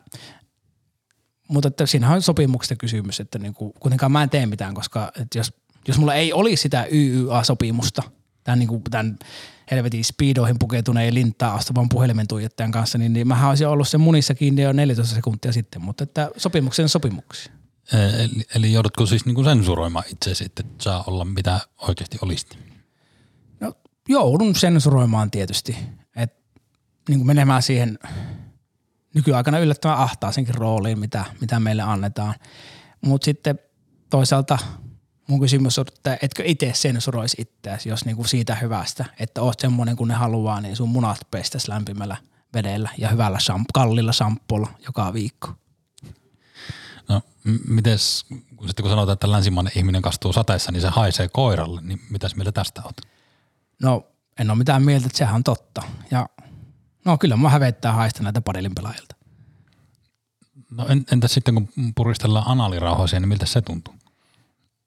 [1.48, 5.12] mutta että siinähän on sopimuksesta kysymys, että niin kuin, kuitenkaan mä en tee mitään, koska
[5.22, 5.54] että jos,
[5.88, 8.04] jos mulla ei olisi sitä YYA-sopimusta,
[8.44, 9.18] tämän, niin kuin, tämän
[9.72, 14.36] helvetin speedoihin pukeutuneen linttaa astuvan puhelimen tuijottajan kanssa, niin, niin mähän olisin ollut sen munissa
[14.36, 17.54] kiinni jo 14 sekuntia sitten, mutta että sopimuksen sopimuksia.
[17.94, 22.73] Eli, eli joudutko siis niin kuin sensuroimaan itseäsi, että et saa olla mitä oikeasti olisit?
[24.10, 25.78] Joudun sensuroimaan tietysti,
[26.16, 26.44] että
[27.10, 28.00] niin menemään siihen
[29.16, 32.34] nykyaikana yllättävän ahtaasenkin rooliin, mitä, mitä meille annetaan.
[33.02, 33.60] Mutta sitten
[34.10, 34.58] toisaalta
[35.28, 39.96] mun kysymys on, että etkö itse sensuroisi itseäsi, jos niinku siitä hyvästä, että oot semmoinen
[39.96, 42.18] kuin ne haluaa, niin sun munat pestäisi lämpimällä
[42.54, 45.54] vedellä ja hyvällä shamp- kallilla shampoolla joka viikko.
[47.10, 48.26] No m- mites,
[48.56, 52.36] kun sitten kun sanotaan, että länsimainen ihminen kastuu sateessa, niin se haisee koiralle, niin mitäs
[52.36, 53.13] mieltä tästä oot?
[53.82, 54.08] No
[54.40, 55.82] en ole mitään mieltä, että sehän on totta.
[56.12, 56.30] Ja
[57.06, 59.16] no kyllä mä hävettää haista näitä padelin pelaajilta.
[60.72, 63.94] No en, entäs sitten kun puristellaan analirauhoisia, niin miltä se tuntuu?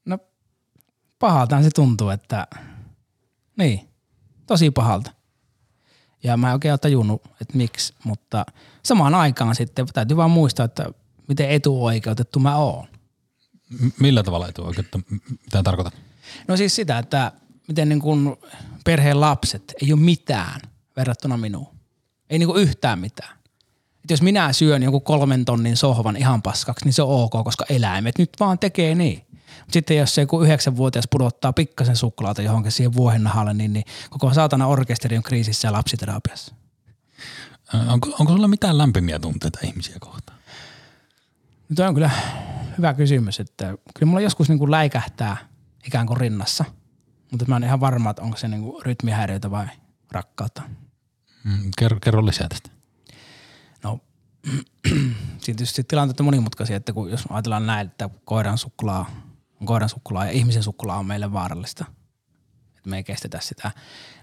[0.05, 0.19] No
[1.19, 2.47] pahaltaan se tuntuu, että
[3.59, 3.89] niin,
[4.47, 5.11] tosi pahalta.
[6.23, 8.47] Ja mä en oikein ole tajunnut, että miksi, mutta
[8.83, 10.87] samaan aikaan sitten täytyy vaan muistaa, että
[11.29, 12.89] miten etuoikeutettu mä oon.
[13.81, 14.99] M- millä tavalla etuoikeutta?
[14.99, 15.95] M- Mitä tarkoitat?
[16.49, 17.33] No siis sitä, että
[17.69, 18.37] miten niin kuin
[18.85, 20.61] perheen lapset ei ole mitään
[20.97, 21.77] verrattuna minuun.
[22.31, 23.37] Ei niin kuin yhtään mitään.
[24.05, 27.65] Et jos minä syön joku kolmen tonnin sohvan ihan paskaksi, niin se on ok, koska
[27.69, 29.27] eläimet nyt vaan tekee niin.
[29.61, 34.35] Mut sitten jos se joku yhdeksänvuotias pudottaa pikkasen suklaata johonkin siihen vuohennahalle, niin, niin koko
[34.35, 36.55] saatana orkesteri on kriisissä ja lapsiterapiassa.
[37.89, 40.39] Onko, onko sulla mitään lämpimiä tunteita ihmisiä kohtaan?
[41.69, 42.11] Nyt on kyllä
[42.79, 45.37] hyvä kysymys, että kyllä mulla joskus niin kuin läikähtää
[45.87, 46.65] ikään kuin rinnassa,
[47.31, 49.67] mutta mä en ihan varma, että onko se niin kuin rytmihäiriötä vai
[50.13, 50.63] rakkautta.
[51.45, 52.71] Mm, Kerro, kerro lisää tästä.
[53.83, 54.01] No,
[54.91, 59.11] siinä tietysti tilanteet on monimutkaisia, että kun jos ajatellaan näin, että koiran suklaa,
[59.65, 61.85] koiran suklaa ja ihmisen suklaa on meille vaarallista,
[62.77, 63.71] että me ei kestetä sitä,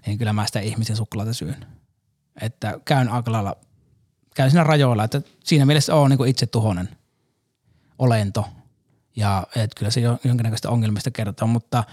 [0.06, 1.66] niin kyllä mä sitä ihmisen suklaata syön.
[2.42, 3.56] Että käyn aika lailla,
[4.36, 6.90] käyn siinä rajoilla, että siinä mielessä on niin itse tuhonen
[8.00, 8.46] olento
[9.16, 11.84] ja että kyllä se jo jonkinnäköistä ongelmista kertoo, mutta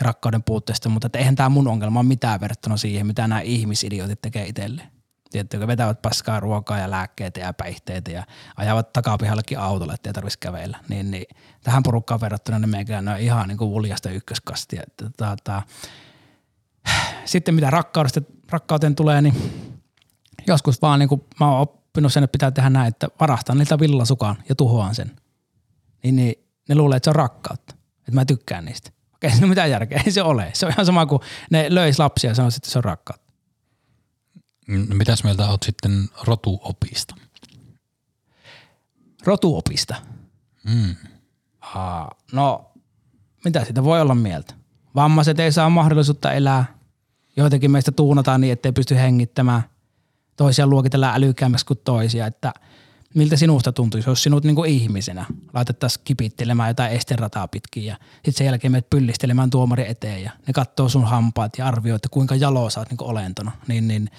[0.00, 3.40] ja rakkauden puutteesta, mutta että eihän tämä mun ongelma ole mitään verrattuna siihen, mitä nämä
[3.40, 4.90] ihmisidiotit tekee itselleen.
[5.30, 8.24] Tiedättekö, vetävät paskaa ruokaa ja lääkkeitä ja päihteitä ja
[8.56, 10.78] ajavat takapihallekin autolle, ettei tarvitsisi kävellä.
[10.88, 11.26] Niin, niin
[11.62, 14.82] tähän porukkaan verrattuna ne meikään on ihan niin kuin uljasta ykköskastia.
[14.86, 15.62] Että, tata,
[17.24, 18.20] sitten mitä rakkaudesta,
[18.50, 19.34] rakkauteen tulee, niin
[20.46, 23.78] joskus vaan niin kuin mä oon oppinut sen, että pitää tehdä näin, että varastan niiltä
[23.78, 25.16] villasukan ja tuhoan sen.
[26.02, 26.34] Niin, niin
[26.68, 27.74] ne luulee, että se on rakkautta.
[27.98, 28.90] Että mä tykkään niistä.
[29.16, 30.02] Okei, ei ole mitään järkeä.
[30.06, 30.50] Ei se ole.
[30.52, 33.32] Se on ihan sama kuin ne löis lapsia ja sanoisi, että se on rakkautta.
[34.68, 37.14] Mm, Mitäs mieltä oot sitten rotuopista?
[39.24, 39.94] Rotuopista.
[40.64, 40.94] Mm.
[41.60, 42.72] Aa, no,
[43.44, 44.54] mitä siitä voi olla mieltä?
[44.94, 46.64] Vammaiset ei saa mahdollisuutta elää.
[47.36, 49.62] Joitakin meistä tuunataan niin, ettei pysty hengittämään.
[50.36, 52.26] Toisia luokitellaan älykkäämmäksi kuin toisia.
[52.26, 52.52] Että
[53.16, 55.24] miltä sinusta tuntuisi, jos sinut niin kuin ihmisenä
[55.54, 60.52] laitettaisiin kipittelemään jotain esterataa pitkin ja sitten sen jälkeen menet pyllistelemään tuomari eteen ja ne
[60.52, 63.52] katsoo sun hampaat ja arvioi, että kuinka jalo sä oot niin kuin olentona.
[63.68, 64.10] Niin, niin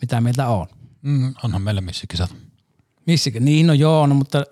[0.00, 0.66] mitä mieltä on?
[1.02, 2.34] Mm, onhan meillä missikisat.
[3.06, 3.44] Missikin?
[3.44, 4.44] Niin, no joo, no, mutta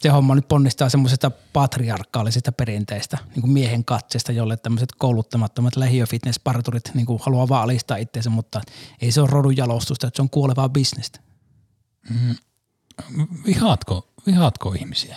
[0.00, 6.90] se homma nyt ponnistaa semmoisesta patriarkaalisesta perinteistä, niin kuin miehen katseesta, jolle tämmöiset kouluttamattomat lähiöfitnessparturit
[6.94, 8.60] niin kuin haluaa vaan alistaa itseensä, mutta
[9.00, 11.20] ei se ole rodun jalostusta, että se on kuolevaa bisnestä.
[13.46, 15.16] Vihaatko, vihaatko ihmisiä?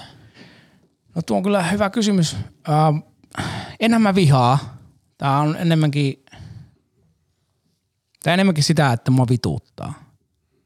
[1.15, 2.33] No tuo on kyllä hyvä kysymys.
[2.33, 3.13] Uh,
[3.79, 4.77] enhän mä vihaa.
[5.17, 6.25] Tämä on enemmänkin,
[8.23, 9.93] tää enemmänkin sitä, että mua vituuttaa.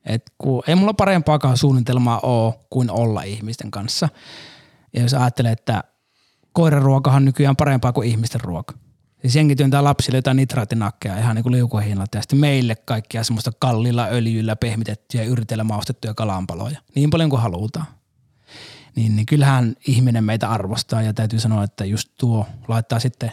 [0.06, 4.10] Et kun ei mulla parempaakaan suunnitelmaa ole kuin olla ihmisten kanssa.
[4.94, 5.84] Ja jos ajattelee, että
[6.54, 8.74] koiran ruokahan nykyään parempaa kuin ihmisten ruoka.
[9.22, 13.52] Siis jengi työntää lapsille jotain nitraatinakkeja ihan niin kuin liukuhinnalta ja sitten meille kaikkia semmoista
[13.60, 16.80] kallilla öljyllä pehmitettyjä ja yriteillä maustettuja kalanpaloja.
[16.96, 17.86] Niin paljon kuin halutaan.
[18.96, 23.32] Niin, niin kyllähän ihminen meitä arvostaa ja täytyy sanoa, että just tuo laittaa sitten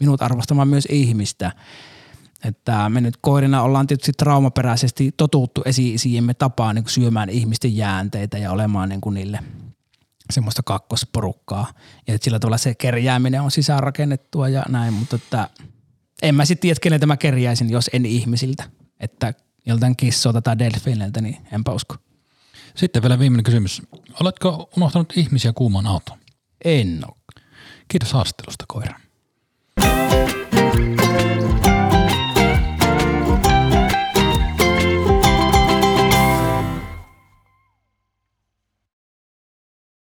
[0.00, 1.52] minut arvostamaan myös ihmistä.
[2.44, 8.52] Että me nyt koirina ollaan tietysti traumaperäisesti totuttu esi-isiemme tapaan niin syömään ihmisten jäänteitä ja
[8.52, 9.38] olemaan niin kuin niille
[10.32, 11.72] semmoista kakkosporukkaa.
[12.06, 15.48] Ja sillä tavalla se kerjääminen on sisäänrakennettua ja näin, mutta että
[16.22, 18.64] en mä sitten tiedä, keneltä mä kerjäisin, jos en ihmisiltä.
[19.00, 19.34] Että
[19.66, 21.96] joltain kissolta tai delfiineiltä, niin enpä usko.
[22.74, 23.82] Sitten vielä viimeinen kysymys.
[24.20, 26.18] Oletko unohtanut ihmisiä kuumaan autoon?
[26.64, 27.44] En ole.
[27.88, 29.00] Kiitos haastattelusta, koira.